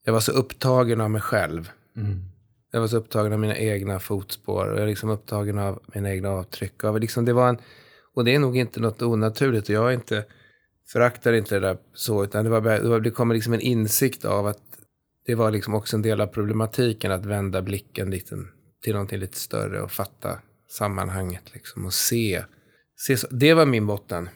jag 0.05 0.13
var 0.13 0.19
så 0.19 0.31
upptagen 0.31 1.01
av 1.01 1.11
mig 1.11 1.21
själv. 1.21 1.71
Mm. 1.95 2.19
Jag 2.71 2.79
var 2.79 2.87
så 2.87 2.97
upptagen 2.97 3.33
av 3.33 3.39
mina 3.39 3.57
egna 3.57 3.99
fotspår 3.99 4.65
och 4.65 4.75
jag 4.75 4.79
var 4.79 4.87
liksom 4.87 5.09
upptagen 5.09 5.57
av 5.57 5.83
mina 5.93 6.09
egna 6.09 6.29
avtryck. 6.29 6.83
Och, 6.83 6.99
liksom 6.99 7.25
det 7.25 7.33
var 7.33 7.49
en, 7.49 7.57
och 8.13 8.25
det 8.25 8.35
är 8.35 8.39
nog 8.39 8.57
inte 8.57 8.79
något 8.79 9.01
onaturligt. 9.01 9.69
Och 9.69 9.75
jag 9.75 9.89
är 9.89 9.93
inte, 9.93 10.25
föraktar 10.91 11.33
inte 11.33 11.55
det 11.55 11.67
där 11.67 11.77
så, 11.93 12.23
utan 12.23 12.43
det, 12.43 12.49
var, 12.49 12.99
det 12.99 13.11
kommer 13.11 13.35
liksom 13.35 13.53
en 13.53 13.59
insikt 13.59 14.25
av 14.25 14.47
att 14.47 14.61
det 15.25 15.35
var 15.35 15.51
liksom 15.51 15.73
också 15.73 15.95
en 15.95 16.01
del 16.01 16.21
av 16.21 16.27
problematiken 16.27 17.11
att 17.11 17.25
vända 17.25 17.61
blicken 17.61 18.11
liksom 18.11 18.47
till 18.85 18.93
någonting 18.93 19.19
lite 19.19 19.37
större 19.37 19.81
och 19.81 19.91
fatta 19.91 20.39
sammanhanget 20.69 21.53
liksom 21.53 21.85
och 21.85 21.93
se 21.93 22.43
det 23.29 23.53
var 23.53 23.65
min 23.65 23.85
botten. 23.85 24.29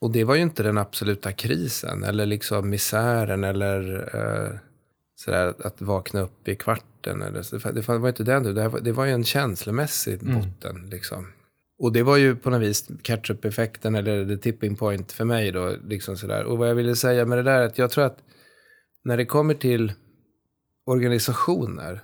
Och 0.00 0.12
det 0.12 0.24
var 0.24 0.34
ju 0.34 0.42
inte 0.42 0.62
den 0.62 0.78
absoluta 0.78 1.32
krisen 1.32 2.04
eller 2.04 2.26
liksom 2.26 2.70
misären 2.70 3.44
eller 3.44 4.08
eh, 4.14 4.58
sådär 5.16 5.54
att 5.64 5.80
vakna 5.80 6.20
upp 6.20 6.48
i 6.48 6.56
kvarten. 6.56 7.22
Eller, 7.22 7.42
så. 7.42 7.56
Det 7.56 7.88
var 7.88 8.08
inte 8.08 8.24
den, 8.24 8.42
det, 8.42 8.68
var, 8.68 8.80
det 8.80 8.92
var 8.92 9.04
ju 9.04 9.12
en 9.12 9.24
känslomässig 9.24 10.22
mm. 10.22 10.34
botten. 10.34 10.90
Liksom. 10.90 11.26
Och 11.78 11.92
det 11.92 12.02
var 12.02 12.16
ju 12.16 12.36
på 12.36 12.50
något 12.50 12.62
vis 12.62 12.88
catch-up-effekten 13.02 13.94
eller 13.94 14.26
the 14.26 14.36
tipping 14.36 14.76
point 14.76 15.12
för 15.12 15.24
mig 15.24 15.52
då. 15.52 15.76
Liksom 15.88 16.16
sådär. 16.16 16.44
Och 16.44 16.58
vad 16.58 16.68
jag 16.68 16.74
ville 16.74 16.96
säga 16.96 17.24
med 17.24 17.38
det 17.38 17.42
där 17.42 17.60
är 17.60 17.66
att 17.66 17.78
jag 17.78 17.90
tror 17.90 18.04
att 18.04 18.18
när 19.04 19.16
det 19.16 19.26
kommer 19.26 19.54
till 19.54 19.92
organisationer 20.86 22.00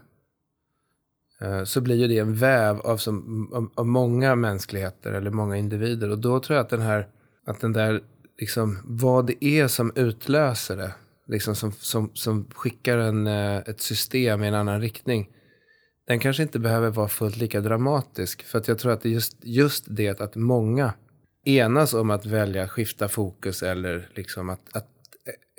Eh, 1.42 1.64
så 1.64 1.81
blir 1.81 1.96
ju 1.96 2.09
det 2.09 2.18
en 2.18 2.35
väv 2.35 2.81
av, 2.81 2.96
som, 2.96 3.48
av, 3.53 3.70
av, 3.74 3.87
många 3.87 4.35
mänskligheter 4.35 5.12
eller 5.12 5.31
många 5.31 5.57
individer. 5.57 6.11
Och 6.11 6.18
då 6.18 6.40
tror 6.40 6.57
jag 6.57 6.64
att 6.64 6.70
den 6.70 6.81
här, 6.81 7.09
att 7.46 7.61
den 7.61 7.72
där, 7.72 8.01
liksom, 8.40 8.79
vad 8.85 9.27
det 9.27 9.44
är 9.44 9.68
som 9.68 9.92
utlöser 9.94 10.77
det, 10.77 10.94
liksom 11.27 11.55
som, 11.55 11.72
som, 11.72 12.11
som 12.14 12.46
skickar 12.55 12.98
en, 12.98 13.27
eh, 13.27 13.57
ett 13.57 13.81
system 13.81 14.42
i 14.42 14.48
en 14.48 14.55
annan 14.55 14.81
riktning, 14.81 15.29
den 16.07 16.18
kanske 16.18 16.42
inte 16.42 16.59
behöver 16.59 16.90
vara 16.90 17.09
fullt 17.09 17.37
lika 17.37 17.61
dramatisk. 17.61 18.42
För 18.42 18.59
att 18.59 18.68
jag 18.68 18.79
tror 18.79 18.92
att 18.92 19.01
det 19.01 19.09
är 19.09 19.12
just, 19.12 19.37
just 19.42 19.85
det 19.88 20.21
att 20.21 20.37
många 20.37 20.92
enas 21.44 21.94
om 21.94 22.10
att 22.10 22.27
välja 22.27 22.69
skifta 22.69 23.08
fokus 23.08 23.63
eller 23.63 24.08
liksom 24.15 24.50
att, 24.50 24.77
att 24.77 24.88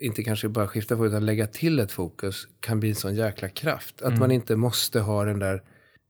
inte 0.02 0.24
kanske 0.24 0.50
bara 0.50 0.68
skifta 0.68 0.98
fokus 0.98 1.10
utan 1.10 1.26
lägga 1.26 1.48
till 1.48 1.80
ett 1.80 1.92
fokus 1.92 2.48
kan 2.60 2.80
bli 2.80 2.90
en 2.90 2.96
sån 2.96 3.16
jäkla 3.16 3.50
kraft. 3.50 4.02
Att 4.02 4.08
mm. 4.08 4.20
man 4.20 4.32
inte 4.32 4.56
måste 4.56 5.00
ha 5.00 5.26
den 5.26 5.40
där 5.40 5.64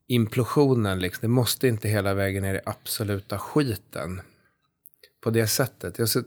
implosionen, 0.07 0.99
liksom. 0.99 1.21
det 1.21 1.27
måste 1.27 1.67
inte 1.67 1.89
hela 1.89 2.13
vägen 2.13 2.43
ner 2.43 2.55
i 2.55 2.59
absoluta 2.65 3.37
skiten. 3.37 4.21
På 5.23 5.29
det 5.29 5.47
sättet. 5.47 5.99
Jag, 5.99 6.09
så, 6.09 6.23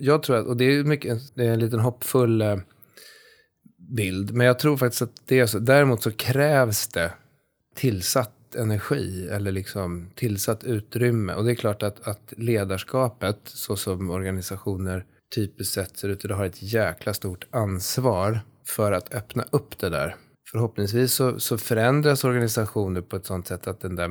jag 0.00 0.22
tror 0.22 0.36
att, 0.36 0.46
och 0.46 0.56
det 0.56 0.64
är, 0.64 0.84
mycket, 0.84 1.34
det 1.34 1.46
är 1.46 1.52
en 1.52 1.60
liten 1.60 1.80
hoppfull 1.80 2.40
eh, 2.40 2.56
bild, 3.96 4.34
men 4.34 4.46
jag 4.46 4.58
tror 4.58 4.76
faktiskt 4.76 5.02
att 5.02 5.26
det 5.26 5.40
är 5.40 5.46
så. 5.46 5.58
Däremot 5.58 6.02
så 6.02 6.10
krävs 6.10 6.88
det 6.88 7.12
tillsatt 7.74 8.54
energi 8.54 9.28
eller 9.28 9.52
liksom 9.52 10.10
tillsatt 10.14 10.64
utrymme. 10.64 11.34
Och 11.34 11.44
det 11.44 11.50
är 11.50 11.54
klart 11.54 11.82
att, 11.82 12.08
att 12.08 12.32
ledarskapet, 12.36 13.38
så 13.44 13.76
som 13.76 14.10
organisationer 14.10 15.04
typiskt 15.34 15.74
sett 15.74 15.96
ser 15.96 16.08
ut, 16.08 16.20
det 16.20 16.34
har 16.34 16.44
ett 16.44 16.62
jäkla 16.62 17.14
stort 17.14 17.46
ansvar 17.50 18.40
för 18.66 18.92
att 18.92 19.14
öppna 19.14 19.44
upp 19.50 19.78
det 19.78 19.88
där 19.88 20.16
förhoppningsvis 20.54 21.12
så, 21.12 21.40
så 21.40 21.58
förändras 21.58 22.24
organisationer 22.24 23.00
på 23.00 23.16
ett 23.16 23.26
sånt 23.26 23.46
sätt 23.46 23.66
att 23.66 23.80
den, 23.80 23.96
där, 23.96 24.10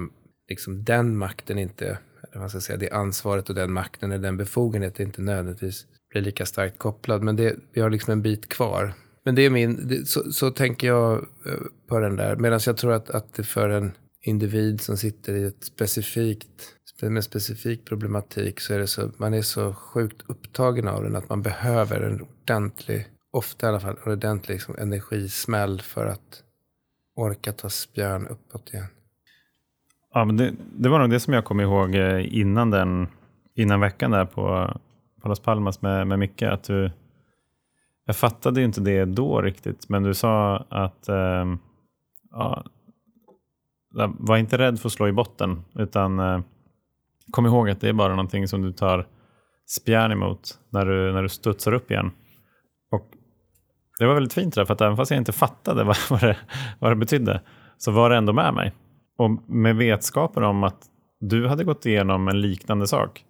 liksom, 0.49 0.83
den 0.83 1.17
makten 1.17 1.57
inte, 1.59 1.97
eller 2.31 2.39
man 2.39 2.49
ska 2.49 2.59
säga, 2.59 2.77
det 2.77 2.89
ansvaret 2.89 3.49
och 3.49 3.55
den 3.55 3.73
makten 3.73 4.11
eller 4.11 4.23
den 4.23 4.37
befogenheten 4.37 5.05
inte 5.05 5.21
nödvändigtvis 5.21 5.85
blir 6.09 6.21
lika 6.21 6.45
starkt 6.45 6.77
kopplad. 6.77 7.23
Men 7.23 7.35
det, 7.35 7.55
vi 7.73 7.81
har 7.81 7.89
liksom 7.89 8.11
en 8.11 8.21
bit 8.21 8.49
kvar. 8.49 8.93
Men 9.25 9.35
det 9.35 9.41
är 9.41 9.49
min, 9.49 9.87
det, 9.87 10.07
så, 10.07 10.31
så 10.31 10.51
tänker 10.51 10.87
jag 10.87 11.13
eh, 11.45 11.53
på 11.89 11.99
den 11.99 12.15
där. 12.15 12.35
Medan 12.35 12.59
jag 12.65 12.77
tror 12.77 12.91
att, 12.91 13.09
att 13.09 13.33
det 13.33 13.43
för 13.43 13.69
en 13.69 13.91
individ 14.21 14.81
som 14.81 14.97
sitter 14.97 15.33
i 15.33 15.43
ett 15.43 15.63
specifikt, 15.63 16.75
med 17.09 17.23
specifik 17.23 17.85
problematik 17.85 18.59
så 18.59 18.73
är 18.73 18.79
det 18.79 18.87
så, 18.87 19.11
man 19.17 19.33
är 19.33 19.41
så 19.41 19.73
sjukt 19.73 20.23
upptagen 20.27 20.87
av 20.87 21.03
den 21.03 21.15
att 21.15 21.29
man 21.29 21.41
behöver 21.41 22.01
en 22.01 22.21
ordentlig, 22.21 23.07
ofta 23.31 23.65
i 23.65 23.69
alla 23.69 23.79
fall, 23.79 23.97
en 24.05 24.11
ordentlig 24.11 24.53
liksom, 24.53 24.75
energismäll 24.77 25.81
för 25.81 26.05
att 26.05 26.43
orka 27.15 27.51
ta 27.51 27.69
spjärn 27.69 28.27
uppåt 28.27 28.73
igen. 28.73 28.85
Ja, 30.13 30.25
men 30.25 30.37
det, 30.37 30.53
det 30.77 30.89
var 30.89 30.99
nog 30.99 31.09
det 31.09 31.19
som 31.19 31.33
jag 31.33 31.45
kom 31.45 31.59
ihåg 31.59 31.95
eh, 31.95 32.37
innan, 32.37 32.71
den, 32.71 33.07
innan 33.55 33.79
veckan 33.79 34.11
där 34.11 34.25
på, 34.25 34.77
på 35.21 35.27
Las 35.29 35.39
Palmas 35.39 35.81
med, 35.81 36.07
med 36.07 36.19
Micke. 36.19 36.41
Att 36.41 36.63
du, 36.63 36.91
jag 38.05 38.15
fattade 38.15 38.59
ju 38.59 38.65
inte 38.65 38.81
det 38.81 39.05
då 39.05 39.41
riktigt, 39.41 39.89
men 39.89 40.03
du 40.03 40.13
sa 40.13 40.65
att 40.69 41.07
eh, 41.07 41.55
ja, 42.31 42.63
var 44.19 44.37
inte 44.37 44.57
rädd 44.57 44.79
för 44.79 44.89
att 44.89 44.93
slå 44.93 45.07
i 45.07 45.11
botten, 45.11 45.63
utan 45.75 46.19
eh, 46.19 46.39
kom 47.31 47.45
ihåg 47.45 47.69
att 47.69 47.81
det 47.81 47.89
är 47.89 47.93
bara 47.93 48.09
någonting 48.09 48.47
som 48.47 48.61
du 48.61 48.71
tar 48.71 49.07
spjärn 49.67 50.11
emot 50.11 50.59
när 50.69 50.85
du, 50.85 51.13
när 51.13 51.23
du 51.23 51.29
studsar 51.29 51.73
upp 51.73 51.91
igen. 51.91 52.11
Och 52.91 53.09
det 53.99 54.05
var 54.05 54.13
väldigt 54.13 54.33
fint 54.33 54.55
där, 54.55 54.65
för 54.65 54.73
att 54.73 54.81
även 54.81 54.97
fast 54.97 55.11
jag 55.11 55.17
inte 55.17 55.31
fattade 55.31 55.83
vad, 55.83 55.97
vad, 56.09 56.21
det, 56.21 56.37
vad 56.79 56.91
det 56.91 56.95
betydde, 56.95 57.41
så 57.77 57.91
var 57.91 58.09
det 58.09 58.17
ändå 58.17 58.33
med 58.33 58.53
mig. 58.53 58.73
Och 59.17 59.49
med 59.49 59.75
vetskapen 59.75 60.43
om 60.43 60.63
att 60.63 60.85
du 61.19 61.47
hade 61.47 61.63
gått 61.63 61.85
igenom 61.85 62.27
en 62.27 62.41
liknande 62.41 62.87
sak 62.87 63.25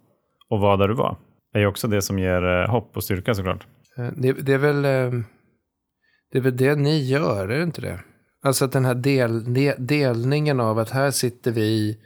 och 0.48 0.60
var 0.60 0.76
där 0.76 0.88
du 0.88 0.94
var, 0.94 1.16
är 1.54 1.60
ju 1.60 1.66
också 1.66 1.88
det 1.88 2.02
som 2.02 2.18
ger 2.18 2.44
eh, 2.44 2.70
hopp 2.70 2.96
och 2.96 3.04
styrka 3.04 3.34
såklart. 3.34 3.66
Eh, 3.98 4.08
det, 4.16 4.32
det, 4.32 4.52
är 4.52 4.58
väl, 4.58 4.84
eh, 4.84 5.20
det 6.32 6.38
är 6.38 6.42
väl 6.42 6.56
det 6.56 6.74
ni 6.74 7.02
gör, 7.02 7.48
är 7.48 7.58
det 7.58 7.62
inte 7.62 7.80
det? 7.80 8.00
Alltså 8.42 8.64
att 8.64 8.72
den 8.72 8.84
här 8.84 8.94
del, 8.94 9.54
delningen 9.78 10.60
av 10.60 10.78
att 10.78 10.90
här 10.90 11.10
sitter 11.10 11.50
vi 11.50 11.98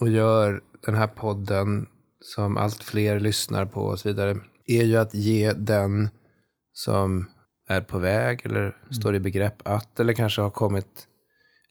och 0.00 0.08
gör 0.08 0.60
den 0.86 0.94
här 0.94 1.06
podden 1.06 1.86
som 2.20 2.56
allt 2.56 2.82
fler 2.82 3.20
lyssnar 3.20 3.66
på 3.66 3.80
och 3.80 4.00
så 4.00 4.08
vidare, 4.08 4.36
är 4.66 4.84
ju 4.84 4.96
att 4.96 5.14
ge 5.14 5.52
den 5.52 6.08
som 6.72 7.30
är 7.68 7.80
på 7.80 7.98
väg 7.98 8.40
eller 8.44 8.60
mm. 8.60 8.92
står 8.92 9.14
i 9.14 9.20
begrepp 9.20 9.68
att, 9.68 10.00
eller 10.00 10.12
kanske 10.12 10.42
har 10.42 10.50
kommit 10.50 11.06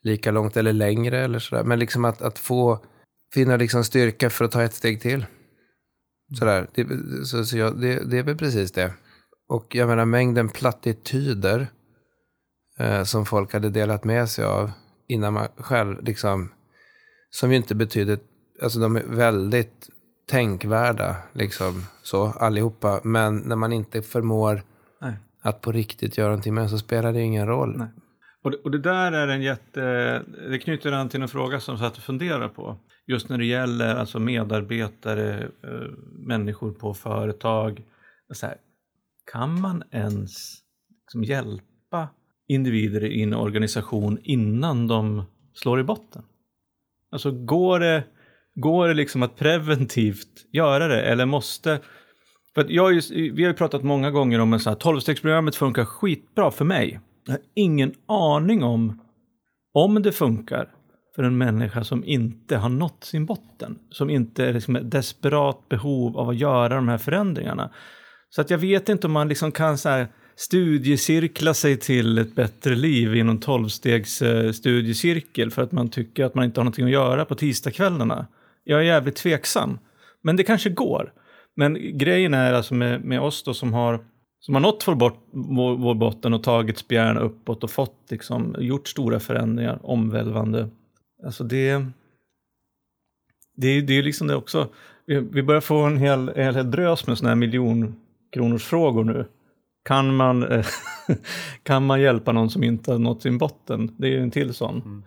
lika 0.04 0.32
långt 0.32 0.58
eller 0.58 0.74
längre 0.74 1.20
eller 1.20 1.40
sådär. 1.40 1.64
Men 1.64 1.80
liksom 1.80 2.06
att, 2.06 2.22
att 2.22 2.40
få 2.40 2.80
finna 3.34 3.58
liksom 3.58 3.84
styrka 3.84 4.30
för 4.30 4.46
att 4.46 4.52
ta 4.52 4.64
ett 4.64 4.74
steg 4.74 5.02
till. 5.02 5.26
Sådär. 6.40 6.68
Det, 6.74 6.88
så, 7.26 7.46
så 7.46 7.58
jag, 7.58 7.82
det, 7.82 8.12
det 8.12 8.18
är 8.18 8.24
väl 8.24 8.38
precis 8.38 8.72
det. 8.72 8.94
Och 9.48 9.76
jag 9.76 9.88
menar 9.88 10.06
mängden 10.06 10.50
plattityder 10.50 11.68
eh, 12.80 13.04
som 13.04 13.26
folk 13.26 13.54
hade 13.54 13.70
delat 13.70 14.04
med 14.04 14.30
sig 14.30 14.46
av 14.46 14.72
innan 15.08 15.34
man 15.34 15.48
själv 15.58 16.04
liksom, 16.04 16.52
som 17.30 17.52
ju 17.52 17.58
inte 17.58 17.76
betyder, 17.76 18.20
alltså 18.62 18.80
de 18.80 18.96
är 18.96 19.04
väldigt 19.04 19.90
tänkvärda, 20.26 21.16
liksom 21.34 21.84
så 22.04 22.26
allihopa. 22.26 23.02
Men 23.04 23.38
när 23.38 23.56
man 23.56 23.74
inte 23.74 24.02
förmår 24.02 24.62
Nej. 25.02 25.14
att 25.42 25.62
på 25.62 25.72
riktigt 25.72 26.18
göra 26.18 26.28
någonting 26.28 26.54
med 26.54 26.70
så 26.70 26.78
spelar 26.78 27.14
det 27.14 27.22
ingen 27.22 27.48
roll. 27.48 27.78
Nej. 27.78 27.88
Och 28.44 28.52
det, 28.52 28.58
och 28.58 28.72
det, 28.72 28.80
där 28.80 29.12
är 29.12 29.28
en 29.28 29.42
jätte, 29.42 29.82
det 30.50 30.60
knyter 30.60 30.92
an 30.92 31.10
till 31.10 31.22
en 31.22 31.28
fråga 31.28 31.60
som 31.60 31.74
jag 31.74 31.80
satt 31.80 31.98
och 31.98 32.04
funderar 32.04 32.48
på. 32.48 32.78
Just 33.08 33.30
när 33.30 33.38
det 33.38 33.46
gäller 33.46 33.96
alltså 33.96 34.20
medarbetare, 34.20 35.40
eh, 35.44 35.92
människor 36.12 36.72
på 36.72 36.94
företag. 36.94 37.84
Så 38.34 38.46
här, 38.46 38.56
kan 39.32 39.62
man 39.62 39.84
ens 39.92 40.62
liksom 41.02 41.24
hjälpa 41.24 42.08
individer 42.48 43.04
i 43.04 43.24
en 43.24 43.34
organisation 43.34 44.18
innan 44.24 44.88
de 44.88 45.24
slår 45.54 45.80
i 45.80 45.84
botten? 45.84 46.24
Alltså 47.12 47.32
går 47.32 47.80
det, 47.80 48.04
går 48.56 48.88
det 48.88 48.94
liksom 48.94 49.24
att 49.24 49.36
preventivt 49.36 50.46
göra 50.52 50.88
det 50.88 51.02
eller 51.02 51.26
måste 51.26 51.80
för 52.56 52.66
jag 52.70 52.94
just, 52.94 53.12
vi 53.12 53.44
har 53.44 53.52
ju 53.52 53.54
pratat 53.54 53.84
många 53.84 54.12
gånger 54.12 54.40
om 54.40 54.54
att 54.54 54.62
12-stegsprogrammet 54.62 55.56
funkar 55.56 55.86
skitbra 55.86 56.52
för 56.52 56.66
mig. 56.66 57.00
Jag 57.26 57.34
har 57.34 57.42
ingen 57.56 57.94
aning 58.08 58.64
om 58.64 59.02
om 59.74 60.02
det 60.02 60.12
funkar 60.12 60.70
för 61.16 61.24
en 61.24 61.38
människa 61.38 61.84
som 61.84 62.06
inte 62.06 62.58
har 62.58 62.70
nått 62.70 63.04
sin 63.04 63.26
botten. 63.26 63.80
Som 63.90 64.10
inte 64.10 64.46
är 64.46 64.54
liksom 64.54 64.76
ett 64.76 64.92
desperat 64.92 65.70
behov 65.70 66.18
av 66.18 66.30
att 66.30 66.38
göra 66.38 66.76
de 66.76 66.88
här 66.88 66.98
förändringarna. 66.98 67.72
Så 68.30 68.42
att 68.42 68.50
jag 68.50 68.58
vet 68.58 68.90
inte 68.90 69.08
om 69.08 69.14
man 69.14 69.28
liksom 69.28 69.52
kan 69.52 69.78
så 69.78 69.90
här 69.90 70.08
studiecirkla 70.36 71.54
sig 71.54 71.78
till 71.78 72.18
ett 72.18 72.36
bättre 72.36 72.76
liv 72.76 73.16
i 73.16 73.24
någon 73.24 73.40
tolvstegs-studiecirkel 73.40 75.48
eh, 75.48 75.52
för 75.52 75.62
att 75.62 75.72
man 75.72 75.90
tycker 75.90 76.26
att 76.26 76.36
man 76.36 76.46
inte 76.46 76.60
har 76.60 76.64
någonting 76.64 76.86
att 76.86 76.92
göra 76.92 77.26
på 77.26 77.36
tisdagskvällarna. 77.36 78.28
Jag 78.64 78.80
är 78.80 78.84
jävligt 78.84 79.16
tveksam. 79.16 79.80
Men 80.24 80.36
det 80.36 80.44
kanske 80.44 80.70
går. 80.70 81.14
Men 81.56 81.98
grejen 81.98 82.34
är 82.34 82.54
alltså 82.54 82.74
med, 82.74 83.04
med 83.04 83.22
oss 83.22 83.44
då 83.44 83.54
som 83.54 83.74
har 83.74 84.00
som 84.42 84.54
har 84.54 84.62
nått 84.62 84.84
vår, 84.88 84.96
bort, 84.96 85.28
vår, 85.32 85.78
vår 85.78 85.96
botten 85.96 86.34
och 86.34 86.44
tagit 86.44 86.78
spjärn 86.78 87.18
uppåt 87.18 87.64
och 87.64 87.72
fått 87.72 88.12
liksom, 88.12 88.56
gjort 88.60 88.88
stora 88.88 89.20
förändringar, 89.20 89.80
omvälvande. 89.84 90.70
Alltså 91.26 91.44
det, 91.44 91.86
det, 93.56 93.82
det 93.82 93.94
är 93.94 94.04
liksom 94.04 94.28
det 94.28 94.36
också. 94.36 94.70
Vi, 95.06 95.20
vi 95.20 95.44
börjar 95.44 95.62
få 95.62 95.78
en 95.78 95.98
hel, 95.98 96.30
en 96.30 96.56
hel 96.56 96.72
drös 96.72 97.08
med 97.08 97.18
sådana 97.18 97.30
här 97.30 97.36
miljonkronorsfrågor 97.36 99.04
nu. 99.04 99.26
Kan 99.86 100.16
man, 100.16 100.64
kan 101.64 101.86
man 101.86 102.02
hjälpa 102.02 102.32
någon 102.32 102.50
som 102.50 102.64
inte 102.64 102.92
har 102.92 103.00
nått 103.00 103.22
sin 103.22 103.38
botten? 103.38 103.96
Det 103.98 104.08
är 104.08 104.12
ju 104.12 104.22
en 104.22 104.32
till 104.32 104.54
sån. 104.54 104.82
Mm. 104.82 105.04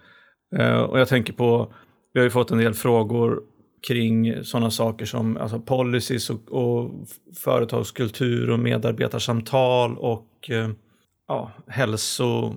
Uh, 0.61 0.81
och 0.81 1.01
jag 1.01 1.09
tänker 1.09 1.33
på, 1.33 1.73
vi 2.15 2.21
har 2.21 2.25
ju 2.25 2.31
fått 2.31 2.51
en 2.51 2.59
del 2.59 2.75
frågor 2.75 3.43
kring 3.89 4.45
sådana 4.45 4.71
saker 4.71 5.05
som 5.05 5.37
alltså 5.37 5.61
policies 5.61 6.31
och, 6.31 6.53
och 6.53 7.09
företagskultur 7.45 8.51
och 8.51 8.59
medarbetarsamtal 8.59 9.99
och 9.99 10.51
eh, 10.51 10.71
ja, 11.29 11.53
hälso, 11.67 12.55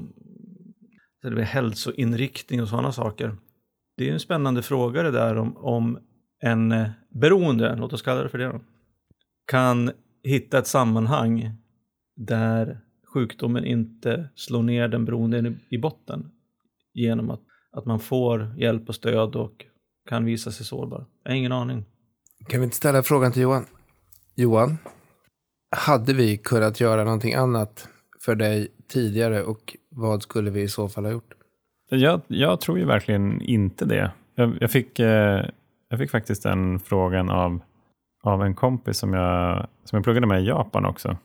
hälsoinriktning 1.44 2.62
och 2.62 2.68
sådana 2.68 2.92
saker. 2.92 3.36
Det 3.98 4.10
är 4.10 4.14
en 4.14 4.20
spännande 4.20 4.62
fråga 4.62 5.04
det 5.04 5.12
där 5.12 5.36
om, 5.36 5.58
om 5.58 6.00
en 6.40 6.72
eh, 6.72 6.90
beroende, 7.10 7.76
låt 7.76 7.94
oss 7.94 8.02
kalla 8.02 8.24
det 8.24 8.30
för 8.30 8.38
det 8.38 8.46
då, 8.46 8.62
kan 9.52 9.92
hitta 10.24 10.58
ett 10.58 10.68
sammanhang 10.68 11.52
där 12.16 12.80
sjukdomen 13.14 13.66
inte 13.66 14.30
slår 14.36 14.64
ner 14.64 14.88
den 14.88 15.06
beroende 15.06 15.54
i 15.70 15.78
botten 15.78 16.32
genom 16.94 17.30
att, 17.30 17.42
att 17.78 17.86
man 17.86 18.00
får 18.00 18.54
hjälp 18.58 18.90
och 18.90 18.96
stöd 18.96 19.36
och 19.36 19.66
kan 20.10 20.26
visa 20.26 20.52
sig 20.52 20.66
sårbar. 20.66 21.06
Jag 21.24 21.32
har 21.32 21.38
ingen 21.38 21.52
aning. 21.52 21.86
Kan 22.48 22.60
vi 22.60 22.64
inte 22.64 22.76
ställa 22.76 23.04
frågan 23.04 23.32
till 23.32 23.42
Johan? 23.42 23.66
Johan, 24.36 24.78
hade 25.76 26.14
vi 26.14 26.38
kunnat 26.38 26.80
göra 26.80 27.04
någonting 27.04 27.34
annat 27.34 27.88
för 28.20 28.36
dig 28.36 28.68
tidigare 28.88 29.44
och 29.44 29.78
vad 29.90 30.24
skulle 30.24 30.52
vi 30.52 30.62
i 30.62 30.68
så 30.68 30.90
fall 30.90 31.06
ha 31.06 31.12
gjort? 31.12 31.34
Jag, 31.90 32.22
jag 32.28 32.62
tror 32.62 32.80
ju 32.80 32.86
verkligen 32.86 33.42
inte 33.42 33.86
det. 33.86 34.12
Jag, 34.36 34.58
jag 34.62 34.72
fick, 34.72 35.00
eh, 35.00 35.46
jag 35.90 36.00
fick 36.00 36.12
faktiskt 36.12 36.44
den 36.44 36.80
frågan 36.80 37.30
av, 37.30 37.60
av 38.24 38.44
en 38.44 38.56
kompis 38.56 38.98
som 38.98 39.14
jag, 39.14 39.68
som 39.84 39.98
jag 39.98 40.04
pluggade 40.04 40.28
med 40.28 40.42
i 40.42 40.48
Japan 40.48 40.86
också. 40.86 41.18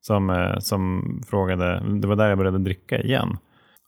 Som, 0.00 0.30
eh, 0.30 0.58
som 0.58 1.02
frågade, 1.26 1.82
det 2.00 2.06
var 2.06 2.16
där 2.16 2.28
jag 2.28 2.38
började 2.38 2.58
dricka 2.58 3.02
igen. 3.02 3.38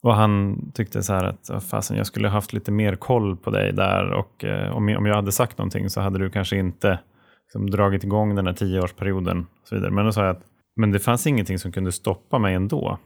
Och 0.02 0.14
han 0.14 0.62
tyckte 0.74 1.02
så 1.02 1.12
här 1.12 1.24
att 1.24 1.64
fasen, 1.64 1.96
jag 1.96 2.06
skulle 2.06 2.28
haft 2.28 2.52
lite 2.52 2.70
mer 2.72 2.94
koll 2.94 3.36
på 3.36 3.50
dig 3.50 3.72
där 3.72 4.10
och 4.10 4.44
eh, 4.44 4.76
om, 4.76 4.96
om 4.98 5.06
jag 5.06 5.14
hade 5.14 5.32
sagt 5.32 5.58
någonting 5.58 5.90
så 5.90 6.00
hade 6.00 6.18
du 6.18 6.30
kanske 6.30 6.56
inte 6.56 6.98
liksom, 7.44 7.70
dragit 7.70 8.04
igång 8.04 8.34
den 8.34 8.46
här 8.46 8.54
tioårsperioden. 8.54 9.38
Och 9.62 9.68
så 9.68 9.74
vidare. 9.74 9.90
Men 9.90 10.04
då 10.04 10.12
sa 10.12 10.24
jag 10.24 10.36
att 10.36 10.42
men 10.76 10.92
det 10.92 10.98
fanns 10.98 11.26
ingenting 11.26 11.58
som 11.58 11.72
kunde 11.72 11.92
stoppa 11.92 12.38
mig 12.38 12.54
ändå. 12.54 12.98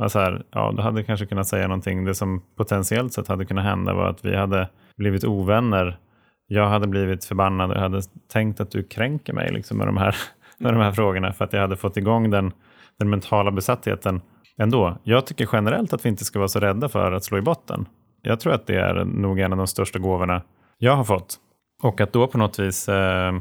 Alltså 0.00 0.18
här, 0.18 0.42
ja, 0.50 0.72
du 0.76 0.82
hade 0.82 1.02
kanske 1.02 1.26
kunnat 1.26 1.48
säga 1.48 1.68
någonting. 1.68 2.04
Det 2.04 2.14
som 2.14 2.42
potentiellt 2.56 3.12
sett 3.12 3.28
hade 3.28 3.44
kunnat 3.44 3.64
hända 3.64 3.94
var 3.94 4.08
att 4.08 4.24
vi 4.24 4.36
hade 4.36 4.68
blivit 4.96 5.24
ovänner. 5.24 5.98
Jag 6.46 6.68
hade 6.68 6.86
blivit 6.86 7.24
förbannad 7.24 7.70
och 7.70 7.76
jag 7.76 7.82
hade 7.82 8.02
tänkt 8.32 8.60
att 8.60 8.70
du 8.70 8.82
kränker 8.82 9.32
mig 9.32 9.52
liksom, 9.52 9.78
med, 9.78 9.86
de 9.86 9.96
här, 9.96 10.16
med 10.58 10.74
de 10.74 10.80
här 10.80 10.92
frågorna 10.92 11.32
för 11.32 11.44
att 11.44 11.52
jag 11.52 11.60
hade 11.60 11.76
fått 11.76 11.96
igång 11.96 12.30
den, 12.30 12.52
den 12.98 13.10
mentala 13.10 13.50
besattheten 13.50 14.20
ändå. 14.58 14.98
Jag 15.02 15.26
tycker 15.26 15.48
generellt 15.52 15.92
att 15.92 16.04
vi 16.04 16.08
inte 16.08 16.24
ska 16.24 16.38
vara 16.38 16.48
så 16.48 16.60
rädda 16.60 16.88
för 16.88 17.12
att 17.12 17.24
slå 17.24 17.38
i 17.38 17.42
botten. 17.42 17.86
Jag 18.22 18.40
tror 18.40 18.52
att 18.52 18.66
det 18.66 18.76
är 18.76 19.04
nog 19.04 19.40
en 19.40 19.52
av 19.52 19.58
de 19.58 19.66
största 19.66 19.98
gåvorna 19.98 20.42
jag 20.78 20.96
har 20.96 21.04
fått. 21.04 21.36
Och 21.82 22.00
att 22.00 22.12
då 22.12 22.26
på 22.26 22.38
något 22.38 22.58
vis 22.58 22.88
eh, 22.88 23.32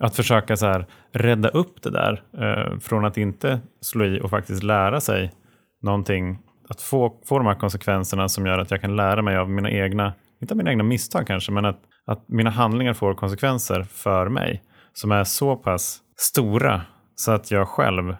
att 0.00 0.16
försöka 0.16 0.56
så 0.56 0.66
här, 0.66 0.86
rädda 1.12 1.48
upp 1.48 1.82
det 1.82 1.90
där 1.90 2.22
eh, 2.38 2.78
från 2.78 3.04
att 3.04 3.16
inte 3.16 3.60
slå 3.80 4.04
i 4.04 4.20
och 4.20 4.30
faktiskt 4.30 4.62
lära 4.62 5.00
sig 5.00 5.32
någonting. 5.82 6.38
Att 6.68 6.80
få, 6.80 7.20
få 7.28 7.38
de 7.38 7.46
här 7.46 7.54
konsekvenserna 7.54 8.28
som 8.28 8.46
gör 8.46 8.58
att 8.58 8.70
jag 8.70 8.80
kan 8.80 8.96
lära 8.96 9.22
mig 9.22 9.36
av 9.36 9.50
mina 9.50 9.70
egna, 9.70 10.14
inte 10.40 10.54
av 10.54 10.58
mina 10.58 10.70
egna 10.70 10.84
misstag 10.84 11.26
kanske, 11.26 11.52
men 11.52 11.64
att, 11.64 11.80
att 12.06 12.28
mina 12.28 12.50
handlingar 12.50 12.92
får 12.92 13.14
konsekvenser 13.14 13.82
för 13.82 14.28
mig 14.28 14.62
som 14.92 15.12
är 15.12 15.24
så 15.24 15.56
pass 15.56 16.00
stora 16.16 16.82
så 17.14 17.32
att 17.32 17.50
jag 17.50 17.68
själv 17.68 18.16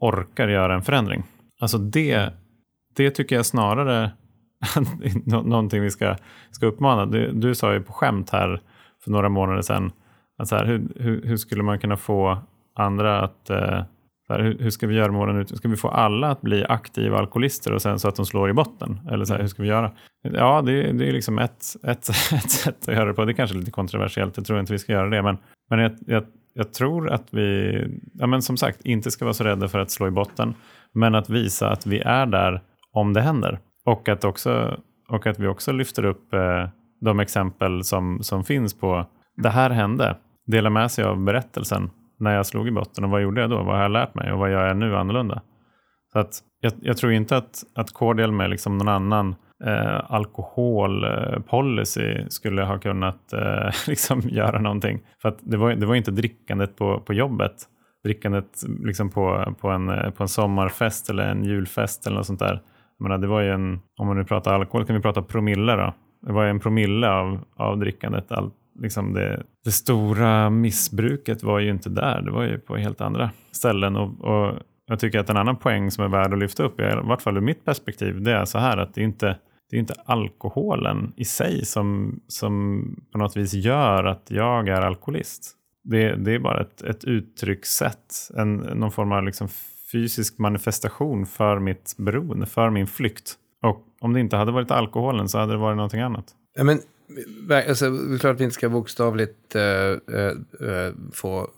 orkar 0.00 0.48
göra 0.48 0.74
en 0.74 0.82
förändring. 0.82 1.22
alltså 1.60 1.78
det, 1.78 2.32
det 2.96 3.10
tycker 3.10 3.36
jag 3.36 3.46
snarare 3.46 4.10
någonting 5.24 5.82
vi 5.82 5.90
ska, 5.90 6.16
ska 6.50 6.66
uppmana. 6.66 7.06
Du, 7.06 7.32
du 7.32 7.54
sa 7.54 7.72
ju 7.72 7.82
på 7.82 7.92
skämt 7.92 8.30
här 8.30 8.60
för 9.04 9.10
några 9.10 9.28
månader 9.28 9.62
sedan 9.62 9.92
att 10.38 10.48
så 10.48 10.56
här, 10.56 10.64
hur, 10.64 10.88
hur, 10.96 11.22
hur 11.22 11.36
skulle 11.36 11.62
man 11.62 11.78
kunna 11.78 11.96
få 11.96 12.38
andra 12.74 13.20
att 13.20 13.50
eh, 13.50 13.82
här, 14.28 14.40
hur, 14.40 14.58
hur, 14.58 14.70
ska 14.70 14.86
vi 14.86 14.94
göra 14.94 15.12
målen 15.12 15.36
ut? 15.36 15.56
Ska 15.56 15.68
vi 15.68 15.76
få 15.76 15.88
alla 15.88 16.30
att 16.30 16.40
bli 16.40 16.64
aktiva 16.64 17.18
alkoholister 17.18 17.72
och 17.72 17.82
sen 17.82 17.98
så 17.98 18.08
att 18.08 18.16
de 18.16 18.26
slår 18.26 18.50
i 18.50 18.52
botten? 18.52 19.00
Eller 19.10 19.24
så 19.24 19.32
här, 19.32 19.40
hur 19.40 19.48
ska 19.48 19.62
vi 19.62 19.68
göra? 19.68 19.92
Ja, 20.22 20.62
det, 20.62 20.92
det 20.92 21.08
är 21.08 21.12
liksom 21.12 21.38
ett, 21.38 21.64
ett, 21.82 22.08
ett 22.32 22.50
sätt 22.50 22.88
att 22.88 22.94
göra 22.94 23.04
det 23.04 23.14
på. 23.14 23.24
Det 23.24 23.32
är 23.32 23.34
kanske 23.34 23.56
är 23.56 23.58
lite 23.58 23.70
kontroversiellt, 23.70 24.36
jag 24.36 24.46
tror 24.46 24.60
inte 24.60 24.72
vi 24.72 24.78
ska 24.78 24.92
göra 24.92 25.08
det. 25.08 25.22
Men, 25.22 25.38
men 25.70 25.78
jag, 25.78 25.92
jag, 26.06 26.24
jag 26.58 26.72
tror 26.72 27.10
att 27.10 27.34
vi, 27.34 27.78
ja, 28.14 28.26
men 28.26 28.42
som 28.42 28.56
sagt, 28.56 28.80
inte 28.84 29.10
ska 29.10 29.24
vara 29.24 29.34
så 29.34 29.44
rädda 29.44 29.68
för 29.68 29.78
att 29.78 29.90
slå 29.90 30.06
i 30.06 30.10
botten. 30.10 30.54
Men 30.92 31.14
att 31.14 31.30
visa 31.30 31.70
att 31.70 31.86
vi 31.86 32.00
är 32.00 32.26
där 32.26 32.62
om 32.92 33.12
det 33.12 33.20
händer. 33.20 33.58
Och 33.84 34.08
att, 34.08 34.24
också, 34.24 34.76
och 35.08 35.26
att 35.26 35.38
vi 35.38 35.46
också 35.46 35.72
lyfter 35.72 36.04
upp 36.04 36.34
eh, 36.34 36.68
de 37.00 37.20
exempel 37.20 37.84
som, 37.84 38.18
som 38.22 38.44
finns 38.44 38.74
på 38.74 39.06
det 39.36 39.48
här 39.48 39.70
hände. 39.70 40.16
Dela 40.46 40.70
med 40.70 40.90
sig 40.90 41.04
av 41.04 41.24
berättelsen 41.24 41.90
när 42.18 42.34
jag 42.34 42.46
slog 42.46 42.68
i 42.68 42.70
botten 42.70 43.04
och 43.04 43.10
vad 43.10 43.22
gjorde 43.22 43.40
jag 43.40 43.50
då? 43.50 43.56
Vad 43.56 43.74
har 43.74 43.82
jag 43.82 43.90
lärt 43.90 44.14
mig 44.14 44.32
och 44.32 44.38
vad 44.38 44.52
gör 44.52 44.66
jag 44.66 44.76
nu 44.76 44.96
annorlunda? 44.96 45.42
Så 46.12 46.18
att 46.18 46.38
jag, 46.60 46.72
jag 46.80 46.96
tror 46.96 47.12
inte 47.12 47.36
att, 47.36 47.64
att 47.74 47.92
Cordial 47.92 48.32
med 48.32 48.50
liksom 48.50 48.78
någon 48.78 48.88
annan 48.88 49.34
eh, 49.64 50.12
alkoholpolicy 50.12 52.28
skulle 52.28 52.62
ha 52.62 52.78
kunnat 52.78 53.32
eh, 53.32 53.70
liksom 53.88 54.20
göra 54.20 54.60
någonting. 54.60 55.00
För 55.22 55.28
att 55.28 55.38
det 55.40 55.56
var, 55.56 55.74
det 55.74 55.86
var 55.86 55.94
inte 55.94 56.10
drickandet 56.10 56.76
på, 56.76 57.00
på 57.00 57.14
jobbet. 57.14 57.54
Drickandet 58.04 58.62
liksom 58.84 59.10
på, 59.10 59.54
på, 59.60 59.68
en, 59.68 60.12
på 60.12 60.22
en 60.22 60.28
sommarfest 60.28 61.10
eller 61.10 61.24
en 61.24 61.44
julfest 61.44 62.06
eller 62.06 62.16
något 62.16 62.26
sånt 62.26 62.40
där 62.40 62.62
menar, 62.98 63.18
det 63.18 63.26
var 63.26 63.40
ju 63.40 63.50
en, 63.50 63.80
om 63.96 64.06
man 64.06 64.16
nu 64.16 64.24
pratar 64.24 64.54
alkohol 64.54 64.86
kan 64.86 64.96
vi 64.96 65.02
prata 65.02 65.22
promille 65.22 65.76
då. 65.76 65.94
Det 66.26 66.32
var 66.32 66.44
ju 66.44 66.50
en 66.50 66.60
promille 66.60 67.10
av, 67.10 67.44
av 67.56 67.78
drickandet. 67.78 68.32
All, 68.32 68.50
liksom 68.80 69.12
det, 69.12 69.42
det 69.64 69.70
stora 69.70 70.50
missbruket 70.50 71.42
var 71.42 71.58
ju 71.58 71.70
inte 71.70 71.88
där, 71.88 72.22
det 72.22 72.30
var 72.30 72.42
ju 72.42 72.58
på 72.58 72.76
helt 72.76 73.00
andra 73.00 73.30
ställen. 73.52 73.96
Och, 73.96 74.20
och 74.20 74.54
jag 74.86 75.00
tycker 75.00 75.18
att 75.18 75.30
en 75.30 75.36
annan 75.36 75.56
poäng 75.56 75.90
som 75.90 76.04
är 76.04 76.08
värd 76.08 76.32
att 76.32 76.38
lyfta 76.38 76.62
upp, 76.62 76.80
i 76.80 76.94
vart 77.02 77.22
fall 77.22 77.36
ur 77.36 77.40
mitt 77.40 77.64
perspektiv, 77.64 78.22
det 78.22 78.32
är 78.32 78.44
så 78.44 78.58
här 78.58 78.76
att 78.76 78.94
det 78.94 79.00
är 79.00 79.04
inte 79.04 79.38
det 79.70 79.76
är 79.76 79.80
inte 79.80 79.94
alkoholen 80.04 81.12
i 81.16 81.24
sig 81.24 81.64
som, 81.64 82.20
som 82.28 82.82
på 83.12 83.18
något 83.18 83.36
vis 83.36 83.54
gör 83.54 84.04
att 84.04 84.26
jag 84.28 84.68
är 84.68 84.82
alkoholist. 84.82 85.54
Det, 85.84 86.16
det 86.16 86.34
är 86.34 86.38
bara 86.38 86.60
ett, 86.60 86.82
ett 86.82 87.04
uttryckssätt, 87.04 88.30
en, 88.36 88.56
någon 88.56 88.92
form 88.92 89.12
av 89.12 89.24
liksom 89.24 89.48
fysisk 89.92 90.38
manifestation 90.38 91.26
för 91.26 91.58
mitt 91.58 91.94
beroende, 91.98 92.46
för 92.46 92.70
min 92.70 92.86
flykt. 92.86 93.34
Och 93.62 93.84
om 94.00 94.12
det 94.12 94.20
inte 94.20 94.36
hade 94.36 94.52
varit 94.52 94.70
alkoholen 94.70 95.28
så 95.28 95.38
hade 95.38 95.52
det 95.52 95.58
varit 95.58 95.76
någonting 95.76 96.00
annat. 96.00 96.34
Ja, 96.54 96.64
men, 96.64 96.78
alltså, 97.68 97.90
det 97.90 98.14
är 98.14 98.18
klart 98.18 98.34
att 98.34 98.40
vi 98.40 98.44
inte 98.44 98.54
ska 98.54 98.68
bokstavligt 98.68 99.54
äh, 99.54 99.62
äh, 99.62 100.92
få 101.12 101.50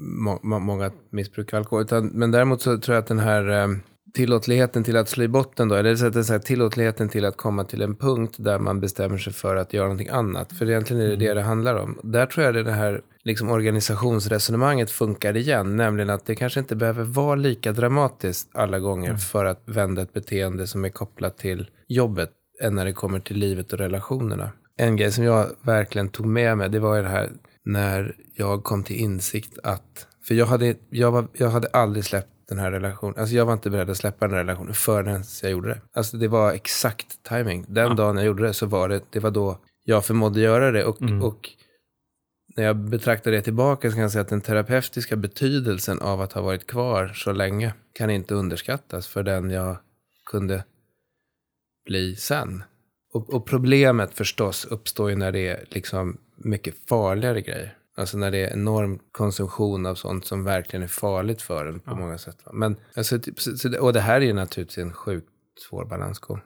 må 0.00 0.38
många 0.42 0.86
att 0.86 0.94
missbruka 1.10 1.56
alkohol. 1.56 1.82
Utan, 1.82 2.06
men 2.06 2.30
däremot 2.30 2.62
så 2.62 2.78
tror 2.78 2.94
jag 2.94 3.02
att 3.02 3.08
den 3.08 3.18
här 3.18 3.48
äh, 3.48 3.68
tillåtligheten 4.14 4.84
till 4.84 4.96
att 4.96 5.08
slå 5.08 5.24
i 5.24 5.28
botten 5.28 5.68
då, 5.68 5.74
eller 5.74 5.96
så 5.96 6.06
att 6.06 6.26
säga, 6.26 6.38
tillåtligheten 6.38 7.08
till 7.08 7.24
att 7.24 7.36
komma 7.36 7.64
till 7.64 7.82
en 7.82 7.96
punkt 7.96 8.34
där 8.38 8.58
man 8.58 8.80
bestämmer 8.80 9.18
sig 9.18 9.32
för 9.32 9.56
att 9.56 9.72
göra 9.72 9.84
någonting 9.84 10.08
annat. 10.08 10.52
För 10.52 10.70
egentligen 10.70 11.02
är 11.02 11.06
det 11.06 11.16
det 11.16 11.24
mm. 11.24 11.36
det 11.36 11.42
handlar 11.42 11.74
om. 11.74 11.98
Där 12.02 12.26
tror 12.26 12.46
jag 12.46 12.64
det 12.64 12.72
här 12.72 13.00
liksom 13.24 13.50
organisationsresonemanget 13.50 14.90
funkar 14.90 15.36
igen, 15.36 15.76
nämligen 15.76 16.10
att 16.10 16.26
det 16.26 16.34
kanske 16.34 16.60
inte 16.60 16.76
behöver 16.76 17.04
vara 17.04 17.34
lika 17.34 17.72
dramatiskt 17.72 18.48
alla 18.52 18.78
gånger 18.78 19.08
mm. 19.08 19.18
för 19.18 19.44
att 19.44 19.62
vända 19.64 20.02
ett 20.02 20.12
beteende 20.12 20.66
som 20.66 20.84
är 20.84 20.88
kopplat 20.88 21.38
till 21.38 21.70
jobbet 21.88 22.30
än 22.62 22.74
när 22.74 22.84
det 22.84 22.92
kommer 22.92 23.20
till 23.20 23.36
livet 23.36 23.72
och 23.72 23.78
relationerna. 23.78 24.50
En 24.76 24.96
grej 24.96 25.12
som 25.12 25.24
jag 25.24 25.46
verkligen 25.62 26.08
tog 26.08 26.26
med 26.26 26.58
mig, 26.58 26.68
det 26.68 26.78
var 26.78 26.96
ju 26.96 27.02
det 27.02 27.08
här 27.08 27.30
när 27.64 28.16
jag 28.34 28.64
kom 28.64 28.82
till 28.82 28.96
insikt 28.96 29.58
att, 29.62 30.06
för 30.24 30.34
jag 30.34 30.46
hade, 30.46 30.74
jag 30.90 31.10
var, 31.10 31.28
jag 31.32 31.50
hade 31.50 31.68
aldrig 31.68 32.04
släppt 32.04 32.37
den 32.48 32.58
här 32.58 32.70
relationen. 32.70 33.14
Alltså 33.18 33.34
jag 33.34 33.46
var 33.46 33.52
inte 33.52 33.70
beredd 33.70 33.90
att 33.90 33.96
släppa 33.96 34.26
den 34.26 34.36
här 34.36 34.44
relationen 34.44 34.74
förrän 34.74 35.24
jag 35.42 35.50
gjorde 35.52 35.68
det. 35.68 35.80
Alltså 35.92 36.16
det 36.16 36.28
var 36.28 36.52
exakt 36.52 37.22
timing. 37.22 37.64
Den 37.68 37.88
ja. 37.88 37.94
dagen 37.94 38.16
jag 38.16 38.26
gjorde 38.26 38.42
det 38.42 38.54
så 38.54 38.66
var 38.66 38.88
det, 38.88 39.02
det 39.10 39.20
var 39.20 39.30
då 39.30 39.58
jag 39.84 40.04
förmådde 40.04 40.40
göra 40.40 40.70
det. 40.70 40.84
Och, 40.84 41.02
mm. 41.02 41.22
och 41.22 41.50
när 42.56 42.64
jag 42.64 42.76
betraktar 42.76 43.30
det 43.30 43.42
tillbaka 43.42 43.90
så 43.90 43.94
kan 43.94 44.02
jag 44.02 44.12
säga 44.12 44.22
att 44.22 44.28
den 44.28 44.40
terapeutiska 44.40 45.16
betydelsen 45.16 45.98
av 46.00 46.20
att 46.20 46.32
ha 46.32 46.42
varit 46.42 46.66
kvar 46.66 47.08
så 47.14 47.32
länge 47.32 47.74
kan 47.92 48.10
inte 48.10 48.34
underskattas 48.34 49.08
för 49.08 49.22
den 49.22 49.50
jag 49.50 49.76
kunde 50.30 50.64
bli 51.84 52.16
sen. 52.16 52.62
Och, 53.12 53.34
och 53.34 53.46
problemet 53.46 54.14
förstås 54.14 54.64
uppstår 54.64 55.10
ju 55.10 55.16
när 55.16 55.32
det 55.32 55.48
är 55.48 55.64
liksom 55.68 56.18
mycket 56.36 56.74
farligare 56.88 57.40
grejer. 57.40 57.77
Alltså 57.98 58.18
när 58.18 58.30
det 58.30 58.38
är 58.38 58.52
enorm 58.52 58.98
konsumtion 59.12 59.86
av 59.86 59.94
sånt 59.94 60.24
som 60.24 60.44
verkligen 60.44 60.82
är 60.82 60.88
farligt 60.88 61.42
för 61.42 61.66
en 61.66 61.80
på 61.80 61.90
ja. 61.90 61.96
många 61.96 62.18
sätt. 62.18 62.36
Men, 62.52 62.76
alltså, 62.96 63.18
typ, 63.18 63.36
och 63.80 63.92
det 63.92 64.00
här 64.00 64.20
är 64.20 64.24
ju 64.24 64.32
naturligtvis 64.32 64.78
en 64.78 64.92
sjukt 64.92 65.28
svår 65.68 65.84
balansgång. 65.84 66.40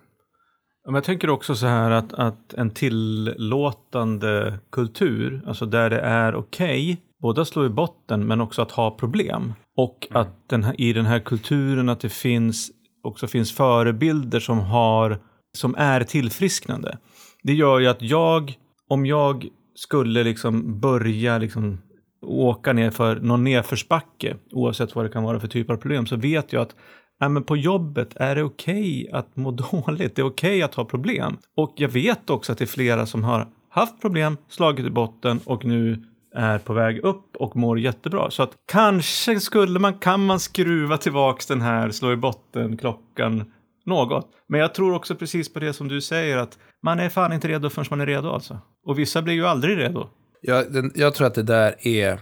Men 0.84 0.94
jag 0.94 1.04
tänker 1.04 1.30
också 1.30 1.54
så 1.54 1.66
här 1.66 1.90
att, 1.90 2.12
att 2.12 2.54
en 2.54 2.70
tillåtande 2.70 4.58
kultur, 4.70 5.42
alltså 5.46 5.66
där 5.66 5.90
det 5.90 6.00
är 6.00 6.34
okej, 6.34 6.92
okay, 6.92 6.96
både 7.22 7.42
att 7.42 7.48
slå 7.48 7.66
i 7.66 7.68
botten 7.68 8.26
men 8.26 8.40
också 8.40 8.62
att 8.62 8.70
ha 8.70 8.90
problem. 8.90 9.52
Och 9.76 10.06
mm. 10.10 10.22
att 10.22 10.48
den 10.48 10.64
här, 10.64 10.80
i 10.80 10.92
den 10.92 11.06
här 11.06 11.18
kulturen 11.18 11.88
att 11.88 12.00
det 12.00 12.08
finns, 12.08 12.70
också 13.02 13.26
finns 13.26 13.52
förebilder 13.52 14.40
som, 14.40 14.58
har, 14.58 15.18
som 15.56 15.74
är 15.78 16.04
tillfrisknande. 16.04 16.98
Det 17.42 17.54
gör 17.54 17.78
ju 17.78 17.86
att 17.86 18.02
jag, 18.02 18.54
om 18.88 19.06
jag 19.06 19.48
skulle 19.74 20.24
liksom 20.24 20.80
börja 20.80 21.38
liksom 21.38 21.78
åka 22.20 22.72
ner 22.72 22.90
för 22.90 23.16
någon 23.16 23.44
nedförsbacke, 23.44 24.36
oavsett 24.52 24.94
vad 24.94 25.04
det 25.04 25.08
kan 25.08 25.22
vara 25.22 25.40
för 25.40 25.48
typ 25.48 25.70
av 25.70 25.76
problem, 25.76 26.06
så 26.06 26.16
vet 26.16 26.52
jag 26.52 26.62
att 26.62 26.74
Nej, 27.20 27.28
men 27.28 27.44
på 27.44 27.56
jobbet 27.56 28.16
är 28.16 28.34
det 28.34 28.42
okej 28.42 29.06
okay 29.08 29.18
att 29.18 29.36
må 29.36 29.50
dåligt, 29.70 30.16
det 30.16 30.22
är 30.22 30.26
okej 30.26 30.50
okay 30.50 30.62
att 30.62 30.74
ha 30.74 30.84
problem. 30.84 31.36
Och 31.56 31.72
jag 31.76 31.88
vet 31.88 32.30
också 32.30 32.52
att 32.52 32.58
det 32.58 32.64
är 32.64 32.66
flera 32.66 33.06
som 33.06 33.24
har 33.24 33.48
haft 33.68 34.00
problem, 34.00 34.36
slagit 34.48 34.86
i 34.86 34.90
botten 34.90 35.40
och 35.44 35.64
nu 35.64 36.04
är 36.34 36.58
på 36.58 36.72
väg 36.72 36.98
upp 36.98 37.36
och 37.36 37.56
mår 37.56 37.78
jättebra. 37.78 38.30
Så 38.30 38.42
att 38.42 38.52
kanske 38.72 39.40
skulle 39.40 39.78
man, 39.78 39.94
kan 39.94 40.26
man 40.26 40.40
skruva 40.40 40.96
tillbaks 40.96 41.46
den 41.46 41.60
här 41.60 41.90
slå 41.90 42.12
i 42.12 42.16
botten 42.16 42.76
klockan 42.76 43.52
något. 43.86 44.30
Men 44.48 44.60
jag 44.60 44.74
tror 44.74 44.94
också 44.94 45.14
precis 45.14 45.52
på 45.52 45.60
det 45.60 45.72
som 45.72 45.88
du 45.88 46.00
säger 46.00 46.36
att 46.36 46.58
man 46.82 47.00
är 47.00 47.08
fan 47.08 47.32
inte 47.32 47.48
redo 47.48 47.70
förrän 47.70 47.86
man 47.90 48.00
är 48.00 48.06
redo 48.06 48.28
alltså. 48.28 48.58
Och 48.86 48.98
vissa 48.98 49.22
blir 49.22 49.34
ju 49.34 49.46
aldrig 49.46 49.78
redo. 49.78 50.08
Jag, 50.40 50.72
den, 50.72 50.92
jag 50.94 51.14
tror 51.14 51.26
att 51.26 51.34
det 51.34 51.42
där 51.42 51.86
är, 51.86 52.20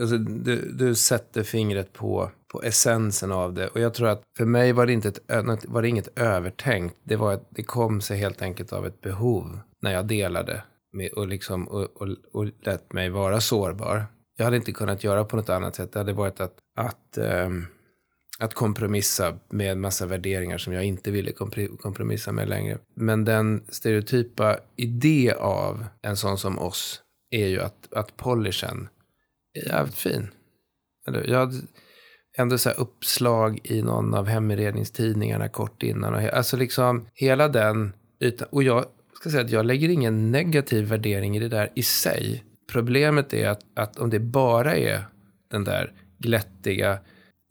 alltså, 0.00 0.18
du, 0.18 0.72
du 0.72 0.94
sätter 0.94 1.42
fingret 1.42 1.92
på, 1.92 2.30
på 2.52 2.62
essensen 2.62 3.32
av 3.32 3.54
det. 3.54 3.68
Och 3.68 3.80
jag 3.80 3.94
tror 3.94 4.08
att 4.08 4.22
för 4.36 4.44
mig 4.44 4.72
var 4.72 4.86
det, 4.86 4.92
inte 4.92 5.08
ett, 5.08 5.64
var 5.68 5.82
det 5.82 5.88
inget 5.88 6.18
övertänkt. 6.18 6.96
Det, 7.04 7.16
var, 7.16 7.40
det 7.50 7.62
kom 7.62 8.00
sig 8.00 8.18
helt 8.18 8.42
enkelt 8.42 8.72
av 8.72 8.86
ett 8.86 9.00
behov 9.00 9.60
när 9.82 9.92
jag 9.92 10.06
delade 10.06 10.62
med, 10.92 11.12
och, 11.12 11.28
liksom, 11.28 11.68
och, 11.68 12.02
och, 12.02 12.08
och 12.32 12.46
lät 12.62 12.92
mig 12.92 13.10
vara 13.10 13.40
sårbar. 13.40 14.06
Jag 14.36 14.44
hade 14.44 14.56
inte 14.56 14.72
kunnat 14.72 15.04
göra 15.04 15.24
på 15.24 15.36
något 15.36 15.48
annat 15.48 15.76
sätt. 15.76 15.92
Det 15.92 15.98
hade 15.98 16.12
varit 16.12 16.40
att, 16.40 16.54
att 16.76 17.18
um, 17.18 17.66
att 18.40 18.54
kompromissa 18.54 19.38
med 19.48 19.72
en 19.72 19.80
massa 19.80 20.06
värderingar 20.06 20.58
som 20.58 20.72
jag 20.72 20.84
inte 20.84 21.10
ville 21.10 21.32
kompromissa 21.78 22.32
med 22.32 22.48
längre. 22.48 22.78
Men 22.94 23.24
den 23.24 23.64
stereotypa 23.68 24.58
idé 24.76 25.32
av 25.38 25.84
en 26.02 26.16
sån 26.16 26.38
som 26.38 26.58
oss 26.58 27.02
är 27.30 27.46
ju 27.46 27.60
att, 27.60 27.92
att 27.92 28.16
polishen 28.16 28.88
är 29.54 29.68
jävligt 29.68 29.94
fin. 29.94 30.28
Eller, 31.08 31.30
jag 31.30 31.38
hade 31.38 31.56
ändå 32.38 32.58
så 32.58 32.70
uppslag 32.70 33.60
i 33.64 33.82
någon 33.82 34.14
av 34.14 34.26
heminredningstidningarna 34.26 35.48
kort 35.48 35.82
innan. 35.82 36.14
Och, 36.14 36.20
alltså 36.20 36.56
liksom 36.56 37.06
hela 37.14 37.48
den 37.48 37.92
ytan. 38.20 38.48
Och 38.50 38.62
jag 38.62 38.84
ska 39.14 39.30
säga 39.30 39.44
att 39.44 39.50
jag 39.50 39.66
lägger 39.66 39.88
ingen 39.88 40.30
negativ 40.30 40.84
värdering 40.84 41.36
i 41.36 41.40
det 41.40 41.48
där 41.48 41.72
i 41.74 41.82
sig. 41.82 42.44
Problemet 42.72 43.34
är 43.34 43.48
att, 43.48 43.60
att 43.76 43.98
om 43.98 44.10
det 44.10 44.20
bara 44.20 44.76
är 44.76 45.04
den 45.50 45.64
där 45.64 45.92
glättiga 46.18 46.98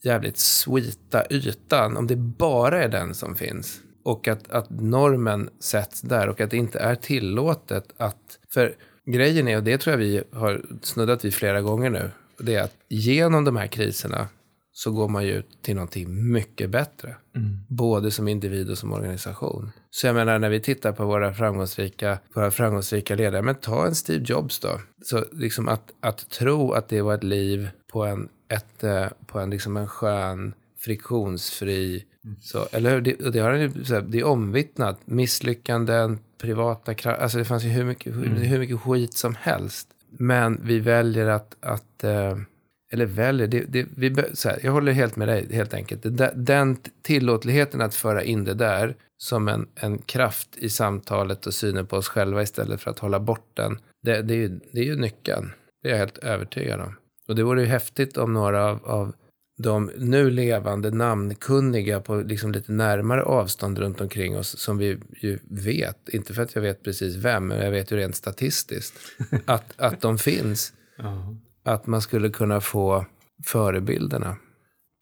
jävligt 0.03 0.37
sweeta 0.37 1.23
ytan, 1.29 1.97
om 1.97 2.07
det 2.07 2.15
bara 2.15 2.83
är 2.83 2.89
den 2.89 3.13
som 3.13 3.35
finns 3.35 3.81
och 4.03 4.27
att, 4.27 4.51
att 4.51 4.69
normen 4.69 5.49
sätts 5.59 6.01
där 6.01 6.29
och 6.29 6.41
att 6.41 6.51
det 6.51 6.57
inte 6.57 6.79
är 6.79 6.95
tillåtet 6.95 7.93
att... 7.97 8.39
För 8.53 8.75
grejen 9.05 9.47
är, 9.47 9.57
och 9.57 9.63
det 9.63 9.77
tror 9.77 9.91
jag 9.91 9.97
vi 9.97 10.23
har 10.31 10.61
snuddat 10.81 11.25
vid 11.25 11.33
flera 11.33 11.61
gånger 11.61 11.89
nu, 11.89 12.11
det 12.39 12.55
är 12.55 12.63
att 12.63 12.75
genom 12.89 13.45
de 13.45 13.55
här 13.55 13.67
kriserna 13.67 14.27
så 14.71 14.91
går 14.91 15.07
man 15.07 15.25
ju 15.25 15.31
ut 15.31 15.47
till 15.61 15.75
någonting 15.75 16.31
mycket 16.31 16.69
bättre. 16.69 17.15
Mm. 17.35 17.59
Både 17.69 18.11
som 18.11 18.27
individ 18.27 18.69
och 18.69 18.77
som 18.77 18.93
organisation. 18.93 19.71
Så 19.89 20.07
jag 20.07 20.15
menar, 20.15 20.39
när 20.39 20.49
vi 20.49 20.59
tittar 20.59 20.91
på 20.91 21.05
våra 21.05 21.33
framgångsrika, 21.33 22.19
våra 22.35 22.51
framgångsrika 22.51 23.15
ledare, 23.15 23.41
men 23.41 23.55
ta 23.55 23.85
en 23.85 23.95
Steve 23.95 24.25
Jobs 24.27 24.59
då. 24.59 24.79
Så 25.03 25.25
liksom 25.31 25.67
att, 25.67 25.91
att 25.99 26.29
tro 26.29 26.71
att 26.71 26.89
det 26.89 27.01
var 27.01 27.13
ett 27.13 27.23
liv 27.23 27.69
på 27.91 28.05
en 28.05 28.29
ett, 28.49 28.83
eh, 28.83 29.07
på 29.25 29.39
en, 29.39 29.49
liksom 29.49 29.77
en 29.77 29.87
skön, 29.87 30.53
friktionsfri 30.77 32.05
Så, 32.41 32.67
eller 32.71 32.91
hur? 32.91 33.01
Det, 33.01 33.31
det, 33.31 33.39
har 33.39 34.01
det 34.01 34.19
är 34.19 34.23
omvittnat. 34.23 34.99
Misslyckanden, 35.05 36.19
privata 36.37 36.93
krafter. 36.93 37.23
Alltså 37.23 37.37
det 37.37 37.45
fanns 37.45 37.63
ju 37.63 37.69
hur 37.69 37.83
mycket, 37.83 38.15
hur, 38.15 38.35
hur 38.35 38.59
mycket 38.59 38.81
skit 38.81 39.13
som 39.13 39.35
helst. 39.35 39.87
Men 40.11 40.59
vi 40.63 40.79
väljer 40.79 41.27
att, 41.27 41.55
att 41.59 42.03
eh, 42.03 42.37
eller 42.91 43.05
väljer, 43.05 43.47
det, 43.47 43.59
det, 43.59 43.87
vi, 43.95 44.15
här, 44.45 44.59
jag 44.63 44.71
håller 44.71 44.91
helt 44.91 45.15
med 45.15 45.27
dig 45.27 45.47
helt 45.53 45.73
enkelt. 45.73 46.05
Den 46.35 46.77
tillåtligheten 47.01 47.81
att 47.81 47.95
föra 47.95 48.23
in 48.23 48.43
det 48.43 48.53
där 48.53 48.95
som 49.17 49.47
en, 49.47 49.67
en 49.75 49.97
kraft 49.97 50.57
i 50.57 50.69
samtalet 50.69 51.47
och 51.47 51.53
synen 51.53 51.87
på 51.87 51.97
oss 51.97 52.07
själva 52.07 52.41
istället 52.41 52.81
för 52.81 52.91
att 52.91 52.99
hålla 52.99 53.19
bort 53.19 53.51
den. 53.53 53.79
Det, 54.03 54.21
det, 54.21 54.33
är, 54.33 54.37
ju, 54.37 54.59
det 54.71 54.79
är 54.79 54.85
ju 54.85 54.95
nyckeln. 54.95 55.51
Det 55.83 55.89
är 55.89 55.91
jag 55.91 55.99
helt 55.99 56.17
övertygad 56.17 56.81
om. 56.81 56.95
Och 57.29 57.35
det 57.35 57.43
vore 57.43 57.61
ju 57.61 57.67
häftigt 57.67 58.17
om 58.17 58.33
några 58.33 58.65
av, 58.65 58.85
av 58.85 59.13
de 59.57 59.91
nu 59.97 60.29
levande 60.29 60.91
namnkunniga 60.91 62.01
på 62.01 62.15
liksom 62.15 62.51
lite 62.51 62.71
närmare 62.71 63.23
avstånd 63.23 63.77
runt 63.77 64.01
omkring 64.01 64.37
oss 64.37 64.59
som 64.59 64.77
vi 64.77 64.99
ju 65.21 65.39
vet, 65.49 66.09
inte 66.09 66.33
för 66.33 66.41
att 66.41 66.55
jag 66.55 66.61
vet 66.61 66.83
precis 66.83 67.15
vem, 67.15 67.47
men 67.47 67.59
jag 67.59 67.71
vet 67.71 67.91
ju 67.91 67.97
rent 67.97 68.15
statistiskt, 68.15 68.93
att, 69.45 69.73
att 69.77 70.01
de 70.01 70.17
finns. 70.17 70.73
Att 71.63 71.87
man 71.87 72.01
skulle 72.01 72.29
kunna 72.29 72.61
få 72.61 73.05
förebilderna. 73.45 74.35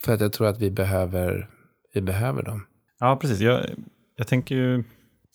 För 0.04 0.14
att 0.14 0.22
jag 0.22 0.34
tror 0.34 0.48
att 0.48 0.60
vi 0.60 0.72
behöver, 0.72 1.50
vi 1.94 2.02
behöver 2.02 2.44
dem. 2.44 2.66
Ja, 3.00 3.18
precis. 3.22 3.40
Jag, 3.40 3.66
jag 4.16 4.28
tänker 4.28 4.56
ju, 4.56 4.84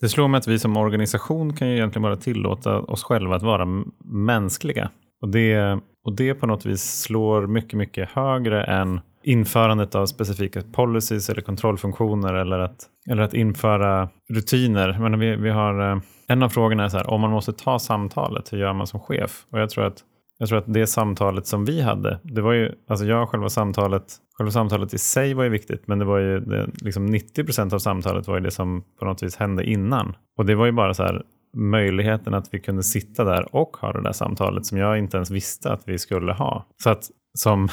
det 0.01 0.09
slår 0.09 0.28
mig 0.28 0.38
att 0.38 0.49
vi 0.49 0.59
som 0.59 0.76
organisation 0.76 1.57
kan 1.57 1.68
ju 1.68 1.74
egentligen 1.74 2.03
bara 2.03 2.16
tillåta 2.16 2.78
oss 2.78 3.03
själva 3.03 3.36
att 3.36 3.43
vara 3.43 3.84
mänskliga. 4.05 4.90
Och 5.20 5.28
det, 5.28 5.80
och 6.05 6.17
det 6.17 6.35
på 6.35 6.47
något 6.47 6.67
vis 6.67 7.01
slår 7.01 7.47
mycket, 7.47 7.79
mycket 7.79 8.09
högre 8.09 8.65
än 8.65 9.01
införandet 9.25 9.95
av 9.95 10.07
specifika 10.07 10.63
policies 10.73 11.31
eller 11.31 11.43
kontrollfunktioner 11.43 12.35
eller 12.35 12.59
att, 12.59 12.87
eller 13.11 13.23
att 13.23 13.35
införa 13.35 14.09
rutiner. 14.31 14.99
Men 15.01 15.19
vi, 15.19 15.37
vi 15.37 15.51
har, 15.51 15.91
eh, 15.91 16.01
en 16.29 16.43
av 16.43 16.49
frågorna 16.49 16.85
är 16.85 16.89
så 16.89 16.97
här, 16.97 17.11
om 17.11 17.21
man 17.21 17.31
måste 17.31 17.53
ta 17.53 17.79
samtalet, 17.79 18.53
hur 18.53 18.59
gör 18.59 18.73
man 18.73 18.87
som 18.87 19.01
chef? 19.01 19.47
Och 19.51 19.61
jag 19.61 19.71
tror 19.71 19.85
att 19.85 20.05
jag 20.39 20.49
tror 20.49 20.59
att 20.59 20.73
det 20.75 20.87
samtalet 20.87 21.47
som 21.47 21.65
vi 21.65 21.81
hade, 21.81 22.21
det 22.23 22.41
var 22.43 22.53
ju, 22.53 22.73
alltså 22.89 23.07
jag 23.07 23.29
själva 23.29 23.49
samtalet, 23.49 24.05
själva 24.39 24.51
samtalet 24.51 24.95
i 24.95 24.99
sig 24.99 25.35
var 25.35 25.45
ju 25.45 25.51
viktigt, 25.51 25.87
men 25.87 25.99
det 25.99 26.05
var 26.05 26.19
ju 26.19 26.41
det, 26.41 26.69
liksom 26.83 27.07
90 27.07 27.45
procent 27.45 27.73
av 27.73 27.79
samtalet 27.79 28.29
var 28.29 28.35
ju 28.35 28.41
det 28.41 28.51
som 28.51 28.85
på 28.99 29.05
något 29.05 29.23
vis 29.23 29.37
hände 29.37 29.65
innan. 29.65 30.17
Och 30.39 30.47
det 30.47 30.55
var 30.55 30.67
ju 30.67 30.73
bara 30.73 30.95
så 30.95 31.03
här 31.03 31.23
möjligheten 31.57 32.35
att 32.35 32.55
vi 32.55 32.61
kunde 32.61 32.83
sitta 32.83 33.25
där 33.25 33.55
och 33.55 33.77
ha 33.77 33.93
det 33.93 34.03
där 34.03 34.13
samtalet 34.13 34.67
som 34.67 34.79
jag 34.79 34.99
inte 34.99 35.17
ens 35.17 35.31
visste 35.31 35.73
att 35.73 35.89
vi 35.89 35.99
skulle 35.99 36.33
ha. 36.33 36.67
Så 36.83 36.91
att 36.91 37.11
som, 37.39 37.69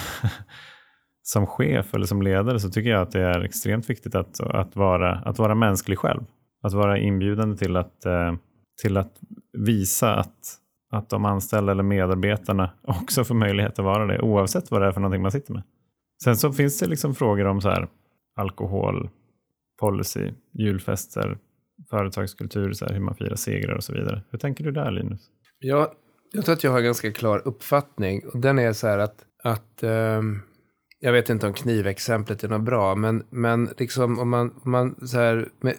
som 1.21 1.47
chef 1.47 1.93
eller 1.93 2.05
som 2.05 2.21
ledare 2.21 2.59
så 2.59 2.69
tycker 2.69 2.89
jag 2.89 3.01
att 3.01 3.11
det 3.11 3.21
är 3.21 3.41
extremt 3.41 3.89
viktigt 3.89 4.15
att, 4.15 4.39
att, 4.39 4.75
vara, 4.75 5.15
att 5.15 5.39
vara 5.39 5.55
mänsklig 5.55 5.97
själv. 5.97 6.21
Att 6.63 6.73
vara 6.73 6.97
inbjudande 6.97 7.57
till 7.57 7.77
att, 7.77 8.05
eh, 8.05 8.33
till 8.81 8.97
att 8.97 9.13
visa 9.53 10.15
att 10.15 10.59
att 10.91 11.09
de 11.09 11.25
anställda 11.25 11.71
eller 11.71 11.83
medarbetarna 11.83 12.71
också 12.81 13.23
får 13.23 13.35
möjlighet 13.35 13.79
att 13.79 13.85
vara 13.85 14.05
det, 14.05 14.21
oavsett 14.21 14.71
vad 14.71 14.81
det 14.81 14.87
är 14.87 14.91
för 14.91 15.01
någonting 15.01 15.21
man 15.21 15.31
sitter 15.31 15.53
med. 15.53 15.63
Sen 16.23 16.37
så 16.37 16.53
finns 16.53 16.79
det 16.79 16.85
liksom 16.85 17.15
frågor 17.15 17.45
om 17.45 17.61
så 17.61 17.69
här, 17.69 17.87
alkohol, 18.35 19.09
policy, 19.79 20.31
julfester, 20.53 21.37
företagskultur, 21.89 22.73
så 22.73 22.85
här, 22.85 22.93
hur 22.93 23.01
man 23.01 23.15
firar 23.15 23.35
segrar 23.35 23.75
och 23.75 23.83
så 23.83 23.93
vidare. 23.93 24.23
Hur 24.31 24.39
tänker 24.39 24.63
du 24.63 24.71
där 24.71 24.91
Linus? 24.91 25.21
Ja, 25.59 25.93
jag 26.31 26.45
tror 26.45 26.53
att 26.53 26.63
jag 26.63 26.71
har 26.71 26.77
en 26.77 26.85
ganska 26.85 27.11
klar 27.11 27.41
uppfattning. 27.45 28.27
Och 28.27 28.39
den 28.39 28.59
är 28.59 28.73
så 28.73 28.87
här 28.87 28.99
att, 28.99 29.25
att 29.43 29.83
um, 29.83 30.41
jag 30.99 31.13
vet 31.13 31.29
inte 31.29 31.47
om 31.47 31.53
knivexemplet 31.53 32.43
är 32.43 32.47
något 32.47 32.65
bra, 32.65 32.95
men, 32.95 33.23
men 33.29 33.69
liksom 33.77 34.19
om 34.19 34.29
man, 34.29 34.61
om 34.63 34.71
man 34.71 35.07
så 35.07 35.17
här, 35.17 35.49
med, 35.61 35.75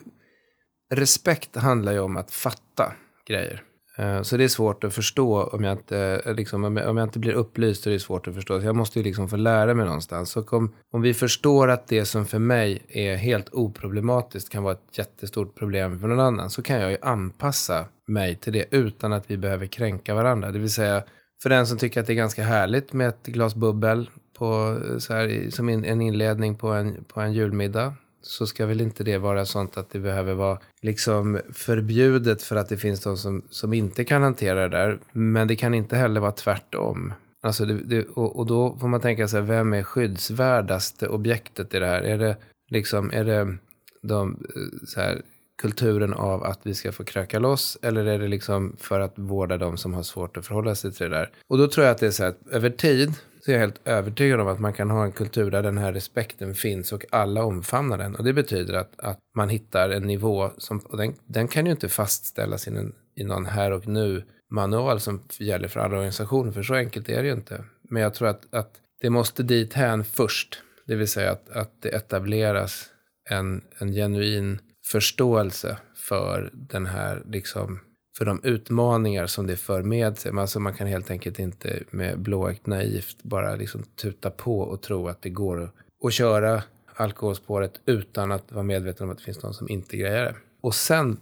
respekt 0.94 1.56
handlar 1.56 1.92
ju 1.92 1.98
om 1.98 2.16
att 2.16 2.30
fatta 2.30 2.92
grejer. 3.26 3.62
Eh, 3.98 4.22
så 4.22 4.36
det 4.36 4.44
är 4.44 4.48
svårt 4.48 4.84
att 4.84 4.94
förstå 4.94 5.42
om 5.42 5.64
jag 5.64 5.72
inte, 5.72 6.22
eh, 6.26 6.34
liksom, 6.34 6.64
om 6.64 6.76
jag, 6.76 7.02
inte 7.02 7.18
blir 7.18 7.32
upplyst 7.32 7.86
är 7.86 7.90
det 7.90 8.00
svårt 8.00 8.28
att 8.28 8.34
förstå. 8.34 8.60
Så 8.60 8.66
jag 8.66 8.76
måste 8.76 8.98
ju 8.98 9.02
liksom 9.02 9.28
få 9.28 9.36
lära 9.36 9.74
mig 9.74 9.86
någonstans. 9.86 10.30
Så 10.30 10.42
om, 10.42 10.74
om 10.92 11.02
vi 11.02 11.14
förstår 11.14 11.68
att 11.68 11.88
det 11.88 12.04
som 12.04 12.26
för 12.26 12.38
mig 12.38 12.82
är 12.88 13.16
helt 13.16 13.48
oproblematiskt 13.52 14.52
kan 14.52 14.62
vara 14.62 14.74
ett 14.74 14.98
jättestort 14.98 15.58
problem 15.58 16.00
för 16.00 16.08
någon 16.08 16.20
annan 16.20 16.50
så 16.50 16.62
kan 16.62 16.80
jag 16.80 16.90
ju 16.90 16.98
anpassa 17.02 17.84
mig 18.08 18.36
till 18.36 18.52
det 18.52 18.64
utan 18.70 19.12
att 19.12 19.30
vi 19.30 19.36
behöver 19.36 19.66
kränka 19.66 20.14
varandra. 20.14 20.52
Det 20.52 20.58
vill 20.58 20.72
säga, 20.72 21.02
för 21.42 21.50
den 21.50 21.66
som 21.66 21.78
tycker 21.78 22.00
att 22.00 22.06
det 22.06 22.12
är 22.12 22.14
ganska 22.14 22.42
härligt 22.42 22.92
med 22.92 23.08
ett 23.08 23.26
glas 23.26 23.54
bubbel 23.54 24.10
på, 24.38 24.80
eh, 24.84 24.98
så 24.98 25.14
här, 25.14 25.50
som 25.50 25.68
in, 25.68 25.84
en 25.84 26.00
inledning 26.00 26.56
på 26.56 26.68
en, 26.68 27.04
på 27.04 27.20
en 27.20 27.32
julmiddag 27.32 27.94
så 28.22 28.46
ska 28.46 28.66
väl 28.66 28.80
inte 28.80 29.04
det 29.04 29.18
vara 29.18 29.46
sånt 29.46 29.76
att 29.76 29.90
det 29.90 29.98
behöver 29.98 30.34
vara 30.34 30.58
liksom 30.80 31.40
förbjudet 31.52 32.42
för 32.42 32.56
att 32.56 32.68
det 32.68 32.76
finns 32.76 33.00
de 33.00 33.16
som, 33.16 33.42
som 33.50 33.72
inte 33.72 34.04
kan 34.04 34.22
hantera 34.22 34.68
det 34.68 34.76
där. 34.76 34.98
Men 35.12 35.48
det 35.48 35.56
kan 35.56 35.74
inte 35.74 35.96
heller 35.96 36.20
vara 36.20 36.32
tvärtom. 36.32 37.12
Alltså 37.42 37.64
det, 37.64 37.74
det, 37.74 38.04
och, 38.04 38.36
och 38.36 38.46
då 38.46 38.76
får 38.80 38.88
man 38.88 39.00
tänka 39.00 39.28
sig, 39.28 39.42
vem 39.42 39.72
är 39.72 39.82
skyddsvärdaste 39.82 41.08
objektet 41.08 41.74
i 41.74 41.78
det 41.78 41.86
här? 41.86 42.02
Är 42.02 42.18
det 42.18 42.36
liksom, 42.70 43.10
är 43.12 43.24
det 43.24 43.56
de, 44.02 44.30
eh, 44.30 44.86
så 44.86 45.00
här, 45.00 45.22
kulturen 45.62 46.14
av 46.14 46.44
att 46.44 46.60
vi 46.62 46.74
ska 46.74 46.92
få 46.92 47.04
kröka 47.04 47.38
loss 47.38 47.78
eller 47.82 48.04
är 48.04 48.18
det 48.18 48.28
liksom 48.28 48.76
för 48.78 49.00
att 49.00 49.18
vårda 49.18 49.56
de 49.56 49.76
som 49.76 49.94
har 49.94 50.02
svårt 50.02 50.36
att 50.36 50.46
förhålla 50.46 50.74
sig 50.74 50.92
till 50.92 51.10
det 51.10 51.16
där? 51.16 51.30
Och 51.48 51.58
då 51.58 51.68
tror 51.68 51.86
jag 51.86 51.92
att 51.92 51.98
det 51.98 52.06
är 52.06 52.10
så 52.10 52.22
här 52.22 52.30
att 52.30 52.48
över 52.50 52.70
tid 52.70 53.14
är 53.50 53.54
jag 53.54 53.60
helt 53.60 53.88
övertygad 53.88 54.40
om 54.40 54.48
att 54.48 54.60
man 54.60 54.72
kan 54.72 54.90
ha 54.90 55.04
en 55.04 55.12
kultur 55.12 55.50
där 55.50 55.62
den 55.62 55.78
här 55.78 55.92
respekten 55.92 56.54
finns 56.54 56.92
och 56.92 57.04
alla 57.10 57.44
omfamnar 57.44 57.98
den. 57.98 58.16
Och 58.16 58.24
det 58.24 58.32
betyder 58.32 58.74
att, 58.74 59.00
att 59.00 59.18
man 59.36 59.48
hittar 59.48 59.90
en 59.90 60.02
nivå 60.02 60.50
som, 60.58 60.78
och 60.78 60.96
den, 60.96 61.14
den 61.26 61.48
kan 61.48 61.66
ju 61.66 61.72
inte 61.72 61.88
fastställas 61.88 62.68
i, 62.68 62.70
en, 62.70 62.94
i 63.16 63.24
någon 63.24 63.46
här 63.46 63.70
och 63.70 63.88
nu 63.88 64.24
manual 64.50 65.00
som 65.00 65.20
gäller 65.38 65.68
för 65.68 65.80
alla 65.80 65.96
organisationer, 65.96 66.52
för 66.52 66.62
så 66.62 66.74
enkelt 66.74 67.08
är 67.08 67.22
det 67.22 67.28
ju 67.28 67.34
inte. 67.34 67.64
Men 67.82 68.02
jag 68.02 68.14
tror 68.14 68.28
att, 68.28 68.54
att 68.54 68.72
det 69.00 69.10
måste 69.10 69.42
dit 69.42 69.74
hän 69.74 70.04
först, 70.04 70.62
det 70.86 70.94
vill 70.94 71.08
säga 71.08 71.30
att, 71.30 71.50
att 71.50 71.82
det 71.82 71.88
etableras 71.88 72.86
en, 73.30 73.62
en 73.78 73.92
genuin 73.92 74.58
förståelse 74.86 75.76
för 75.96 76.50
den 76.52 76.86
här, 76.86 77.22
liksom, 77.26 77.80
för 78.20 78.24
de 78.24 78.40
utmaningar 78.42 79.26
som 79.26 79.46
det 79.46 79.56
för 79.56 79.82
med 79.82 80.18
sig. 80.18 80.32
Alltså 80.38 80.60
man 80.60 80.74
kan 80.74 80.86
helt 80.86 81.10
enkelt 81.10 81.38
inte 81.38 81.82
med 81.90 82.18
blåögt 82.18 82.66
naivt 82.66 83.22
bara 83.22 83.54
liksom 83.54 83.82
tuta 83.82 84.30
på 84.30 84.60
och 84.60 84.80
tro 84.80 85.08
att 85.08 85.22
det 85.22 85.30
går 85.30 85.62
att, 85.62 85.74
att 86.04 86.12
köra 86.12 86.62
alkoholspåret 86.96 87.80
utan 87.86 88.32
att 88.32 88.52
vara 88.52 88.62
medveten 88.62 89.04
om 89.04 89.10
att 89.10 89.18
det 89.18 89.24
finns 89.24 89.42
någon 89.42 89.54
som 89.54 89.68
inte 89.68 89.96
grejer 89.96 90.24
det. 90.24 90.34
Och 90.60 90.74
sen 90.74 91.16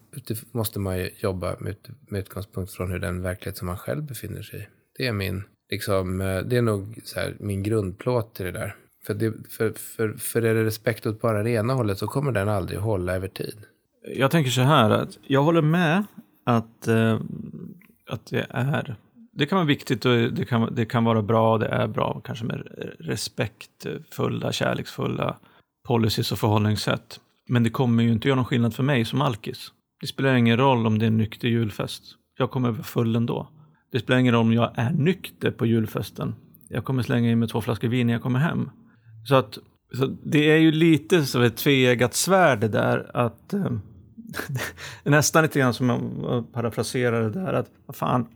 måste 0.53 0.79
man 0.79 0.99
ju 0.99 1.11
jobba 1.17 1.57
med, 1.59 1.77
med 2.09 2.19
utgångspunkt 2.19 2.73
från 2.73 2.91
hur 2.91 2.99
den 2.99 3.23
verklighet 3.23 3.57
som 3.57 3.67
man 3.67 3.77
själv 3.77 4.03
befinner 4.03 4.43
sig 4.43 4.61
i. 4.61 4.67
Det 4.99 5.07
är 5.07 5.13
min, 5.13 5.43
liksom, 5.71 6.21
eh, 6.21 6.39
det 6.39 6.57
är 6.57 6.63
nog 6.63 7.01
så 7.05 7.21
här, 7.21 7.37
min 7.41 7.63
grundplåt 7.63 8.35
till 8.35 8.47
det 8.47 8.53
där. 8.53 8.77
För, 9.07 9.15
det, 9.15 9.33
för, 9.51 9.73
för, 9.73 10.13
för 10.13 10.43
är 10.43 10.55
det 10.55 10.65
respekt 10.65 11.07
åt 11.07 11.21
bara 11.21 11.43
det 11.43 11.51
ena 11.51 11.75
hållet 11.75 11.99
så 11.99 12.07
kommer 12.07 12.33
den 12.33 12.49
aldrig 12.49 12.79
hålla 12.79 13.15
över 13.15 13.29
tid. 13.29 13.57
Jag 14.15 14.31
tänker 14.31 14.51
så 14.51 14.61
här 14.61 14.91
att 14.91 15.19
jag 15.27 15.43
håller 15.43 15.63
med 15.63 16.05
att, 16.49 16.89
eh, 16.89 17.21
att 18.11 18.27
det 18.27 18.47
är 18.51 18.97
det 19.33 19.47
kan 19.47 19.57
vara 19.57 19.67
viktigt 19.67 20.05
och 20.05 20.13
det 20.17 20.45
kan, 20.45 20.75
det 20.75 20.85
kan 20.85 21.05
vara 21.05 21.23
bra, 21.23 21.59
det 21.59 21.67
är 21.67 21.87
bra, 21.87 22.21
kanske 22.25 22.45
med 22.45 22.63
respektfulla, 22.99 24.53
kärleksfulla 24.53 25.37
policies 25.89 26.33
och 26.33 26.39
förhållningssätt. 26.39 27.21
Men 27.49 27.63
det 27.63 27.71
kommer 27.71 28.03
ju 28.03 28.13
inte 28.13 28.29
göra 28.29 28.37
någon 28.37 28.45
skillnad 28.45 28.75
för 28.75 28.83
mig 28.83 29.05
som 29.05 29.23
alkis. 29.23 29.73
Det 30.01 30.07
spelar 30.07 30.35
ingen 30.35 30.57
roll 30.57 30.87
om 30.87 30.99
det 30.99 31.05
är 31.05 31.07
en 31.07 31.17
nykter 31.17 31.49
julfest. 31.49 32.03
Jag 32.39 32.51
kommer 32.51 32.71
vara 32.71 32.83
full 32.83 33.17
ändå. 33.17 33.49
Det 33.93 34.01
spelar 34.01 34.21
ingen 34.21 34.35
roll 34.35 34.47
om 34.47 34.53
jag 34.53 34.71
är 34.75 34.93
nykter 34.93 35.51
på 35.51 35.67
julfesten. 35.67 36.35
Jag 36.69 36.85
kommer 36.85 37.03
slänga 37.03 37.31
in 37.31 37.39
mig 37.39 37.49
två 37.49 37.61
flaskor 37.61 37.89
vin 37.89 38.07
när 38.07 38.15
jag 38.15 38.23
kommer 38.23 38.39
hem. 38.39 38.71
Så 39.29 39.35
att 39.35 39.59
så 39.95 40.07
det 40.25 40.51
är 40.51 40.59
ju 40.59 40.73
lite 40.73 41.25
som 41.25 41.43
ett 41.43 41.57
tveeggat 41.57 42.15
svärd 42.15 42.61
det 42.61 42.69
där 42.69 43.11
att 43.15 43.53
eh, 43.53 43.71
nästan 45.05 45.43
lite 45.43 45.59
grann 45.59 45.75
som 45.75 45.89
jag 45.89 46.53
parafraserar 46.53 47.23
det 47.23 47.31
där 47.31 47.53
att 47.53 47.71
vad 47.87 47.97
fan, 47.97 48.27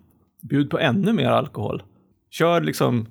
bjud 0.43 0.70
på 0.70 0.78
ännu 0.78 1.12
mer 1.12 1.30
alkohol. 1.30 1.82
Kör 2.30 2.61
liksom 2.61 3.07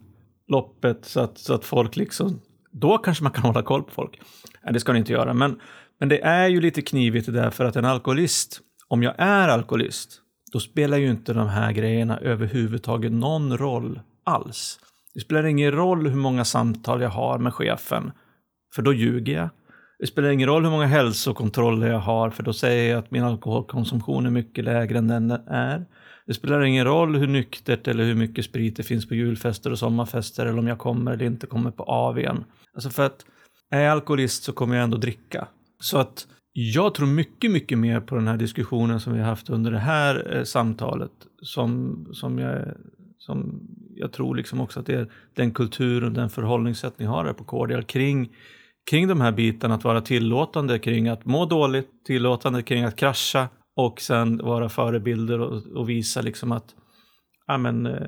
loppet 0.47 1.05
så 1.05 1.19
att, 1.19 1.37
så 1.37 1.53
att 1.53 1.65
folk 1.65 1.95
liksom, 1.95 2.41
då 2.71 2.97
kanske 2.97 3.23
man 3.23 3.33
kan 3.33 3.43
hålla 3.51 3.61
koll 3.61 3.83
på 3.83 3.91
folk. 3.91 4.21
Nej, 4.63 4.73
det 4.73 4.79
ska 4.79 4.93
ni 4.93 4.99
inte 4.99 5.13
göra, 5.13 5.33
men, 5.33 5.59
men 5.99 6.09
det 6.09 6.21
är 6.21 6.47
ju 6.47 6.61
lite 6.61 6.81
knivigt 6.81 7.25
det 7.25 7.31
där 7.31 7.49
för 7.49 7.65
att 7.65 7.75
en 7.75 7.85
alkoholist, 7.85 8.59
om 8.87 9.03
jag 9.03 9.13
är 9.17 9.47
alkoholist, 9.47 10.21
då 10.51 10.59
spelar 10.59 10.97
ju 10.97 11.09
inte 11.09 11.33
de 11.33 11.47
här 11.47 11.71
grejerna 11.71 12.19
överhuvudtaget 12.19 13.11
någon 13.11 13.57
roll 13.57 13.99
alls. 14.23 14.79
Det 15.13 15.19
spelar 15.19 15.43
ingen 15.43 15.71
roll 15.71 16.07
hur 16.07 16.15
många 16.15 16.45
samtal 16.45 17.01
jag 17.01 17.09
har 17.09 17.37
med 17.37 17.53
chefen, 17.53 18.11
för 18.75 18.81
då 18.81 18.93
ljuger 18.93 19.33
jag. 19.33 19.49
Det 20.01 20.07
spelar 20.07 20.29
ingen 20.29 20.49
roll 20.49 20.63
hur 20.63 20.71
många 20.71 20.85
hälsokontroller 20.85 21.87
jag 21.87 21.99
har, 21.99 22.29
för 22.29 22.43
då 22.43 22.53
säger 22.53 22.91
jag 22.91 22.99
att 22.99 23.11
min 23.11 23.23
alkoholkonsumtion 23.23 24.25
är 24.25 24.29
mycket 24.29 24.63
lägre 24.63 24.97
än 24.97 25.07
den 25.07 25.31
är. 25.47 25.85
Det 26.25 26.33
spelar 26.33 26.61
ingen 26.61 26.85
roll 26.85 27.15
hur 27.15 27.27
nyktert 27.27 27.87
eller 27.87 28.03
hur 28.03 28.15
mycket 28.15 28.45
sprit 28.45 28.75
det 28.75 28.83
finns 28.83 29.07
på 29.07 29.15
julfester 29.15 29.71
och 29.71 29.79
sommarfester 29.79 30.45
eller 30.45 30.59
om 30.59 30.67
jag 30.67 30.79
kommer 30.79 31.11
eller 31.11 31.25
inte 31.25 31.47
kommer 31.47 31.71
på 31.71 31.83
AWn. 31.83 32.43
Alltså 32.73 32.89
för 32.89 33.05
att 33.05 33.25
är 33.71 33.81
jag 33.81 33.91
alkoholist 33.91 34.43
så 34.43 34.53
kommer 34.53 34.75
jag 34.75 34.83
ändå 34.83 34.97
dricka. 34.97 35.47
Så 35.79 35.97
att 35.97 36.27
jag 36.53 36.95
tror 36.95 37.07
mycket, 37.07 37.51
mycket 37.51 37.77
mer 37.77 37.99
på 37.99 38.15
den 38.15 38.27
här 38.27 38.37
diskussionen 38.37 38.99
som 38.99 39.13
vi 39.13 39.19
har 39.19 39.27
haft 39.27 39.49
under 39.49 39.71
det 39.71 39.79
här 39.79 40.37
eh, 40.37 40.43
samtalet. 40.43 41.11
Som, 41.41 42.05
som, 42.13 42.39
jag, 42.39 42.67
som 43.17 43.61
jag 43.95 44.11
tror 44.11 44.35
liksom 44.35 44.61
också 44.61 44.79
att 44.79 44.85
det 44.85 44.95
är 44.95 45.11
den 45.33 45.51
kulturen, 45.51 46.13
den 46.13 46.29
förhållningssätt 46.29 46.99
ni 46.99 47.05
har 47.05 47.25
här 47.25 47.33
på 47.33 47.43
Cordial 47.43 47.83
kring, 47.83 48.29
kring 48.89 49.07
de 49.07 49.21
här 49.21 49.31
bitarna. 49.31 49.75
Att 49.75 49.83
vara 49.83 50.01
tillåtande 50.01 50.79
kring 50.79 51.07
att 51.07 51.25
må 51.25 51.45
dåligt, 51.45 52.05
tillåtande 52.05 52.63
kring 52.63 52.83
att 52.83 52.95
krascha 52.95 53.49
och 53.75 54.01
sen 54.01 54.37
vara 54.37 54.69
förebilder 54.69 55.39
och, 55.39 55.67
och 55.75 55.89
visa 55.89 56.21
liksom 56.21 56.51
att 56.51 56.75
ja, 57.47 57.57
men, 57.57 57.85
eh, 57.85 58.07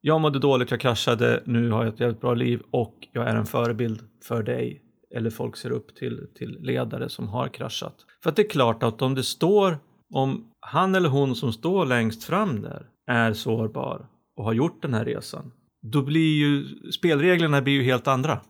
jag 0.00 0.20
mådde 0.20 0.38
dåligt, 0.38 0.70
jag 0.70 0.80
kraschade, 0.80 1.42
nu 1.46 1.70
har 1.70 1.84
jag 1.84 1.94
ett 1.94 2.00
jävligt 2.00 2.20
bra 2.20 2.34
liv 2.34 2.62
och 2.70 3.08
jag 3.12 3.28
är 3.28 3.36
en 3.36 3.46
förebild 3.46 4.00
för 4.24 4.42
dig. 4.42 4.80
Eller 5.14 5.30
folk 5.30 5.56
ser 5.56 5.70
upp 5.70 5.96
till, 5.96 6.26
till 6.38 6.58
ledare 6.60 7.08
som 7.08 7.28
har 7.28 7.48
kraschat. 7.48 7.94
För 8.22 8.30
att 8.30 8.36
det 8.36 8.42
är 8.42 8.50
klart 8.50 8.82
att 8.82 9.02
om 9.02 9.14
det 9.14 9.22
står, 9.22 9.78
om 10.14 10.50
han 10.60 10.94
eller 10.94 11.08
hon 11.08 11.34
som 11.34 11.52
står 11.52 11.86
längst 11.86 12.24
fram 12.24 12.62
där 12.62 12.86
är 13.06 13.32
sårbar 13.32 14.06
och 14.36 14.44
har 14.44 14.52
gjort 14.52 14.82
den 14.82 14.94
här 14.94 15.04
resan, 15.04 15.52
då 15.82 16.02
blir 16.02 16.38
ju 16.38 16.66
spelreglerna 16.92 17.62
blir 17.62 17.74
ju 17.74 17.82
helt 17.82 18.08
andra 18.08 18.40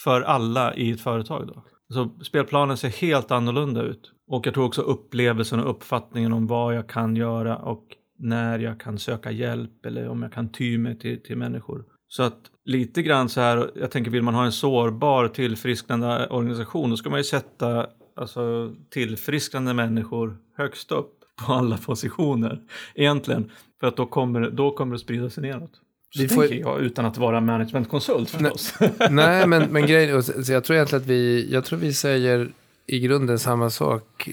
för 0.00 0.20
alla 0.20 0.74
i 0.74 0.90
ett 0.90 1.00
företag 1.00 1.46
då. 1.46 1.64
Så 1.94 2.10
spelplanen 2.24 2.76
ser 2.76 2.88
helt 2.88 3.30
annorlunda 3.30 3.82
ut. 3.82 4.12
Och 4.28 4.46
jag 4.46 4.54
tror 4.54 4.64
också 4.64 4.82
upplevelsen 4.82 5.60
och 5.60 5.70
uppfattningen 5.70 6.32
om 6.32 6.46
vad 6.46 6.74
jag 6.74 6.88
kan 6.88 7.16
göra 7.16 7.56
och 7.56 7.84
när 8.18 8.58
jag 8.58 8.80
kan 8.80 8.98
söka 8.98 9.30
hjälp 9.30 9.86
eller 9.86 10.08
om 10.08 10.22
jag 10.22 10.32
kan 10.32 10.48
ty 10.48 10.78
mig 10.78 10.98
till, 10.98 11.22
till 11.22 11.36
människor. 11.36 11.84
Så 12.08 12.22
att 12.22 12.50
lite 12.64 13.02
grann 13.02 13.28
så 13.28 13.40
här, 13.40 13.70
jag 13.74 13.90
tänker 13.90 14.10
vill 14.10 14.22
man 14.22 14.34
ha 14.34 14.44
en 14.44 14.52
sårbar 14.52 15.28
tillfrisknande 15.28 16.28
organisation 16.28 16.90
då 16.90 16.96
ska 16.96 17.10
man 17.10 17.18
ju 17.18 17.24
sätta 17.24 17.86
alltså, 18.16 18.74
tillfrisknande 18.90 19.74
människor 19.74 20.36
högst 20.56 20.92
upp 20.92 21.12
på 21.46 21.52
alla 21.52 21.76
positioner 21.86 22.62
egentligen. 22.94 23.50
För 23.80 23.86
att 23.86 23.96
då 23.96 24.06
kommer, 24.06 24.50
då 24.50 24.70
kommer 24.70 24.92
det 24.92 24.98
sprida 24.98 25.30
sig 25.30 25.42
neråt. 25.42 25.80
Vi 26.18 26.28
får- 26.28 26.42
tänker 26.42 26.60
jag 26.60 26.80
utan 26.80 27.04
att 27.06 27.18
vara 27.18 27.40
managementkonsult 27.40 28.30
förstås. 28.30 28.74
Nej, 29.10 29.46
men, 29.46 29.62
men 29.72 29.86
grejen, 29.86 30.22
så 30.22 30.52
jag 30.52 30.64
tror 30.64 30.74
egentligen 30.76 31.02
att 31.02 31.08
vi, 31.08 31.48
jag 31.52 31.64
tror 31.64 31.78
vi 31.78 31.92
säger 31.92 32.52
i 32.86 33.00
grunden 33.00 33.38
samma 33.38 33.70
sak. 33.70 34.28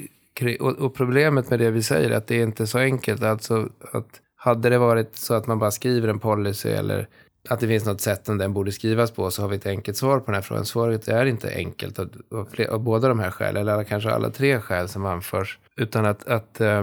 Och, 0.60 0.70
och 0.78 0.96
problemet 0.96 1.50
med 1.50 1.60
det 1.60 1.72
vi 1.72 1.84
säger 1.84 2.10
är 2.10 2.16
att 2.16 2.28
det 2.28 2.36
är 2.40 2.44
inte 2.44 2.68
så 2.68 2.80
enkelt. 2.80 3.24
Alltså 3.24 3.70
att 3.92 4.08
hade 4.36 4.70
det 4.70 4.78
varit 4.78 5.16
så 5.18 5.34
att 5.34 5.48
man 5.48 5.60
bara 5.60 5.72
skriver 5.72 6.08
en 6.08 6.20
policy 6.20 6.70
eller 6.70 7.08
att 7.50 7.60
det 7.60 7.68
finns 7.68 7.86
något 7.86 8.02
sätt 8.02 8.26
som 8.26 8.38
den 8.38 8.54
borde 8.54 8.72
skrivas 8.72 9.12
på 9.12 9.32
så 9.32 9.42
har 9.42 9.50
vi 9.50 9.56
ett 9.56 9.66
enkelt 9.66 9.98
svar 9.98 10.20
på 10.20 10.26
den 10.26 10.36
här 10.36 10.42
frågan. 10.42 10.66
Svaret 10.66 11.08
är 11.08 11.26
inte 11.26 11.54
enkelt 11.56 12.00
av, 12.00 12.10
av, 12.32 12.48
fler, 12.52 12.68
av 12.68 12.80
båda 12.80 13.08
de 13.08 13.20
här 13.20 13.32
skälen, 13.32 13.68
eller 13.68 13.84
kanske 13.84 14.10
alla 14.10 14.30
tre 14.30 14.60
skäl 14.60 14.90
som 14.90 15.06
anförs. 15.06 15.60
Utan 15.78 16.06
att, 16.06 16.28
att 16.28 16.62
eh, 16.62 16.80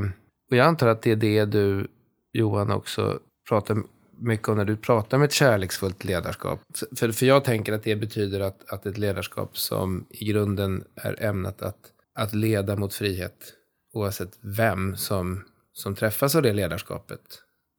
och 0.51 0.57
jag 0.57 0.67
antar 0.67 0.89
att 0.89 1.03
det 1.03 1.11
är 1.11 1.17
det 1.17 1.45
du, 1.45 1.87
Johan, 2.33 2.71
också 2.71 3.19
pratar 3.49 3.77
mycket 4.21 4.49
om 4.49 4.57
när 4.57 4.65
du 4.65 4.77
pratar 4.77 5.17
om 5.17 5.23
ett 5.23 5.33
kärleksfullt 5.33 6.05
ledarskap. 6.05 6.61
För, 6.97 7.13
för 7.13 7.27
jag 7.27 7.45
tänker 7.45 7.73
att 7.73 7.83
det 7.83 7.97
betyder 7.97 8.41
att, 8.41 8.73
att 8.73 8.87
ett 8.87 8.99
ledarskap 8.99 9.59
som 9.59 10.07
i 10.11 10.25
grunden 10.25 10.85
är 10.95 11.23
ämnat 11.23 11.63
att, 11.63 11.79
att 12.15 12.35
leda 12.35 12.77
mot 12.77 12.95
frihet, 12.95 13.53
oavsett 13.93 14.39
vem 14.41 14.97
som, 14.97 15.45
som 15.73 15.95
träffas 15.95 16.35
av 16.35 16.43
det 16.43 16.53
ledarskapet. 16.53 17.21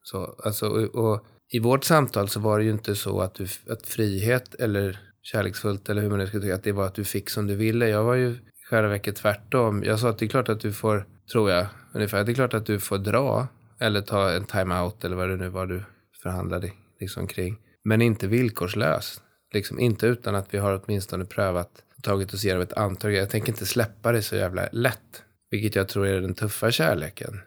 Så, 0.04 0.36
alltså, 0.44 0.68
och, 0.68 0.96
och 0.96 1.26
i 1.50 1.60
vårt 1.60 1.84
samtal 1.84 2.30
så 2.30 2.40
var 2.40 2.60
det 2.60 2.66
ju 2.66 2.72
inte 2.72 2.96
så 2.96 3.22
att, 3.22 3.36
du, 3.36 3.48
att 3.70 3.88
frihet 3.88 4.56
eller 4.56 5.00
kärleksfullt 5.22 5.90
eller 5.90 6.02
hur 6.02 6.10
man 6.10 6.20
nu 6.20 6.28
ska 6.28 6.40
tycka, 6.40 6.56
att 6.56 6.64
det 6.64 6.72
var 6.72 6.86
att 6.86 6.96
du 6.96 7.06
fick 7.06 7.30
som 7.30 7.48
du 7.48 7.56
ville. 7.56 7.90
Jag 7.90 8.04
var 8.04 8.16
ju 8.16 8.30
i 8.30 8.40
själva 8.70 8.90
verket 8.90 9.16
tvärtom. 9.16 9.84
Jag 9.84 10.00
sa 10.00 10.10
att 10.10 10.18
det 10.18 10.26
är 10.26 10.30
klart 10.30 10.50
att 10.50 10.60
du 10.60 10.74
får, 10.74 11.06
tror 11.32 11.52
jag, 11.52 11.66
ungefär, 11.94 12.24
det 12.24 12.32
är 12.32 12.34
klart 12.34 12.54
att 12.54 12.66
du 12.66 12.80
får 12.80 12.98
dra 12.98 13.48
eller 13.80 14.02
ta 14.02 14.32
en 14.32 14.46
time-out 14.46 15.06
eller 15.06 15.16
vad 15.16 15.30
det 15.30 15.36
nu 15.36 15.50
var 15.50 15.66
du 15.66 15.84
förhandlade 16.24 16.72
liksom 17.00 17.28
kring. 17.28 17.58
Men 17.84 18.02
inte 18.02 18.28
villkorslöst. 18.28 19.22
Liksom 19.54 19.80
inte 19.80 20.08
utan 20.08 20.36
att 20.36 20.54
vi 20.54 20.58
har 20.58 20.82
åtminstone 20.84 21.26
prövat 21.26 21.84
tagit 22.02 22.34
oss 22.34 22.46
igenom 22.46 22.62
ett 22.62 22.74
antal. 22.74 23.14
Jag 23.14 23.30
tänker 23.30 23.50
inte 23.50 23.66
släppa 23.66 24.12
det 24.12 24.22
så 24.22 24.36
jävla 24.36 24.70
lätt. 24.72 25.24
Vilket 25.52 25.76
jag 25.76 25.88
tror 25.88 26.08
är 26.08 26.22
den 26.22 26.34
tuffa 26.34 26.72
kärleken. 26.72 27.42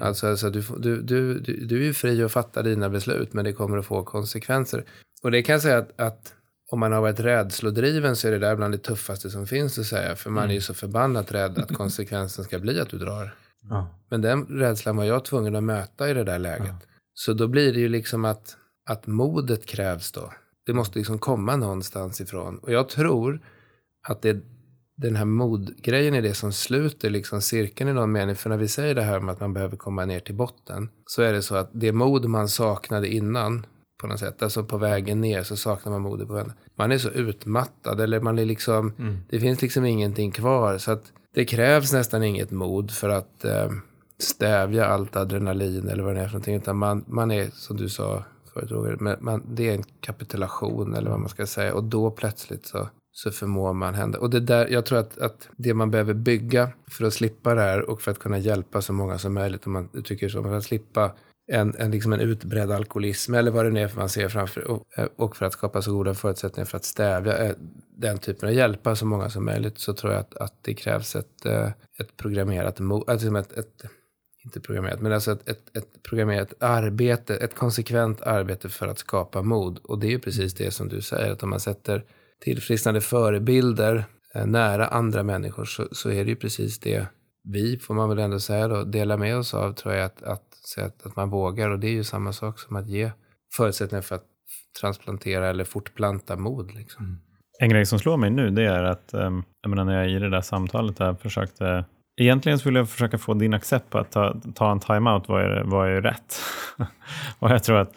Alltså, 0.00 0.26
alltså 0.26 0.50
du, 0.50 0.62
du, 0.78 1.02
du, 1.02 1.38
du, 1.40 1.80
är 1.80 1.84
ju 1.84 1.94
fri 1.94 2.22
att 2.22 2.32
fatta 2.32 2.62
dina 2.62 2.88
beslut, 2.88 3.32
men 3.32 3.44
det 3.44 3.52
kommer 3.52 3.78
att 3.78 3.86
få 3.86 4.04
konsekvenser. 4.04 4.84
Och 5.22 5.30
det 5.30 5.42
kan 5.42 5.52
jag 5.52 5.62
säga 5.62 5.78
att, 5.78 6.00
att 6.00 6.34
om 6.70 6.80
man 6.80 6.92
har 6.92 7.00
varit 7.00 7.20
rädslodriven 7.20 8.16
så 8.16 8.28
är 8.28 8.32
det 8.32 8.38
där 8.38 8.56
bland 8.56 8.74
det 8.74 8.78
tuffaste 8.78 9.30
som 9.30 9.46
finns 9.46 9.78
att 9.78 9.86
säga. 9.86 10.16
För 10.16 10.30
man 10.30 10.50
är 10.50 10.54
ju 10.54 10.60
så 10.60 10.74
förbannat 10.74 11.32
rädd 11.32 11.58
att 11.58 11.74
konsekvensen 11.74 12.44
ska 12.44 12.58
bli 12.58 12.80
att 12.80 12.88
du 12.88 12.98
drar. 12.98 13.34
Ja. 13.70 13.88
Men 14.08 14.22
den 14.22 14.44
rädslan 14.44 14.96
var 14.96 15.04
jag 15.04 15.24
tvungen 15.24 15.56
att 15.56 15.64
möta 15.64 16.10
i 16.10 16.14
det 16.14 16.24
där 16.24 16.38
läget. 16.38 16.74
Så 17.14 17.32
då 17.32 17.48
blir 17.48 17.72
det 17.72 17.80
ju 17.80 17.88
liksom 17.88 18.24
att, 18.24 18.56
att 18.90 19.06
modet 19.06 19.66
krävs 19.66 20.12
då. 20.12 20.32
Det 20.66 20.72
måste 20.72 20.98
liksom 20.98 21.18
komma 21.18 21.56
någonstans 21.56 22.20
ifrån. 22.20 22.58
Och 22.58 22.72
jag 22.72 22.88
tror 22.88 23.40
att 24.08 24.22
det 24.22 24.44
den 24.96 25.16
här 25.16 25.24
modgrejen 25.24 26.14
är 26.14 26.22
det 26.22 26.34
som 26.34 26.52
sluter 26.52 27.10
liksom 27.10 27.40
cirkeln 27.40 27.90
i 27.90 27.92
någon 27.92 28.12
mening. 28.12 28.36
För 28.36 28.50
när 28.50 28.56
vi 28.56 28.68
säger 28.68 28.94
det 28.94 29.02
här 29.02 29.18
om 29.18 29.28
att 29.28 29.40
man 29.40 29.52
behöver 29.52 29.76
komma 29.76 30.04
ner 30.04 30.20
till 30.20 30.34
botten 30.34 30.88
så 31.06 31.22
är 31.22 31.32
det 31.32 31.42
så 31.42 31.56
att 31.56 31.70
det 31.72 31.92
mod 31.92 32.24
man 32.24 32.48
saknade 32.48 33.08
innan 33.08 33.66
på 34.00 34.06
något 34.06 34.18
sätt, 34.18 34.42
alltså 34.42 34.64
på 34.64 34.78
vägen 34.78 35.20
ner 35.20 35.42
så 35.42 35.56
saknar 35.56 35.92
man 35.92 36.02
modet 36.02 36.28
på 36.28 36.34
vägen. 36.34 36.52
Man 36.74 36.92
är 36.92 36.98
så 36.98 37.10
utmattad 37.10 38.00
eller 38.00 38.20
man 38.20 38.38
är 38.38 38.44
liksom, 38.44 38.92
det 39.30 39.40
finns 39.40 39.62
liksom 39.62 39.84
ingenting 39.84 40.30
kvar. 40.30 40.78
Så 40.78 40.92
att 40.92 41.12
det 41.34 41.44
krävs 41.44 41.92
nästan 41.92 42.22
inget 42.22 42.50
mod 42.50 42.90
för 42.90 43.08
att 43.08 43.44
eh, 43.44 43.70
stävja 44.18 44.86
allt 44.86 45.16
adrenalin 45.16 45.88
eller 45.88 46.02
vad 46.02 46.14
det 46.14 46.20
är 46.20 46.26
för 46.26 46.32
någonting. 46.32 46.54
Utan 46.54 46.76
man, 46.76 47.04
man 47.06 47.30
är, 47.30 47.50
som 47.52 47.76
du 47.76 47.88
sa 47.88 48.24
förut 48.52 48.70
Roger, 48.70 48.96
men 49.00 49.16
man, 49.20 49.42
det 49.48 49.68
är 49.68 49.74
en 49.74 49.84
kapitulation 50.00 50.94
eller 50.94 51.10
vad 51.10 51.20
man 51.20 51.28
ska 51.28 51.46
säga. 51.46 51.74
Och 51.74 51.84
då 51.84 52.10
plötsligt 52.10 52.66
så, 52.66 52.88
så 53.12 53.30
förmår 53.30 53.72
man 53.72 53.94
hända. 53.94 54.18
Och 54.18 54.30
det 54.30 54.40
där, 54.40 54.68
jag 54.68 54.86
tror 54.86 54.98
att, 54.98 55.18
att 55.18 55.48
det 55.56 55.74
man 55.74 55.90
behöver 55.90 56.14
bygga 56.14 56.68
för 56.90 57.04
att 57.04 57.14
slippa 57.14 57.54
det 57.54 57.60
här 57.60 57.90
och 57.90 58.02
för 58.02 58.10
att 58.10 58.18
kunna 58.18 58.38
hjälpa 58.38 58.82
så 58.82 58.92
många 58.92 59.18
som 59.18 59.34
möjligt, 59.34 59.66
om 59.66 59.72
man 59.72 60.02
tycker 60.04 60.28
så, 60.28 60.42
för 60.42 60.56
att 60.56 60.64
slippa 60.64 61.12
en, 61.46 61.74
en, 61.78 61.90
liksom 61.90 62.12
en 62.12 62.20
utbredd 62.20 62.70
alkoholism 62.70 63.34
eller 63.34 63.50
vad 63.50 63.64
det 63.64 63.70
nu 63.70 63.80
är 63.80 63.88
för 63.88 64.00
man 64.00 64.08
ser 64.08 64.28
framför 64.28 64.70
och, 64.70 64.86
och 65.16 65.36
för 65.36 65.46
att 65.46 65.52
skapa 65.52 65.82
så 65.82 65.92
goda 65.92 66.14
förutsättningar 66.14 66.64
för 66.64 66.76
att 66.76 66.84
stävja 66.84 67.38
eh, 67.38 67.54
den 67.96 68.18
typen 68.18 68.48
av 68.48 68.54
hjälpa 68.54 68.96
så 68.96 69.06
många 69.06 69.30
som 69.30 69.44
möjligt 69.44 69.78
så 69.78 69.92
tror 69.92 70.12
jag 70.12 70.20
att, 70.20 70.36
att 70.36 70.54
det 70.62 70.74
krävs 70.74 71.16
ett, 71.16 71.46
eh, 71.46 71.68
ett 71.98 72.16
programmerat 72.16 72.80
mod, 72.80 73.10
alltså 73.10 73.38
ett, 73.38 73.52
ett, 73.52 73.84
inte 74.44 74.60
programmerat, 74.60 75.00
men 75.00 75.12
alltså 75.12 75.32
ett, 75.32 75.48
ett, 75.48 75.76
ett 75.76 76.02
programmerat 76.02 76.54
arbete, 76.60 77.36
ett 77.36 77.54
konsekvent 77.54 78.22
arbete 78.22 78.68
för 78.68 78.88
att 78.88 78.98
skapa 78.98 79.42
mod. 79.42 79.78
Och 79.78 79.98
det 79.98 80.06
är 80.06 80.10
ju 80.10 80.18
precis 80.18 80.54
det 80.54 80.70
som 80.70 80.88
du 80.88 81.00
säger, 81.00 81.32
att 81.32 81.42
om 81.42 81.50
man 81.50 81.60
sätter 81.60 82.04
tillfrisknande 82.40 83.00
förebilder 83.00 84.04
eh, 84.34 84.46
nära 84.46 84.86
andra 84.86 85.22
människor 85.22 85.64
så, 85.64 85.88
så 85.92 86.10
är 86.10 86.24
det 86.24 86.30
ju 86.30 86.36
precis 86.36 86.78
det 86.78 87.06
vi, 87.52 87.78
får 87.78 87.94
man 87.94 88.08
väl 88.08 88.18
ändå 88.18 88.40
säga 88.40 88.68
då, 88.68 88.84
delar 88.84 89.16
med 89.16 89.36
oss 89.36 89.54
av, 89.54 89.72
tror 89.72 89.94
jag, 89.94 90.04
att, 90.04 90.22
att, 90.22 90.42
att, 90.78 91.06
att 91.06 91.16
man 91.16 91.30
vågar. 91.30 91.70
Och 91.70 91.78
det 91.78 91.86
är 91.86 91.92
ju 91.92 92.04
samma 92.04 92.32
sak 92.32 92.58
som 92.58 92.76
att 92.76 92.88
ge 92.88 93.10
förutsättningar 93.56 94.02
för 94.02 94.14
att 94.14 94.24
transplantera 94.80 95.48
eller 95.48 95.64
fortplanta 95.64 96.36
mod. 96.36 96.74
Liksom. 96.74 97.04
Mm. 97.04 97.20
En 97.60 97.68
grej 97.68 97.86
som 97.86 97.98
slår 97.98 98.16
mig 98.16 98.30
nu 98.30 98.50
det 98.50 98.64
är 98.64 98.82
att 98.82 99.14
ehm, 99.14 99.42
jag 99.62 99.70
menar, 99.70 99.84
när 99.84 100.02
jag 100.02 100.10
i 100.10 100.18
det 100.18 100.30
där 100.30 100.40
samtalet 100.40 100.96
där 100.96 101.14
försökte 101.14 101.84
Egentligen 102.16 102.58
skulle 102.58 102.78
jag 102.78 102.88
försöka 102.88 103.18
få 103.18 103.34
din 103.34 103.54
accept 103.54 103.90
på 103.90 103.98
att 103.98 104.10
ta, 104.12 104.36
ta 104.54 104.72
en 104.72 104.80
timeout 104.80 105.28
var 105.28 105.40
ju, 105.40 105.62
var 105.64 105.86
ju 105.86 106.00
rätt. 106.00 106.36
och 107.38 107.50
jag 107.50 107.64
tror 107.64 107.78
att 107.78 107.94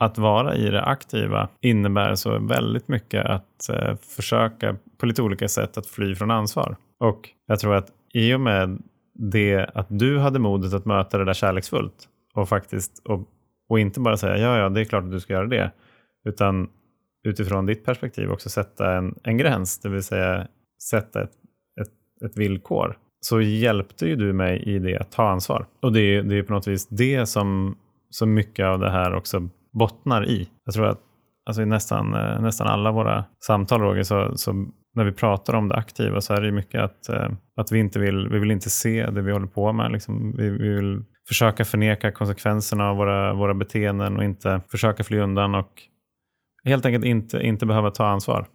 att 0.00 0.18
vara 0.18 0.56
i 0.56 0.70
det 0.70 0.82
aktiva 0.82 1.48
innebär 1.60 2.14
så 2.14 2.38
väldigt 2.38 2.88
mycket 2.88 3.26
att 3.26 3.68
eh, 3.68 3.96
försöka 3.96 4.76
på 4.98 5.06
lite 5.06 5.22
olika 5.22 5.48
sätt 5.48 5.78
att 5.78 5.86
fly 5.86 6.14
från 6.14 6.30
ansvar. 6.30 6.76
Och 6.98 7.28
jag 7.46 7.60
tror 7.60 7.74
att 7.74 7.88
i 8.14 8.34
och 8.34 8.40
med 8.40 8.82
det 9.14 9.70
att 9.74 9.86
du 9.88 10.18
hade 10.18 10.38
modet 10.38 10.74
att 10.74 10.84
möta 10.84 11.18
det 11.18 11.24
där 11.24 11.32
kärleksfullt 11.32 12.08
och 12.34 12.48
faktiskt 12.48 12.98
och, 13.04 13.28
och 13.68 13.80
inte 13.80 14.00
bara 14.00 14.16
säga 14.16 14.36
ja, 14.36 14.58
ja, 14.58 14.68
det 14.68 14.80
är 14.80 14.84
klart 14.84 15.04
att 15.04 15.10
du 15.10 15.20
ska 15.20 15.32
göra 15.32 15.46
det, 15.46 15.70
utan 16.24 16.68
utifrån 17.24 17.66
ditt 17.66 17.84
perspektiv 17.84 18.30
också 18.30 18.48
sätta 18.48 18.96
en, 18.96 19.14
en 19.22 19.36
gräns, 19.36 19.78
det 19.78 19.88
vill 19.88 20.02
säga 20.02 20.46
sätta 20.82 21.22
ett, 21.22 21.32
ett, 21.80 22.24
ett 22.24 22.36
villkor, 22.36 22.98
så 23.20 23.40
hjälpte 23.40 24.06
ju 24.06 24.16
du 24.16 24.32
mig 24.32 24.62
i 24.62 24.78
det 24.78 24.98
att 24.98 25.12
ta 25.12 25.30
ansvar. 25.30 25.66
Och 25.82 25.92
det 25.92 26.00
är, 26.00 26.22
det 26.22 26.38
är 26.38 26.42
på 26.42 26.52
något 26.52 26.66
vis 26.66 26.88
det 26.88 27.26
som, 27.26 27.76
som 28.10 28.34
mycket 28.34 28.66
av 28.66 28.78
det 28.78 28.90
här 28.90 29.14
också 29.14 29.48
bottnar 29.72 30.28
i. 30.28 30.48
Jag 30.64 30.74
tror 30.74 30.86
att 30.86 31.00
alltså 31.46 31.62
i 31.62 31.66
nästan, 31.66 32.14
eh, 32.14 32.40
nästan 32.40 32.66
alla 32.66 32.92
våra 32.92 33.24
samtal, 33.46 33.80
Roger, 33.80 34.02
så, 34.02 34.36
så 34.36 34.52
när 34.94 35.04
vi 35.04 35.12
pratar 35.12 35.54
om 35.54 35.68
det 35.68 35.74
aktiva 35.74 36.20
så 36.20 36.34
är 36.34 36.40
det 36.40 36.46
ju 36.46 36.52
mycket 36.52 36.80
att, 36.80 37.08
eh, 37.08 37.28
att 37.56 37.72
vi 37.72 37.78
inte 37.78 37.98
vill, 37.98 38.28
vi 38.28 38.38
vill 38.38 38.50
inte 38.50 38.70
se 38.70 39.06
det 39.06 39.22
vi 39.22 39.32
håller 39.32 39.46
på 39.46 39.72
med. 39.72 39.92
Liksom. 39.92 40.36
Vi, 40.36 40.50
vi 40.50 40.68
vill 40.68 41.04
försöka 41.28 41.64
förneka 41.64 42.12
konsekvenserna 42.12 42.90
av 42.90 42.96
våra, 42.96 43.34
våra 43.34 43.54
beteenden 43.54 44.16
och 44.16 44.24
inte 44.24 44.60
försöka 44.70 45.04
fly 45.04 45.18
undan 45.18 45.54
och 45.54 45.82
helt 46.64 46.86
enkelt 46.86 47.04
inte, 47.04 47.38
inte 47.38 47.66
behöva 47.66 47.90
ta 47.90 48.06
ansvar. 48.06 48.46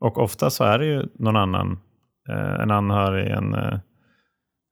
Och 0.00 0.18
ofta 0.18 0.50
så 0.50 0.64
är 0.64 0.78
det 0.78 0.86
ju 0.86 1.06
någon 1.14 1.36
annan 1.36 1.78
Eh, 2.28 2.60
en 2.60 2.70
anhörig, 2.70 3.30
en, 3.30 3.54
eh, 3.54 3.78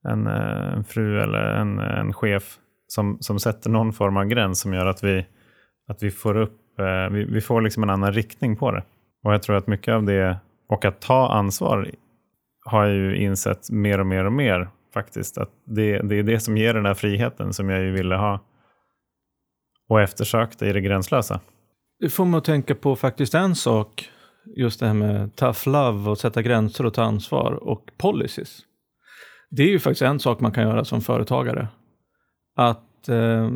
en, 0.08 0.26
eh, 0.26 0.74
en 0.74 0.84
fru 0.84 1.20
eller 1.20 1.54
en, 1.54 1.78
en 1.78 2.12
chef 2.12 2.58
som, 2.86 3.18
som 3.20 3.38
sätter 3.38 3.70
någon 3.70 3.92
form 3.92 4.16
av 4.16 4.24
gräns 4.24 4.60
som 4.60 4.74
gör 4.74 4.86
att 4.86 5.04
vi, 5.04 5.26
att 5.88 6.02
vi 6.02 6.10
får 6.10 6.36
upp, 6.36 6.78
eh, 6.78 7.12
vi, 7.12 7.24
vi 7.24 7.40
får 7.40 7.60
liksom 7.60 7.82
en 7.82 7.90
annan 7.90 8.12
riktning 8.12 8.56
på 8.56 8.70
det. 8.70 8.82
Och 9.24 9.34
jag 9.34 9.42
tror 9.42 9.56
att 9.56 9.66
mycket 9.66 9.94
av 9.94 10.04
det, 10.04 10.38
och 10.68 10.84
att 10.84 11.00
ta 11.00 11.32
ansvar, 11.32 11.90
har 12.64 12.84
jag 12.86 12.94
ju 12.94 13.16
insett 13.16 13.70
mer 13.70 14.00
och 14.00 14.06
mer 14.06 14.24
och 14.24 14.32
mer 14.32 14.68
faktiskt. 14.94 15.38
Att 15.38 15.50
det, 15.64 15.98
det 15.98 16.18
är 16.18 16.22
det 16.22 16.40
som 16.40 16.56
ger 16.56 16.74
den 16.74 16.86
här 16.86 16.94
friheten 16.94 17.52
som 17.52 17.68
jag 17.68 17.80
ju 17.80 17.90
ville 17.90 18.14
ha 18.16 18.40
och 19.88 20.00
eftersökte 20.00 20.66
i 20.66 20.72
det 20.72 20.80
gränslösa. 20.80 21.40
Det 22.00 22.08
får 22.08 22.24
mig 22.24 22.38
att 22.38 22.44
tänka 22.44 22.74
på 22.74 22.96
faktiskt 22.96 23.34
en 23.34 23.54
sak. 23.54 24.10
Just 24.56 24.80
det 24.80 24.86
här 24.86 24.94
med 24.94 25.36
tough 25.36 25.68
love 25.68 26.10
och 26.10 26.18
sätta 26.18 26.42
gränser 26.42 26.86
och 26.86 26.94
ta 26.94 27.02
ansvar 27.02 27.52
och 27.52 27.90
policies. 27.96 28.60
Det 29.50 29.62
är 29.62 29.68
ju 29.68 29.78
faktiskt 29.78 30.02
en 30.02 30.20
sak 30.20 30.40
man 30.40 30.52
kan 30.52 30.62
göra 30.62 30.84
som 30.84 31.00
företagare. 31.00 31.68
Att 32.56 33.08
eh, 33.08 33.50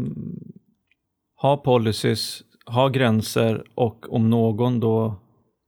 ha 1.43 1.57
policies, 1.57 2.43
ha 2.67 2.89
gränser 2.89 3.65
och 3.75 4.13
om 4.15 4.31
någon 4.31 4.81
då 4.81 5.23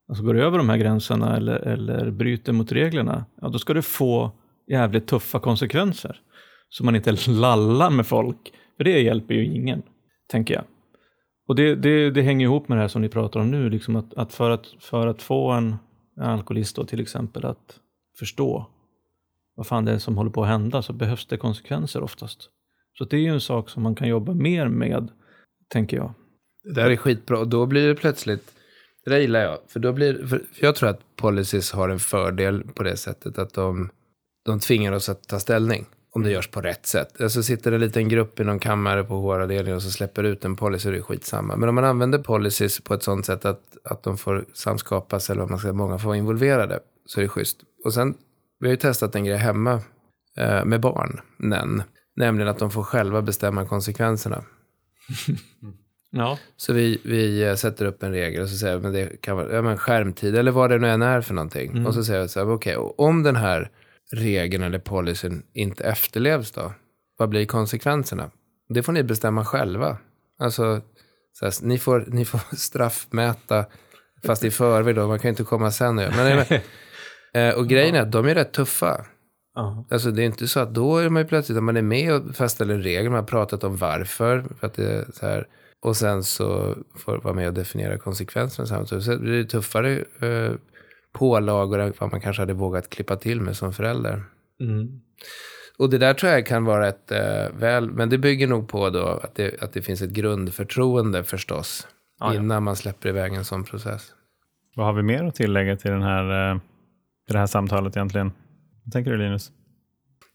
alltså 0.08 0.24
går 0.24 0.38
över 0.38 0.58
de 0.58 0.68
här 0.68 0.76
gränserna 0.76 1.36
eller, 1.36 1.56
eller 1.56 2.10
bryter 2.10 2.52
mot 2.52 2.72
reglerna, 2.72 3.24
ja 3.40 3.48
då 3.48 3.58
ska 3.58 3.74
det 3.74 3.82
få 3.82 4.32
jävligt 4.70 5.06
tuffa 5.06 5.40
konsekvenser. 5.40 6.20
Så 6.68 6.84
man 6.84 6.96
inte 6.96 7.12
lallar 7.28 7.90
med 7.90 8.06
folk, 8.06 8.52
för 8.76 8.84
det 8.84 9.00
hjälper 9.00 9.34
ju 9.34 9.44
ingen, 9.44 9.82
tänker 10.30 10.54
jag. 10.54 10.64
Och 11.46 11.54
det, 11.54 11.74
det, 11.74 12.10
det 12.10 12.22
hänger 12.22 12.46
ihop 12.46 12.68
med 12.68 12.78
det 12.78 12.82
här 12.82 12.88
som 12.88 13.02
ni 13.02 13.08
pratar 13.08 13.40
om 13.40 13.50
nu, 13.50 13.70
liksom 13.70 13.96
att, 13.96 14.14
att, 14.14 14.32
för, 14.32 14.50
att 14.50 14.66
för 14.80 15.06
att 15.06 15.22
få 15.22 15.50
en, 15.50 15.76
en 16.16 16.22
alkoholist 16.22 16.76
då, 16.76 16.84
till 16.84 17.00
exempel 17.00 17.44
att 17.44 17.80
förstå 18.18 18.66
vad 19.54 19.66
fan 19.66 19.84
det 19.84 19.92
är 19.92 19.98
som 19.98 20.16
håller 20.16 20.30
på 20.30 20.42
att 20.42 20.48
hända 20.48 20.82
så 20.82 20.92
behövs 20.92 21.26
det 21.26 21.36
konsekvenser 21.36 22.02
oftast. 22.02 22.50
Så 22.98 23.04
det 23.04 23.16
är 23.16 23.20
ju 23.20 23.28
en 23.28 23.40
sak 23.40 23.70
som 23.70 23.82
man 23.82 23.94
kan 23.94 24.08
jobba 24.08 24.34
mer 24.34 24.68
med, 24.68 25.08
tänker 25.68 25.96
jag. 25.96 26.14
Det 26.64 26.72
där 26.72 26.90
är 26.90 26.96
skitbra 26.96 27.38
och 27.38 27.48
då 27.48 27.66
blir 27.66 27.88
det 27.88 27.94
plötsligt, 27.94 28.54
det 29.04 29.10
där 29.10 29.18
gillar 29.18 29.40
jag, 29.40 29.58
för 29.68 29.80
då 29.80 29.92
blir, 29.92 30.26
för 30.26 30.42
jag 30.60 30.74
tror 30.74 30.88
att 30.88 31.16
policies 31.16 31.72
har 31.72 31.88
en 31.88 31.98
fördel 31.98 32.62
på 32.74 32.82
det 32.82 32.96
sättet 32.96 33.38
att 33.38 33.54
de, 33.54 33.90
de 34.44 34.60
tvingar 34.60 34.92
oss 34.92 35.08
att 35.08 35.28
ta 35.28 35.40
ställning 35.40 35.86
om 36.14 36.22
det 36.22 36.30
görs 36.30 36.48
på 36.48 36.60
rätt 36.60 36.86
sätt. 36.86 37.20
Alltså 37.20 37.42
sitter 37.42 37.70
det 37.70 37.76
en 37.76 37.80
liten 37.80 38.08
grupp 38.08 38.40
i 38.40 38.44
någon 38.44 38.58
kammare 38.58 39.04
på 39.04 39.14
HR-avdelningen 39.14 39.76
och 39.76 39.82
så 39.82 39.90
släpper 39.90 40.24
ut 40.24 40.44
en 40.44 40.56
policy, 40.56 40.90
det 40.90 40.96
är 40.96 41.02
skitsamma. 41.02 41.56
Men 41.56 41.68
om 41.68 41.74
man 41.74 41.84
använder 41.84 42.18
policies 42.18 42.80
på 42.80 42.94
ett 42.94 43.02
sånt 43.02 43.26
sätt 43.26 43.44
att, 43.44 43.62
att 43.84 44.02
de 44.02 44.18
får 44.18 44.44
samskapas 44.52 45.30
eller 45.30 45.40
vad 45.40 45.50
man 45.50 45.58
ska 45.58 45.72
många 45.72 45.98
får 45.98 46.06
vara 46.06 46.16
involverade, 46.16 46.80
så 47.06 47.20
är 47.20 47.22
det 47.22 47.28
schysst. 47.28 47.56
Och 47.84 47.94
sen, 47.94 48.14
vi 48.60 48.66
har 48.66 48.70
ju 48.70 48.76
testat 48.76 49.14
en 49.14 49.24
grej 49.24 49.36
hemma 49.36 49.80
eh, 50.36 50.64
med 50.64 50.80
barnen, 50.80 51.82
nämligen 52.16 52.48
att 52.48 52.58
de 52.58 52.70
får 52.70 52.82
själva 52.82 53.22
bestämma 53.22 53.66
konsekvenserna. 53.66 54.44
Ja. 56.16 56.38
Så 56.56 56.72
vi, 56.72 57.00
vi 57.04 57.42
eh, 57.42 57.54
sätter 57.54 57.86
upp 57.86 58.02
en 58.02 58.12
regel 58.12 58.42
och 58.42 58.48
så 58.48 58.56
säger 58.56 58.76
vi, 58.76 58.82
men 58.82 58.92
det 58.92 59.20
kan 59.20 59.36
vara 59.36 59.54
ja, 59.54 59.62
men 59.62 59.78
skärmtid 59.78 60.36
eller 60.36 60.50
vad 60.50 60.70
det 60.70 60.78
nu 60.78 60.88
än 60.88 61.02
är 61.02 61.20
för 61.20 61.34
någonting. 61.34 61.70
Mm. 61.70 61.86
Och 61.86 61.94
så 61.94 62.04
säger 62.04 62.22
vi 62.22 62.28
så 62.28 62.40
här, 62.40 62.52
okej, 62.54 62.76
och 62.76 63.00
om 63.00 63.22
den 63.22 63.36
här 63.36 63.70
regeln 64.12 64.64
eller 64.64 64.78
policyn 64.78 65.42
inte 65.52 65.84
efterlevs 65.84 66.50
då? 66.50 66.72
Vad 67.18 67.28
blir 67.28 67.46
konsekvenserna? 67.46 68.30
Det 68.68 68.82
får 68.82 68.92
ni 68.92 69.02
bestämma 69.02 69.44
själva. 69.44 69.98
Alltså, 70.38 70.80
så 71.32 71.44
här, 71.44 71.54
ni, 71.62 71.78
får, 71.78 72.04
ni 72.08 72.24
får 72.24 72.40
straffmäta, 72.56 73.66
fast 74.26 74.44
i 74.44 74.50
förväg 74.50 74.94
då, 74.94 75.06
man 75.06 75.18
kan 75.18 75.28
ju 75.28 75.30
inte 75.30 75.44
komma 75.44 75.70
sen 75.70 75.98
göra. 75.98 76.10
Men, 76.16 76.60
eh, 77.34 77.54
och 77.54 77.68
grejen 77.68 77.94
är 77.94 78.00
att 78.00 78.12
de 78.12 78.26
är 78.26 78.34
rätt 78.34 78.52
tuffa. 78.52 79.06
Ja. 79.54 79.86
Alltså 79.90 80.10
det 80.10 80.22
är 80.22 80.26
inte 80.26 80.48
så 80.48 80.60
att 80.60 80.74
då 80.74 80.98
är 80.98 81.08
man 81.08 81.22
ju 81.22 81.28
plötsligt, 81.28 81.62
man 81.62 81.76
är 81.76 81.82
med 81.82 82.12
och 82.14 82.36
fastställer 82.36 82.78
regel, 82.78 83.10
man 83.10 83.20
har 83.20 83.26
pratat 83.26 83.64
om 83.64 83.76
varför, 83.76 84.44
för 84.60 84.66
att 84.66 84.74
det 84.74 84.92
är 84.92 85.04
så 85.12 85.26
här, 85.26 85.46
och 85.80 85.96
sen 85.96 86.24
så 86.24 86.76
får 86.96 87.18
vara 87.18 87.34
med 87.34 87.48
och 87.48 87.54
definiera 87.54 87.98
konsekvenserna 87.98 88.66
samtidigt. 88.66 89.04
Så 89.04 89.18
blir 89.18 89.32
det 89.32 89.44
tuffare 89.44 90.04
eh, 90.20 90.52
pålagor 91.14 91.78
än 91.78 91.92
vad 91.98 92.12
man 92.12 92.20
kanske 92.20 92.42
hade 92.42 92.54
vågat 92.54 92.90
klippa 92.90 93.16
till 93.16 93.40
med 93.40 93.56
som 93.56 93.72
förälder. 93.72 94.22
Mm. 94.60 95.00
Och 95.78 95.90
det 95.90 95.98
där 95.98 96.14
tror 96.14 96.32
jag 96.32 96.46
kan 96.46 96.64
vara 96.64 96.88
ett 96.88 97.12
eh, 97.12 97.58
väl, 97.58 97.90
men 97.90 98.08
det 98.08 98.18
bygger 98.18 98.46
nog 98.46 98.68
på 98.68 98.90
då 98.90 99.06
att 99.06 99.34
det, 99.34 99.62
att 99.62 99.72
det 99.72 99.82
finns 99.82 100.02
ett 100.02 100.10
grundförtroende 100.10 101.24
förstås. 101.24 101.86
Ja, 102.20 102.34
ja. 102.34 102.40
Innan 102.40 102.62
man 102.62 102.76
släpper 102.76 103.08
iväg 103.08 103.34
en 103.34 103.44
sån 103.44 103.64
process. 103.64 104.12
Vad 104.76 104.86
har 104.86 104.92
vi 104.92 105.02
mer 105.02 105.24
att 105.24 105.34
tillägga 105.34 105.76
till, 105.76 105.90
den 105.90 106.02
här, 106.02 106.52
eh, 106.52 106.58
till 107.26 107.32
det 107.32 107.38
här 107.38 107.46
samtalet 107.46 107.96
egentligen? 107.96 108.32
Vad 108.84 108.92
tänker 108.92 109.10
du 109.10 109.16
Linus? 109.16 109.52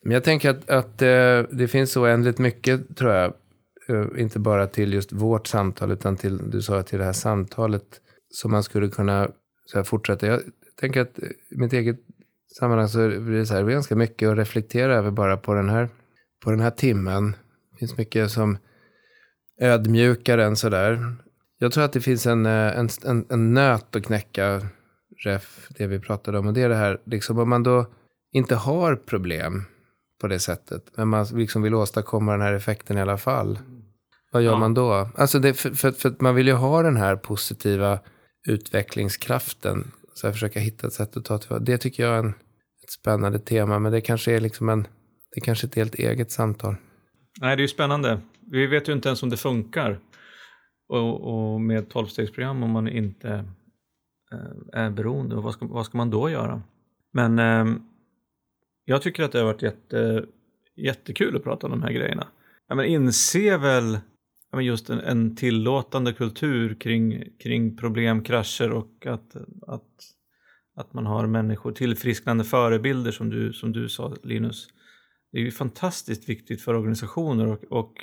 Men 0.04 0.14
jag 0.14 0.24
tänker 0.24 0.50
att, 0.50 0.70
att 0.70 1.02
eh, 1.02 1.58
det 1.58 1.68
finns 1.72 1.92
så 1.92 2.04
oändligt 2.04 2.40
mycket, 2.40 2.98
tror 2.98 3.12
jag, 3.12 3.34
eh, 3.90 4.22
inte 4.22 4.40
bara 4.40 4.68
till 4.68 4.94
just 4.94 5.12
vårt 5.12 5.48
samtal, 5.48 5.92
utan 5.92 6.16
till, 6.16 6.50
du 6.50 6.62
sa, 6.62 6.84
till 6.84 7.00
det 7.00 7.06
här 7.06 7.14
samtalet 7.14 8.02
som 8.30 8.52
man 8.52 8.64
skulle 8.64 8.90
kunna 8.90 9.28
så 9.66 9.78
här, 9.78 9.84
fortsätta. 9.84 10.28
Jag 10.28 10.42
tänker 10.80 11.02
att 11.02 11.20
i 11.20 11.58
mitt 11.58 11.74
eget 11.74 12.00
sammanhang 12.60 12.88
så 12.88 12.98
blir 13.08 13.38
det 13.38 13.46
så 13.46 13.54
här, 13.54 13.64
det 13.64 13.72
är 13.72 13.74
ganska 13.74 13.96
mycket 13.96 14.30
att 14.30 14.38
reflektera 14.38 14.96
över 14.96 15.12
bara 15.12 15.38
på 15.38 15.54
den 15.54 15.70
här, 15.70 15.90
på 16.44 16.52
den 16.52 16.60
här 16.60 16.72
timmen. 16.72 17.36
Det 17.72 17.78
finns 17.78 17.98
mycket 17.98 18.32
som 18.32 18.58
ödmjukar 19.62 20.38
än 20.38 20.56
sådär. 20.56 21.16
Jag 21.60 21.72
tror 21.72 21.84
att 21.84 21.94
det 21.94 22.02
finns 22.02 22.26
en, 22.26 22.46
eh, 22.46 22.78
en, 22.80 22.90
en, 23.06 23.26
en 23.30 23.54
nöt 23.54 23.96
att 23.96 24.04
knäcka, 24.06 24.62
ref, 25.24 25.68
det 25.78 25.88
vi 25.88 26.00
pratade 26.00 26.40
om. 26.40 26.48
Och 26.48 26.54
det 26.54 26.62
är 26.62 26.70
det 26.70 26.76
här, 26.76 27.02
liksom 27.06 27.40
om 27.40 27.50
man 27.50 27.64
då 27.64 27.86
inte 28.32 28.56
har 28.56 28.96
problem 28.96 29.64
på 30.22 30.28
det 30.28 30.40
sättet, 30.40 30.84
men 30.96 31.08
man 31.08 31.26
liksom 31.34 31.62
vill 31.62 31.74
åstadkomma 31.76 32.32
den 32.32 32.42
här 32.42 32.54
effekten 32.54 32.98
i 32.98 33.02
alla 33.02 33.18
fall. 33.18 33.60
Vad 34.32 34.42
gör 34.44 34.52
Ja. 34.52 34.60
man 34.60 34.74
då? 34.74 35.10
Alltså 35.16 35.40
det, 35.40 35.54
för, 35.54 35.72
för, 35.72 35.92
för 35.92 36.16
man 36.20 36.36
vill 36.36 36.48
ju 36.48 36.54
ha 36.54 36.82
den 36.82 36.98
här 36.98 37.16
positiva 37.16 38.00
utvecklingskraften. 38.48 39.92
Så 40.20 40.28
här, 40.28 40.34
försöka 40.34 40.60
hitta 40.60 40.88
ett 40.88 40.94
sätt 40.94 41.18
att 41.18 41.26
ta 41.26 41.38
tillvara. 41.38 41.60
Det 41.60 41.78
tycker 41.78 42.04
jag 42.04 42.16
är 42.16 42.20
en, 42.20 42.30
ett 42.84 42.92
spännande 42.92 43.40
tema, 43.40 43.80
men 43.80 43.92
det 43.92 44.02
kanske 44.02 44.36
är 44.36 44.40
liksom 44.40 44.70
en, 44.70 44.88
det 45.36 45.42
kanske 45.42 45.66
är 45.66 45.68
ett 45.68 45.76
helt 45.76 45.96
eget 45.96 46.32
samtal. 46.32 46.76
Nej, 47.42 47.56
det 47.56 47.60
är 47.60 47.64
ju 47.64 47.68
spännande. 47.68 48.22
Vi 48.52 48.68
vet 48.68 48.90
ju 48.90 48.94
inte 48.94 49.10
ens 49.10 49.24
om 49.24 49.30
det 49.30 49.38
funkar. 49.38 50.00
Och, 50.90 51.54
och 51.54 51.62
med 51.62 51.90
tolvstegsprogram 51.90 52.64
om 52.64 52.72
man 52.72 52.88
inte 52.88 53.30
eh, 54.32 54.82
är 54.82 54.90
beroende, 54.90 55.36
och 55.36 55.44
vad 55.44 55.54
ska, 55.54 55.66
vad 55.66 55.86
ska 55.86 55.98
man 55.98 56.10
då 56.10 56.30
göra? 56.30 56.62
Men 57.14 57.40
eh, 57.40 57.76
jag 58.86 59.02
tycker 59.02 59.24
att 59.24 59.32
det 59.32 59.40
har 59.40 59.46
varit 59.46 59.62
jätte, 59.62 60.26
jättekul 60.76 61.36
att 61.36 61.44
prata 61.44 61.68
om 61.68 61.72
de 61.72 61.84
här 61.84 61.92
grejerna. 61.92 62.28
Ja, 62.68 62.76
men 62.76 62.86
inse 62.86 63.58
väl 63.58 64.00
men 64.52 64.66
just 64.66 64.90
en, 64.90 65.00
en 65.00 65.36
tillåtande 65.36 66.14
kultur 66.14 66.76
kring, 66.76 67.24
kring 67.44 67.78
problem, 67.78 68.24
krascher 68.24 68.72
och 68.72 69.06
att, 69.06 69.36
att, 69.68 69.90
att 70.76 70.94
man 70.94 71.06
har 71.06 71.28
människor, 71.28 71.72
tillfrisknande 71.72 72.44
förebilder 72.44 73.12
som 73.12 73.30
du, 73.30 73.54
som 73.54 73.72
du 73.72 73.90
sa 73.90 74.16
Linus. 74.24 74.68
Det 75.32 75.38
är 75.38 75.42
ju 75.42 75.52
fantastiskt 75.52 76.30
viktigt 76.30 76.62
för 76.62 76.74
organisationer 76.74 77.48
och, 77.48 77.64
och, 77.70 77.94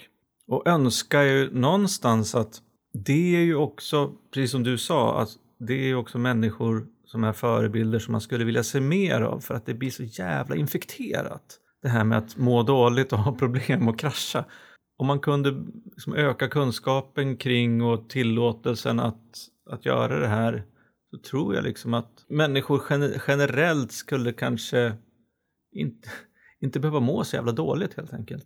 och 0.47 0.67
önskar 0.67 1.23
ju 1.23 1.51
någonstans 1.51 2.35
att 2.35 2.63
det 3.05 3.37
är 3.37 3.41
ju 3.41 3.55
också, 3.55 4.13
precis 4.35 4.51
som 4.51 4.63
du 4.63 4.79
sa, 4.79 5.21
att 5.21 5.29
det 5.59 5.75
är 5.75 5.87
ju 5.87 5.97
också 5.97 6.19
människor 6.19 6.87
som 7.05 7.25
är 7.25 7.33
förebilder 7.33 7.99
som 7.99 8.13
man 8.13 8.21
skulle 8.21 8.45
vilja 8.45 8.63
se 8.63 8.81
mer 8.81 9.21
av 9.21 9.41
för 9.41 9.55
att 9.55 9.67
det 9.67 9.75
blir 9.75 9.91
så 9.91 10.03
jävla 10.03 10.57
infekterat. 10.57 11.61
Det 11.83 11.89
här 11.89 12.05
med 12.05 12.19
att 12.19 12.37
må 12.37 12.63
dåligt 12.63 13.13
och 13.13 13.19
ha 13.19 13.33
problem 13.33 13.89
och 13.89 13.99
krascha. 13.99 14.45
Om 14.99 15.07
man 15.07 15.21
kunde 15.21 15.65
liksom 15.93 16.15
öka 16.15 16.49
kunskapen 16.49 17.37
kring 17.37 17.83
och 17.83 18.09
tillåtelsen 18.09 19.01
att, 19.01 19.23
att 19.71 19.87
göra 19.87 20.19
det 20.19 20.29
här 20.29 20.65
så 21.11 21.19
tror 21.19 21.55
jag 21.55 21.65
liksom 21.65 21.95
att 21.95 22.25
människor 22.29 22.79
gener- 22.79 23.23
generellt 23.29 23.93
skulle 23.93 24.33
kanske 24.33 24.93
inte, 25.73 26.09
inte 26.61 26.81
behöva 26.81 27.01
må 27.01 27.25
så 27.25 27.37
jävla 27.37 27.53
dåligt 27.53 27.95
helt 27.95 28.13
enkelt. 28.13 28.45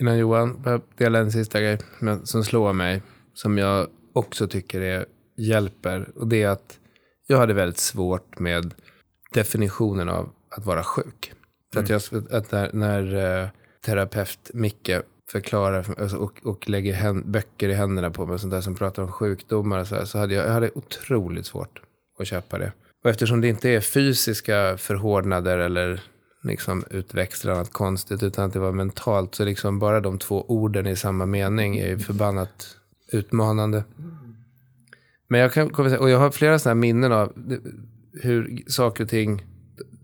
Innan 0.00 0.18
Johan, 0.18 0.62
jag 0.64 0.82
dela 0.96 1.18
en 1.18 1.32
sista 1.32 1.60
grej 1.60 1.78
som 2.24 2.44
slår 2.44 2.72
mig, 2.72 3.02
som 3.34 3.58
jag 3.58 3.88
också 4.12 4.48
tycker 4.48 4.80
är, 4.80 5.06
hjälper. 5.36 6.08
Och 6.14 6.28
det 6.28 6.42
är 6.42 6.48
att 6.48 6.78
jag 7.26 7.38
hade 7.38 7.54
väldigt 7.54 7.78
svårt 7.78 8.38
med 8.38 8.74
definitionen 9.32 10.08
av 10.08 10.32
att 10.48 10.66
vara 10.66 10.82
sjuk. 10.82 11.32
För 11.72 11.80
att, 11.80 11.88
jag, 11.88 12.02
att 12.30 12.52
när, 12.52 12.70
när 12.72 13.42
eh, 13.42 13.48
terapeut 13.84 14.50
Micke 14.54 14.90
förklarar 15.30 15.94
alltså, 15.98 16.16
och, 16.16 16.40
och 16.44 16.68
lägger 16.68 16.94
hän, 16.94 17.32
böcker 17.32 17.68
i 17.68 17.74
händerna 17.74 18.10
på 18.10 18.26
mig, 18.26 18.38
sånt 18.38 18.52
där 18.52 18.60
som 18.60 18.74
pratar 18.74 19.02
om 19.02 19.12
sjukdomar 19.12 19.78
och 19.78 19.86
så, 19.86 19.94
här, 19.94 20.04
så 20.04 20.18
hade 20.18 20.34
jag, 20.34 20.46
jag 20.46 20.52
hade 20.52 20.70
otroligt 20.74 21.46
svårt 21.46 21.82
att 22.18 22.26
köpa 22.26 22.58
det. 22.58 22.72
Och 23.04 23.10
eftersom 23.10 23.40
det 23.40 23.48
inte 23.48 23.70
är 23.70 23.80
fysiska 23.80 24.76
förhårdnader 24.76 25.58
eller 25.58 26.02
liksom 26.42 26.84
eller 26.90 27.54
något 27.54 27.72
konstigt, 27.72 28.22
utan 28.22 28.44
att 28.44 28.52
det 28.52 28.58
var 28.58 28.72
mentalt, 28.72 29.34
så 29.34 29.44
liksom 29.44 29.78
bara 29.78 30.00
de 30.00 30.18
två 30.18 30.44
orden 30.48 30.86
i 30.86 30.96
samma 30.96 31.26
mening 31.26 31.78
är 31.78 31.88
ju 31.88 31.98
förbannat 31.98 32.76
utmanande. 33.12 33.84
Men 35.28 35.40
jag 35.40 35.52
kan 35.52 35.70
och 35.74 36.10
jag 36.10 36.18
har 36.18 36.30
flera 36.30 36.58
sådana 36.58 36.74
här 36.74 36.80
minnen 36.80 37.12
av 37.12 37.32
hur 38.22 38.62
saker 38.66 39.04
och 39.04 39.10
ting, 39.10 39.42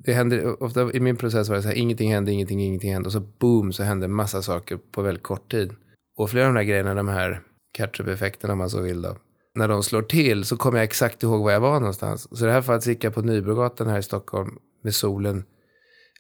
det 0.05 0.13
händer, 0.13 0.63
ofta 0.63 0.93
i 0.93 1.01
min 1.01 1.17
process 1.17 1.49
var 1.49 1.57
det 1.57 1.63
så 1.63 1.69
här, 1.69 1.75
ingenting 1.75 2.13
hände, 2.13 2.33
ingenting, 2.33 2.61
ingenting 2.61 2.93
hände. 2.93 3.07
Och 3.07 3.13
så 3.13 3.21
boom, 3.21 3.73
så 3.73 3.83
hände 3.83 4.09
massa 4.09 4.43
saker 4.43 4.77
på 4.77 5.03
väldigt 5.03 5.23
kort 5.23 5.51
tid. 5.51 5.73
Och 6.17 6.31
flera 6.31 6.47
av 6.47 6.55
de 6.55 6.59
här 6.59 6.65
grejerna, 6.65 6.95
de 6.95 7.09
här 7.09 7.43
catch-up-effekterna 7.73 8.53
om 8.53 8.59
man 8.59 8.71
så 8.71 8.81
vill 8.81 9.03
då. 9.03 9.17
När 9.55 9.69
de 9.69 9.83
slår 9.83 10.03
till 10.03 10.45
så 10.45 10.57
kommer 10.57 10.79
jag 10.79 10.85
exakt 10.85 11.23
ihåg 11.23 11.43
var 11.43 11.53
jag 11.53 11.61
var 11.61 11.81
någonstans. 11.81 12.39
Så 12.39 12.45
i 12.45 12.47
det 12.47 12.53
här 12.53 12.63
fallet 12.63 12.83
så 12.83 12.91
gick 12.91 13.05
jag 13.05 13.15
på 13.15 13.23
Nybrogatan 13.23 13.87
här 13.87 13.99
i 13.99 14.03
Stockholm 14.03 14.59
med 14.83 14.95
solen 14.95 15.45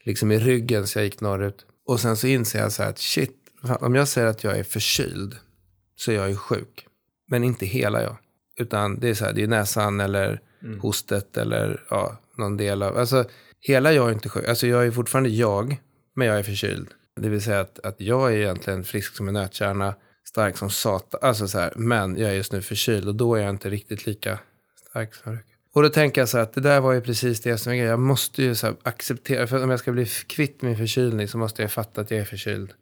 liksom 0.05 0.33
i 0.33 0.39
ryggen 0.39 0.87
så 0.87 0.99
jag 0.99 1.05
gick 1.05 1.21
norrut. 1.21 1.67
Och 1.87 2.01
sen 2.01 2.17
så 2.17 2.27
inser 2.27 2.59
jag 2.59 2.73
så 2.73 2.83
här 2.83 2.91
att 2.91 2.99
shit, 2.99 3.37
om 3.81 3.95
jag 3.95 4.09
säger 4.09 4.29
att 4.29 4.45
jag 4.45 4.59
är 4.59 4.63
förkyld 4.63 5.37
så 5.97 6.11
är 6.11 6.17
jag 6.17 6.29
ju 6.29 6.37
sjuk. 6.37 6.87
Men 7.31 7.45
inte 7.45 7.67
hela 7.67 8.03
jag. 8.03 8.17
Utan 8.61 9.01
det 9.01 9.09
är 9.09 9.15
så 9.15 9.25
här, 9.25 9.33
det 9.33 9.43
är 9.43 9.47
näsan 9.47 10.01
eller 10.01 10.41
mm. 10.63 10.81
hostet 10.81 11.37
eller 11.37 11.85
ja, 11.91 12.19
någon 12.37 12.57
del 12.57 12.83
av, 12.83 12.97
alltså 12.97 13.25
hela 13.61 13.93
jag 13.93 14.09
är 14.09 14.13
inte 14.13 14.29
sjuk. 14.29 14.49
Alltså 14.49 14.67
jag 14.67 14.87
är 14.87 14.91
fortfarande 14.91 15.31
jag, 15.31 15.81
men 16.17 16.27
jag 16.27 16.39
är 16.39 16.43
förkyld. 16.43 16.89
Det 17.21 17.29
vill 17.29 17.43
säga 17.43 17.61
att, 17.61 17.79
att 17.79 18.01
jag 18.01 18.33
är 18.33 18.37
egentligen 18.37 18.85
frisk 18.85 19.17
som 19.17 19.29
en 19.29 19.35
nötkärna, 19.35 19.95
stark 20.25 20.57
som 20.57 20.71
satan, 20.71 21.21
alltså 21.23 21.49
så 21.49 21.59
här, 21.59 21.73
men 21.77 22.17
jag 22.17 22.31
är 22.31 22.35
just 22.35 22.53
nu 22.53 22.63
förkyld 22.63 23.09
och 23.09 23.15
då 23.15 23.35
är 23.35 23.41
jag 23.41 23.51
inte 23.51 23.71
riktigt 23.71 24.07
lika 24.07 24.39
stark 24.91 25.15
som 25.15 25.33
jag 25.33 25.43
och 25.79 25.83
då 25.83 25.89
tänker 25.89 26.21
jag 26.21 26.29
så 26.29 26.37
här 26.37 26.43
att 26.43 26.53
det 26.53 26.61
där 26.61 26.81
var 26.81 26.93
ju 26.93 27.01
precis 27.01 27.41
det 27.41 27.59
som 27.59 27.73
är 27.73 27.77
grejen. 27.77 27.91
Jag 27.91 28.01
måste 28.01 28.43
ju 28.43 28.55
så 28.55 28.77
acceptera, 28.83 29.47
för 29.47 29.65
om 29.65 29.71
jag 29.71 29.79
ska 29.79 29.93
bli 29.93 30.07
kvitt 30.07 30.63
min 30.63 30.77
förkylning 30.77 31.29
så 31.29 31.39
måste 31.39 31.63
jag 31.63 31.73
fatta 31.73 32.01
att 32.01 32.11
jag 32.11 32.21
är 32.21 32.25
förkyld. 32.25 32.73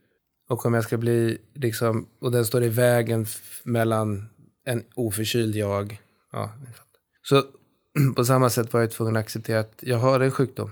Och 0.49 0.67
om 0.67 0.75
jag 0.75 0.85
ska 0.85 0.97
bli, 0.97 1.39
liksom, 1.55 2.09
och 2.21 2.33
den 2.33 2.47
står 2.47 2.63
i 2.65 2.69
vägen 2.69 3.27
mellan 3.63 4.29
en 4.65 4.85
oförkyld 4.95 5.57
jag. 5.57 6.01
Ja, 6.33 6.53
så 7.23 7.43
på 8.17 8.25
samma 8.25 8.51
sätt 8.51 8.73
var 8.73 8.81
jag 8.81 8.91
tvungen 8.91 9.17
att 9.17 9.21
acceptera 9.21 9.61
att 9.61 9.75
jag 9.81 9.99
har 9.99 10.21
en 10.21 10.31
sjukdom. 10.31 10.71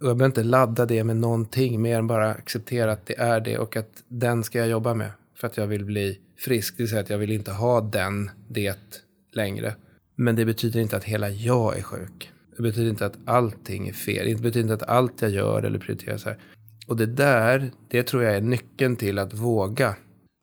Och 0.00 0.06
jag 0.06 0.16
behöver 0.16 0.26
inte 0.26 0.42
ladda 0.42 0.86
det 0.86 1.04
med 1.04 1.16
någonting 1.16 1.82
mer 1.82 1.98
än 1.98 2.06
bara 2.06 2.30
acceptera 2.30 2.92
att 2.92 3.06
det 3.06 3.18
är 3.18 3.40
det 3.40 3.58
och 3.58 3.76
att 3.76 4.02
den 4.08 4.44
ska 4.44 4.58
jag 4.58 4.68
jobba 4.68 4.94
med. 4.94 5.10
För 5.34 5.46
att 5.46 5.56
jag 5.56 5.66
vill 5.66 5.84
bli 5.84 6.20
frisk, 6.38 6.76
det 6.76 6.82
vill 6.82 6.90
säga 6.90 7.00
att 7.00 7.10
jag 7.10 7.18
vill 7.18 7.32
inte 7.32 7.52
ha 7.52 7.80
den, 7.80 8.30
det 8.48 9.04
längre. 9.32 9.74
Men 10.14 10.36
det 10.36 10.44
betyder 10.44 10.80
inte 10.80 10.96
att 10.96 11.04
hela 11.04 11.28
jag 11.28 11.78
är 11.78 11.82
sjuk. 11.82 12.32
Det 12.56 12.62
betyder 12.62 12.90
inte 12.90 13.06
att 13.06 13.18
allting 13.24 13.88
är 13.88 13.92
fel. 13.92 14.26
Det 14.26 14.42
betyder 14.42 14.60
inte 14.60 14.74
att 14.74 14.90
allt 14.90 15.22
jag 15.22 15.30
gör 15.30 15.62
eller 15.62 15.78
prioriterar 15.78 16.16
så 16.16 16.28
här. 16.28 16.38
Och 16.86 16.96
det 16.96 17.06
där, 17.06 17.70
det 17.88 18.02
tror 18.02 18.22
jag 18.22 18.34
är 18.34 18.40
nyckeln 18.40 18.96
till 18.96 19.18
att 19.18 19.34
våga 19.34 19.96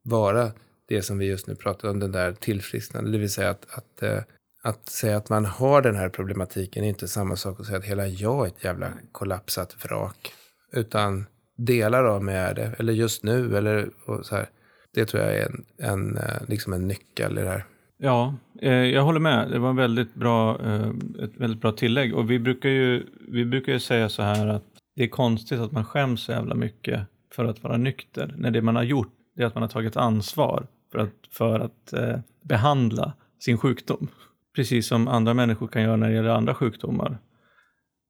vara 0.04 0.52
det 0.88 1.02
som 1.02 1.18
vi 1.18 1.26
just 1.26 1.48
nu 1.48 1.56
pratar 1.56 1.90
om, 1.90 2.00
den 2.00 2.12
där 2.12 2.34
tillfrisknande. 2.34 3.12
Det 3.12 3.18
vill 3.18 3.32
säga 3.32 3.50
att, 3.50 3.66
att, 3.70 4.04
eh, 4.04 4.20
att 4.64 4.90
säga 4.90 5.18
att 5.18 5.30
man 5.30 5.46
har 5.46 5.82
den 5.82 5.96
här 5.96 6.10
problematiken 6.10 6.84
är 6.84 6.88
inte 6.90 7.08
samma 7.08 7.36
sak 7.36 7.60
att 7.60 7.66
säga 7.66 7.78
att 7.78 7.86
hela 7.86 8.08
jag 8.08 8.46
är 8.46 8.48
ett 8.48 8.64
jävla 8.64 8.94
kollapsat 9.12 9.86
vrak. 9.86 10.34
Utan 10.72 11.26
delar 11.58 12.04
av 12.04 12.24
mig 12.24 12.36
är 12.36 12.54
det, 12.54 12.76
eller 12.80 12.94
just 12.94 13.24
nu, 13.24 13.58
eller 13.58 13.90
så 14.22 14.36
här. 14.36 14.50
Det 14.94 15.06
tror 15.06 15.24
jag 15.24 15.36
är 15.36 15.46
en, 15.46 15.66
en, 15.78 16.18
eh, 16.18 16.48
liksom 16.48 16.74
en 16.74 16.88
nyckel 16.88 17.38
i 17.38 17.42
det 17.42 17.50
här. 17.50 17.66
Ja, 17.98 18.36
eh, 18.62 18.72
jag 18.74 19.04
håller 19.04 19.20
med. 19.20 19.52
Det 19.52 19.60
var 19.60 19.70
en 19.70 19.76
väldigt 19.76 20.14
bra, 20.14 20.62
eh, 20.62 20.90
ett 21.24 21.38
väldigt 21.38 21.62
bra 21.62 21.72
tillägg. 21.72 22.16
Och 22.16 22.32
vi 22.32 22.40
brukar, 22.40 22.70
ju, 22.70 23.06
vi 23.28 23.46
brukar 23.46 23.72
ju 23.74 23.80
säga 23.80 24.10
så 24.10 24.24
här 24.24 24.48
att 24.48 24.64
det 24.96 25.04
är 25.04 25.08
konstigt 25.08 25.60
att 25.60 25.72
man 25.72 25.86
skäms 25.86 26.24
så 26.24 26.32
jävla 26.32 26.56
mycket 26.56 27.02
för 27.36 27.46
att 27.46 27.64
vara 27.64 27.78
nykter. 27.78 28.36
När 28.38 28.52
det 28.52 28.62
man 28.62 28.76
har 28.76 28.84
gjort 28.84 29.14
är 29.38 29.46
att 29.46 29.56
man 29.56 29.62
har 29.62 29.70
tagit 29.70 29.98
ansvar 29.98 30.68
för 30.92 31.00
att, 31.00 31.14
för 31.32 31.60
att 31.60 31.94
eh, 31.94 32.20
behandla 32.42 33.14
sin 33.40 33.58
sjukdom. 33.58 34.08
Precis 34.56 34.88
som 34.88 35.08
andra 35.08 35.34
människor 35.34 35.68
kan 35.68 35.82
göra 35.82 35.96
när 35.96 36.10
det 36.10 36.16
gäller 36.16 36.30
andra 36.30 36.56
sjukdomar. 36.56 37.18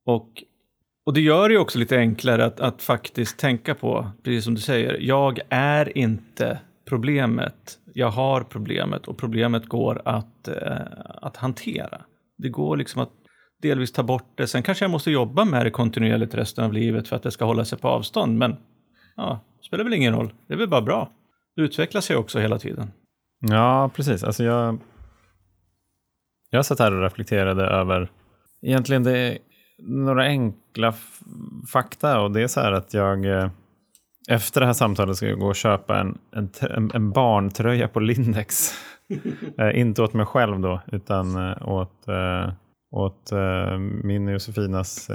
Och, 0.06 0.44
och 1.06 1.14
det 1.14 1.22
gör 1.22 1.50
det 1.50 1.54
ju 1.54 1.60
också 1.60 1.80
lite 1.80 1.98
enklare 1.98 2.46
att, 2.46 2.60
att 2.60 2.82
faktiskt 2.82 3.40
tänka 3.40 3.76
på, 3.76 4.12
precis 4.24 4.44
som 4.44 4.56
du 4.56 4.62
säger, 4.62 4.98
jag 5.02 5.40
är 5.50 5.98
inte 5.98 6.60
problemet. 6.86 7.80
Jag 7.94 8.10
har 8.10 8.42
problemet 8.42 9.08
och 9.08 9.18
problemet 9.18 9.66
går 9.66 10.02
att, 10.06 10.48
eh, 10.48 10.78
att 11.22 11.38
hantera. 11.38 12.02
Det 12.38 12.50
går 12.50 12.78
liksom 12.78 13.02
att 13.02 13.12
delvis 13.62 13.92
ta 13.92 14.04
bort 14.04 14.32
det. 14.36 14.48
Sen 14.48 14.64
kanske 14.64 14.86
jag 14.86 14.92
måste 14.92 15.12
jobba 15.12 15.46
med 15.46 15.66
det 15.66 15.72
kontinuerligt 15.72 16.36
resten 16.36 16.66
av 16.66 16.74
livet 16.74 17.08
för 17.08 17.16
att 17.16 17.24
det 17.24 17.32
ska 17.32 17.46
hålla 17.46 17.66
sig 17.66 17.78
på 17.78 17.88
avstånd. 17.88 18.38
Men 18.38 18.56
ja, 19.16 19.40
det 19.60 19.66
spelar 19.66 19.84
väl 19.84 19.94
ingen 19.94 20.14
roll. 20.14 20.34
Det 20.48 20.54
är 20.54 20.58
väl 20.58 20.70
bara 20.70 20.82
bra. 20.82 21.10
Det 21.56 21.62
utvecklar 21.62 22.02
sig 22.02 22.16
också 22.16 22.40
hela 22.40 22.60
tiden. 22.60 22.92
Ja, 23.40 23.92
precis. 23.96 24.24
Alltså 24.24 24.44
jag, 24.44 24.80
jag 26.58 26.66
satt 26.66 26.80
här 26.80 26.94
och 26.94 27.02
reflekterade 27.02 27.64
över 27.64 28.10
egentligen 28.62 29.04
det 29.04 29.38
några 29.80 30.24
enkla 30.24 30.94
fakta 31.72 32.22
och 32.22 32.32
det 32.32 32.42
är 32.42 32.48
så 32.48 32.60
här 32.60 32.72
att 32.72 32.94
jag 32.94 33.26
eh, 33.26 33.50
efter 34.30 34.62
det 34.62 34.66
här 34.66 34.74
samtalet 34.74 35.18
ska 35.18 35.28
jag 35.28 35.40
gå 35.40 35.48
och 35.48 35.56
köpa 35.56 36.00
en, 36.00 36.18
en, 36.32 36.92
en 36.94 37.12
barntröja 37.12 37.88
på 37.88 38.00
Lindex. 38.00 38.72
eh, 39.58 39.80
inte 39.80 40.02
åt 40.02 40.14
mig 40.14 40.26
själv 40.26 40.60
då, 40.60 40.82
utan 40.92 41.36
eh, 41.36 41.68
åt, 41.68 42.06
åt 42.96 43.32
min 44.04 44.28
och 44.28 44.34
Josefinas 44.34 45.12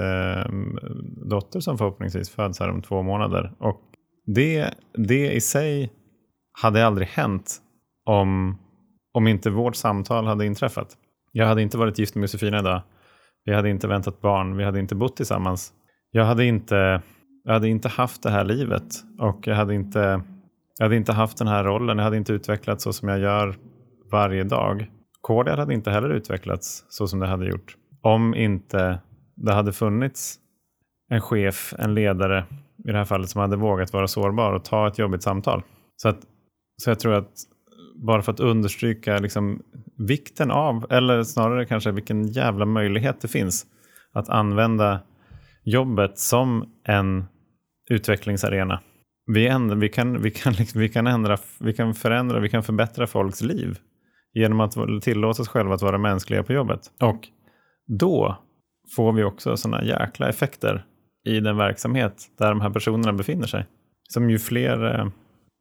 dotter 1.29 1.59
som 1.59 1.77
förhoppningsvis 1.77 2.29
föds 2.29 2.59
här 2.59 2.69
om 2.69 2.81
två 2.81 3.01
månader. 3.01 3.51
Och 3.59 3.81
det, 4.25 4.73
det 4.93 5.31
i 5.31 5.41
sig 5.41 5.91
hade 6.61 6.85
aldrig 6.85 7.07
hänt 7.07 7.57
om, 8.05 8.57
om 9.13 9.27
inte 9.27 9.49
vårt 9.49 9.75
samtal 9.75 10.27
hade 10.27 10.45
inträffat. 10.45 10.97
Jag 11.31 11.45
hade 11.45 11.61
inte 11.61 11.77
varit 11.77 11.99
gift 11.99 12.15
med 12.15 12.21
Josefina 12.21 12.59
idag. 12.59 12.81
Vi 13.45 13.53
hade 13.53 13.69
inte 13.69 13.87
väntat 13.87 14.21
barn. 14.21 14.57
Vi 14.57 14.63
hade 14.63 14.79
inte 14.79 14.95
bott 14.95 15.15
tillsammans. 15.15 15.73
Jag 16.11 16.25
hade 16.25 16.45
inte 16.45 17.01
jag 17.43 17.53
hade 17.53 17.67
inte 17.67 17.89
haft 17.89 18.23
det 18.23 18.29
här 18.29 18.43
livet 18.43 18.83
och 19.19 19.47
jag 19.47 19.55
hade 19.55 19.75
inte, 19.75 20.21
jag 20.77 20.85
hade 20.85 20.95
inte 20.95 21.13
haft 21.13 21.37
den 21.37 21.47
här 21.47 21.63
rollen. 21.63 21.97
Jag 21.97 22.03
hade 22.03 22.17
inte 22.17 22.33
utvecklats 22.33 22.83
så 22.83 22.93
som 22.93 23.09
jag 23.09 23.19
gör 23.19 23.55
varje 24.11 24.43
dag. 24.43 24.91
Cordial 25.21 25.59
hade 25.59 25.73
inte 25.73 25.91
heller 25.91 26.09
utvecklats 26.09 26.85
så 26.89 27.07
som 27.07 27.19
det 27.19 27.27
hade 27.27 27.45
gjort. 27.45 27.75
Om 28.01 28.35
inte 28.35 28.99
det 29.35 29.53
hade 29.53 29.73
funnits 29.73 30.39
en 31.09 31.21
chef, 31.21 31.73
en 31.77 31.93
ledare 31.93 32.45
i 32.87 32.91
det 32.91 32.97
här 32.97 33.05
fallet 33.05 33.29
som 33.29 33.41
hade 33.41 33.55
vågat 33.55 33.93
vara 33.93 34.07
sårbar 34.07 34.53
och 34.53 34.65
ta 34.65 34.87
ett 34.87 34.99
jobbigt 34.99 35.23
samtal. 35.23 35.63
Så, 35.95 36.09
att, 36.09 36.19
så 36.77 36.89
jag 36.89 36.99
tror 36.99 37.13
att 37.13 37.31
bara 38.05 38.21
för 38.21 38.31
att 38.31 38.39
understryka 38.39 39.17
liksom 39.17 39.61
vikten 39.97 40.51
av, 40.51 40.85
eller 40.89 41.23
snarare 41.23 41.65
kanske 41.65 41.91
vilken 41.91 42.27
jävla 42.27 42.65
möjlighet 42.65 43.21
det 43.21 43.27
finns 43.27 43.65
att 44.13 44.29
använda 44.29 44.99
jobbet 45.63 46.19
som 46.19 46.73
en 46.83 47.25
utvecklingsarena. 47.89 48.79
Vi, 49.33 49.47
ändra, 49.47 49.75
vi, 49.75 49.89
kan, 49.89 50.21
vi, 50.21 50.31
kan 50.31 50.53
liksom, 50.53 50.81
vi, 50.81 50.89
kan 50.89 51.07
ändra, 51.07 51.37
vi 51.59 51.73
kan 51.73 51.93
förändra, 51.93 52.39
vi 52.39 52.49
kan 52.49 52.63
förbättra 52.63 53.07
folks 53.07 53.41
liv 53.41 53.77
genom 54.33 54.59
att 54.59 55.01
tillåta 55.01 55.41
oss 55.41 55.47
själva 55.47 55.75
att 55.75 55.81
vara 55.81 55.97
mänskliga 55.97 56.43
på 56.43 56.53
jobbet. 56.53 56.81
Och 56.99 57.27
då 57.99 58.37
får 58.95 59.13
vi 59.13 59.23
också 59.23 59.57
sådana 59.57 59.83
jäkla 59.83 60.29
effekter 60.29 60.85
i 61.25 61.39
den 61.39 61.57
verksamhet 61.57 62.23
där 62.37 62.49
de 62.49 62.61
här 62.61 62.69
personerna 62.69 63.13
befinner 63.13 63.47
sig. 63.47 63.65
Som 64.09 64.29
ju 64.29 64.39
fler, 64.39 64.99
eh, 64.99 65.07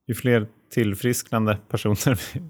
ju 0.06 0.14
fler 0.14 0.46
tillfrisknande 0.70 1.58
personer 1.68 2.34
vi, 2.34 2.42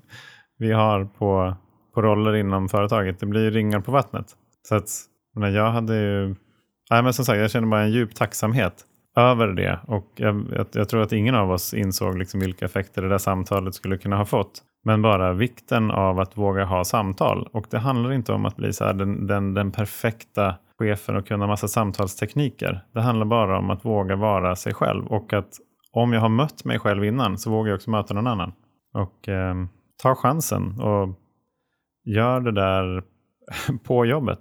vi 0.59 0.73
har 0.73 1.05
på, 1.05 1.57
på 1.95 2.03
roller 2.03 2.37
inom 2.37 2.69
företaget, 2.69 3.21
det 3.21 3.27
blir 3.27 3.51
ringar 3.51 3.81
på 3.81 3.93
vattnet. 3.93 4.27
Så 4.69 4.75
att, 4.75 4.91
jag 5.35 5.71
hade 5.71 5.97
ju 5.97 6.35
Nej, 6.91 7.03
men 7.03 7.13
som 7.13 7.25
sagt, 7.25 7.39
jag 7.39 7.51
känner 7.51 7.69
bara 7.69 7.83
en 7.83 7.91
djup 7.91 8.15
tacksamhet 8.15 8.85
över 9.17 9.47
det. 9.47 9.79
Och 9.87 10.13
jag, 10.17 10.47
jag, 10.57 10.67
jag 10.73 10.89
tror 10.89 11.03
att 11.03 11.13
ingen 11.13 11.35
av 11.35 11.51
oss 11.51 11.75
insåg 11.75 12.19
liksom 12.19 12.41
vilka 12.41 12.65
effekter 12.65 13.03
det 13.03 13.09
där 13.09 13.19
samtalet 13.19 13.75
skulle 13.75 13.99
kunna 13.99 14.17
ha 14.17 14.25
fått. 14.25 14.63
Men 14.85 15.03
bara 15.03 15.33
vikten 15.33 15.91
av 15.91 16.21
att 16.21 16.37
våga 16.37 16.65
ha 16.65 16.85
samtal. 16.85 17.49
Och 17.53 17.67
det 17.71 17.79
handlar 17.79 18.13
inte 18.13 18.33
om 18.33 18.47
att 18.47 18.57
bli 18.57 18.73
så 18.73 18.93
den, 18.93 19.27
den, 19.27 19.55
den 19.55 19.73
perfekta 19.73 20.55
chefen 20.79 21.17
och 21.17 21.27
kunna 21.27 21.47
massa 21.47 21.69
samtalstekniker. 21.69 22.81
Det 22.93 23.01
handlar 23.01 23.27
bara 23.27 23.59
om 23.59 23.71
att 23.71 23.85
våga 23.85 24.17
vara 24.17 24.57
sig 24.57 24.75
själv. 24.75 25.07
Och 25.07 25.33
att 25.33 25.51
om 25.93 26.13
jag 26.13 26.21
har 26.21 26.29
mött 26.29 26.65
mig 26.65 26.79
själv 26.79 27.05
innan 27.05 27.39
så 27.39 27.51
vågar 27.51 27.71
jag 27.71 27.77
också 27.77 27.91
möta 27.91 28.15
någon 28.15 28.27
annan. 28.27 28.53
Och 28.95 29.29
eh, 29.29 29.55
ta 30.03 30.15
chansen 30.15 30.81
och 30.81 31.19
gör 32.05 32.41
det 32.41 32.53
där 32.53 33.03
på 33.85 34.07
jobbet. 34.07 34.39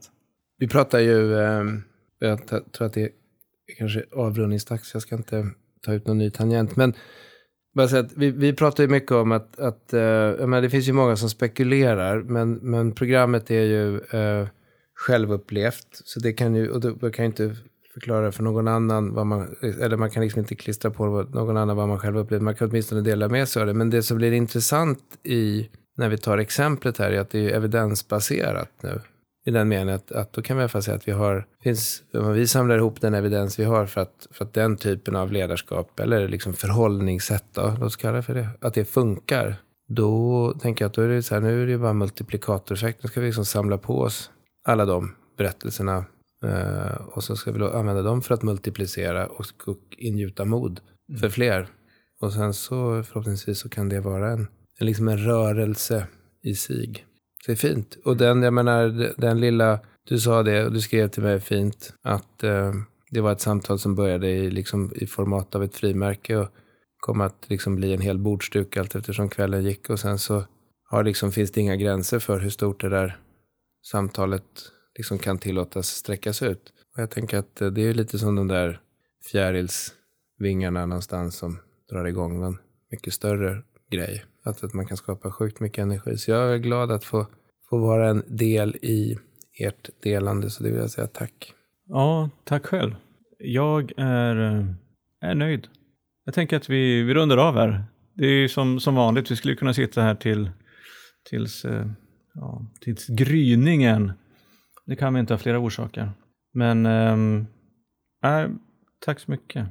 Vi 0.58 0.68
pratar 0.68 1.00
ju 1.00 1.38
eh 1.38 1.64
jag 2.20 2.48
tror 2.48 2.88
att 2.88 2.94
det 2.94 3.02
är 3.02 3.10
kanske 3.78 4.04
avrundningsdags, 4.12 4.94
jag 4.94 5.02
ska 5.02 5.16
inte 5.16 5.46
ta 5.86 5.94
ut 5.94 6.08
någon 6.08 6.18
ny 6.18 6.32
tangent. 6.32 6.76
Men 6.76 6.94
bara 7.76 7.88
säga 7.88 8.02
att 8.02 8.14
vi, 8.18 8.32
vi 8.32 8.54
pratar 8.54 8.84
ju 8.84 8.90
mycket 8.90 9.12
om 9.12 9.32
att, 9.32 9.60
att 9.60 9.94
eh, 9.94 10.00
menar, 10.00 10.62
det 10.62 10.70
finns 10.70 10.88
ju 10.88 10.94
många 10.94 11.16
som 11.16 11.30
spekulerar, 11.30 12.22
men, 12.22 12.54
men 12.54 12.92
programmet 12.92 13.52
är 13.52 13.64
ju 13.64 13.98
eh, 13.98 14.48
självupplevt. 14.96 15.88
Så 15.92 16.20
det 16.20 16.34
kan 16.34 16.56
ju, 16.56 16.72
och 16.72 16.80
då 16.80 17.12
kan 17.12 17.26
ju 17.26 17.28
inte 17.28 17.56
förklara 17.98 18.32
för 18.32 18.44
någon 18.44 18.68
annan 18.68 19.14
vad 19.14 19.26
man, 19.26 19.56
eller 19.62 19.98
man 19.98 20.10
kan 20.10 20.24
liksom 20.24 20.40
inte 20.40 20.56
klistra 20.56 20.92
på 20.92 21.06
någon 21.06 21.58
annan 21.58 21.78
vad 21.78 21.88
man 21.88 22.00
själv 22.00 22.18
upplevt. 22.18 22.42
Man 22.42 22.56
kan 22.56 22.70
åtminstone 22.70 23.02
dela 23.02 23.30
med 23.30 23.50
sig 23.50 23.60
av 23.60 23.68
det. 23.68 23.74
Men 23.74 23.90
det 23.90 24.04
som 24.04 24.18
blir 24.18 24.32
intressant 24.32 25.00
i, 25.24 25.70
när 25.98 26.10
vi 26.10 26.18
tar 26.18 26.38
exemplet 26.38 26.98
här, 26.98 27.12
är 27.12 27.20
att 27.20 27.30
det 27.30 27.40
är 27.40 27.56
evidensbaserat 27.56 28.70
nu. 28.82 29.02
i 29.46 29.52
den 29.52 29.68
meningen 29.68 29.96
att, 29.96 30.12
att 30.12 30.34
då 30.34 30.42
kan 30.42 30.58
vi 30.58 30.62
i 30.62 30.64
alla 30.64 30.70
fall 30.70 30.84
säga 30.84 30.98
att 30.98 31.08
vi 31.08 31.12
har, 31.12 31.46
finns, 31.64 32.04
vi 32.34 32.48
samlar 32.48 32.78
ihop 32.78 33.02
den 33.02 33.14
evidens 33.14 33.60
vi 33.60 33.64
har 33.64 33.86
för 33.86 34.02
att, 34.02 34.28
för 34.32 34.46
att 34.46 34.54
den 34.54 34.78
typen 34.78 35.16
av 35.16 35.32
ledarskap 35.32 36.00
eller 36.00 36.28
liksom 36.28 36.54
förhållningssätt, 36.54 37.46
då, 37.54 37.62
låt 37.80 37.84
oss 37.84 37.96
kalla 37.96 38.16
det 38.16 38.24
för 38.24 38.34
det, 38.34 38.50
att 38.62 38.74
det 38.74 38.86
funkar. 38.86 39.56
Då 39.90 40.54
tänker 40.62 40.86
jag 40.86 40.90
att 40.90 40.96
då 40.96 41.02
är 41.02 41.08
det 41.08 41.24
så 41.24 41.34
här, 41.34 41.42
nu 41.42 41.64
är 41.64 41.68
det 41.68 41.78
bara 41.78 41.94
multiplikatoreffekt. 41.94 43.04
Nu 43.04 43.10
ska 43.10 43.20
vi 43.20 43.26
liksom 43.26 43.46
samla 43.46 43.78
på 43.78 44.00
oss 44.02 44.32
alla 44.68 44.86
de 44.86 45.16
berättelserna 45.38 46.06
och 47.08 47.24
så 47.24 47.36
ska 47.36 47.52
vi 47.52 47.60
då 47.60 47.70
använda 47.70 48.02
dem 48.02 48.22
för 48.22 48.34
att 48.34 48.44
multiplicera 48.44 49.28
och, 49.28 49.46
och 49.66 49.80
ingjuta 49.98 50.46
mod 50.46 50.80
för 51.20 51.30
fler. 51.30 51.68
Och 52.20 52.34
sen 52.34 52.54
så 52.54 53.04
förhoppningsvis 53.04 53.60
så 53.60 53.70
kan 53.70 53.90
det 53.90 54.00
vara 54.00 54.32
en, 54.32 54.48
en, 54.80 54.86
liksom 54.86 55.08
en 55.08 55.18
rörelse 55.18 56.08
i 56.44 56.56
sig. 56.56 57.06
Så 57.46 57.52
det 57.52 57.54
är 57.54 57.74
fint. 57.74 57.98
Och 58.06 58.18
den, 58.18 58.44
jag 58.44 58.54
menar, 58.54 59.14
den 59.18 59.40
lilla, 59.40 59.80
du 60.08 60.20
sa 60.20 60.44
det 60.44 60.66
och 60.66 60.74
du 60.74 60.82
skrev 60.82 61.08
till 61.08 61.24
mig 61.24 61.40
fint 61.40 61.94
att 62.04 62.44
eh, 62.44 62.74
det 63.12 63.22
var 63.22 63.32
ett 63.32 63.42
samtal 63.42 63.80
som 63.80 63.96
började 63.96 64.30
i, 64.30 64.52
liksom, 64.52 64.92
i 64.96 65.08
format 65.08 65.56
av 65.56 65.64
ett 65.64 65.76
frimärke 65.76 66.38
och 66.38 66.48
kom 67.00 67.22
att 67.22 67.46
liksom 67.50 67.76
bli 67.76 67.94
en 67.94 68.02
hel 68.02 68.18
bordsduk 68.18 68.78
allt 68.78 68.96
eftersom 68.96 69.30
kvällen 69.30 69.64
gick. 69.64 69.90
Och 69.90 70.00
sen 70.00 70.20
så 70.20 70.44
har 70.90 71.04
liksom, 71.04 71.32
finns 71.32 71.52
det 71.52 71.62
inga 71.62 71.76
gränser 71.76 72.20
för 72.20 72.40
hur 72.40 72.50
stort 72.50 72.82
det 72.82 72.90
där 72.90 73.18
samtalet 73.92 74.44
liksom 74.98 75.18
kan 75.18 75.38
tillåtas 75.38 75.88
sträckas 75.88 76.42
ut. 76.42 76.74
Och 76.96 77.02
jag 77.02 77.10
tänker 77.10 77.38
att 77.38 77.62
eh, 77.62 77.68
det 77.68 77.82
är 77.82 77.94
lite 77.94 78.20
som 78.20 78.36
de 78.36 78.48
där 78.48 78.80
fjärilsvingarna 79.32 80.86
någonstans 80.86 81.36
som 81.36 81.60
drar 81.90 82.06
igång 82.06 82.44
en 82.44 82.58
mycket 82.92 83.14
större 83.14 83.64
grej. 83.92 84.26
Att, 84.44 84.64
att 84.64 84.74
man 84.74 84.86
kan 84.86 84.98
skapa 84.98 85.32
sjukt 85.32 85.60
mycket 85.60 85.82
energi. 85.82 86.18
Så 86.18 86.32
jag 86.32 86.54
är 86.54 86.58
glad 86.58 86.92
att 86.92 87.04
få, 87.04 87.28
få 87.70 87.78
vara 87.78 88.10
en 88.10 88.24
del 88.28 88.76
i 88.76 89.18
ert 89.60 89.90
delande. 90.04 90.50
Så 90.50 90.64
det 90.64 90.70
vill 90.70 90.80
jag 90.80 90.92
säga 90.92 91.08
tack. 91.08 91.54
Ja, 91.88 92.30
tack 92.44 92.66
själv. 92.66 92.96
Jag 93.40 93.92
är, 93.98 94.36
eh, 94.36 94.66
är 95.22 95.36
nöjd. 95.36 95.68
Jag 96.26 96.34
tänker 96.34 96.58
att 96.58 96.70
vi, 96.70 97.04
vi 97.04 97.14
rundar 97.14 97.38
av 97.38 97.56
här. 97.56 97.84
Det 98.14 98.26
är 98.26 98.48
som, 98.48 98.80
som 98.80 98.96
vanligt, 98.96 99.32
vi 99.32 99.36
skulle 99.36 99.56
kunna 99.56 99.74
sitta 99.74 100.02
här 100.02 100.16
till, 100.16 100.52
tills, 101.30 101.66
eh, 101.66 101.88
ja, 102.34 102.66
tills 102.82 103.08
gryningen. 103.08 104.12
Det 104.88 104.96
kan 104.96 105.14
vi 105.14 105.20
inte 105.20 105.34
av 105.34 105.38
flera 105.38 105.60
orsaker. 105.60 106.12
Men 106.54 106.86
äh, 108.24 108.50
tack 109.06 109.20
så 109.20 109.32
mycket. 109.32 109.68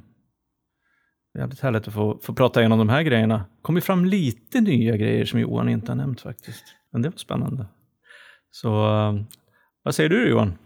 Det 1.33 1.39
jävligt 1.39 1.59
härligt 1.59 1.87
att 1.87 1.93
få, 1.93 2.19
få 2.23 2.33
prata 2.33 2.59
igenom 2.59 2.79
de 2.79 2.89
här 2.89 3.01
grejerna. 3.01 3.45
kommer 3.61 3.81
fram 3.81 4.05
lite 4.05 4.61
nya 4.61 4.97
grejer 4.97 5.25
som 5.25 5.39
Johan 5.39 5.69
inte 5.69 5.91
har 5.91 5.95
nämnt 5.95 6.21
faktiskt. 6.21 6.63
Men 6.91 7.01
det 7.01 7.09
var 7.09 7.17
spännande. 7.17 7.65
Så 8.51 8.69
vad 9.83 9.95
säger 9.95 10.09
du 10.09 10.29
Johan? 10.29 10.57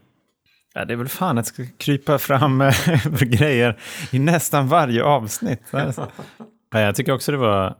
Ja, 0.73 0.85
det 0.85 0.93
är 0.93 0.97
väl 0.97 1.07
fan 1.07 1.37
att 1.37 1.45
ska 1.45 1.63
krypa 1.77 2.17
fram 2.17 2.61
eh, 2.61 2.73
grejer 3.21 3.79
i 4.11 4.19
nästan 4.19 4.67
varje 4.67 5.03
avsnitt. 5.03 5.61
ja, 5.71 6.79
jag 6.79 6.95
tycker 6.95 7.11
också 7.11 7.31
det 7.31 7.37
var... 7.37 7.77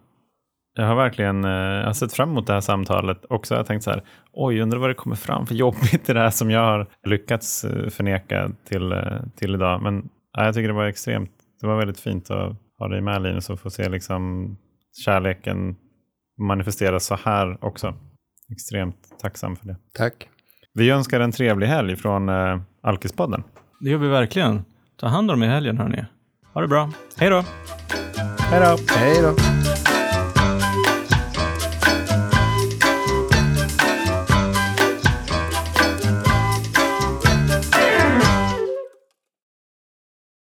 Jag 0.74 0.86
har 0.86 0.96
verkligen 0.96 1.44
jag 1.44 1.86
har 1.86 1.94
sett 1.94 2.14
fram 2.14 2.30
emot 2.30 2.48
det 2.48 2.54
här 2.54 2.62
samtalet 2.62 3.26
också. 3.30 3.54
Jag 3.54 3.60
har 3.60 3.66
tänkt 3.66 3.84
så 3.84 3.92
här, 3.92 4.04
oj, 4.34 4.62
undrar 4.62 4.80
vad 4.80 4.90
det 4.90 4.94
kommer 4.94 5.16
fram 5.16 5.46
för 5.46 5.56
jobbigt 5.56 6.06
det 6.06 6.14
där 6.14 6.30
som 6.30 6.52
jag 6.52 6.60
har 6.60 6.88
lyckats 7.08 7.64
eh, 7.64 7.90
förneka 7.90 8.52
till, 8.70 8.92
eh, 8.92 9.22
till 9.36 9.56
idag. 9.56 9.82
Men 9.82 10.10
ja, 10.34 10.46
jag 10.46 10.56
tycker 10.56 10.68
det 10.68 10.74
var 10.74 10.86
extremt, 10.86 11.32
det 11.62 11.68
var 11.68 11.78
väldigt 11.78 12.00
fint 12.00 12.32
att 12.32 12.56
ha 12.80 12.88
dig 12.88 13.02
med 13.02 13.22
Linus 13.22 13.50
och 13.50 13.60
få 13.60 13.70
se 13.70 13.90
liksom 13.90 14.58
kärleken 15.06 15.76
manifesteras 16.42 17.06
så 17.06 17.16
här 17.16 17.66
också. 17.66 17.94
Extremt 18.52 19.20
tacksam 19.22 19.56
för 19.56 19.68
det. 19.68 19.76
Tack. 19.98 20.28
Vi 20.74 20.90
önskar 20.90 21.20
en 21.20 21.32
trevlig 21.32 21.68
helg 21.68 21.96
från 21.96 22.30
uh, 22.30 22.62
Alkispodden. 22.84 23.44
Det 23.80 23.90
gör 23.90 23.98
vi 23.98 24.08
verkligen. 24.08 24.66
Ta 25.00 25.08
hand 25.08 25.32
om 25.32 25.44
er 25.44 25.48
i 25.48 25.50
helgen 25.50 25.78
hörni. 25.78 26.06
Ha 26.54 26.62
det 26.62 26.68
bra. 26.68 26.92
Hej 27.18 27.30
då! 27.30 27.44
Hej 28.40 28.60
då! 28.60 28.78
Hej 28.96 29.22
då! 29.22 29.61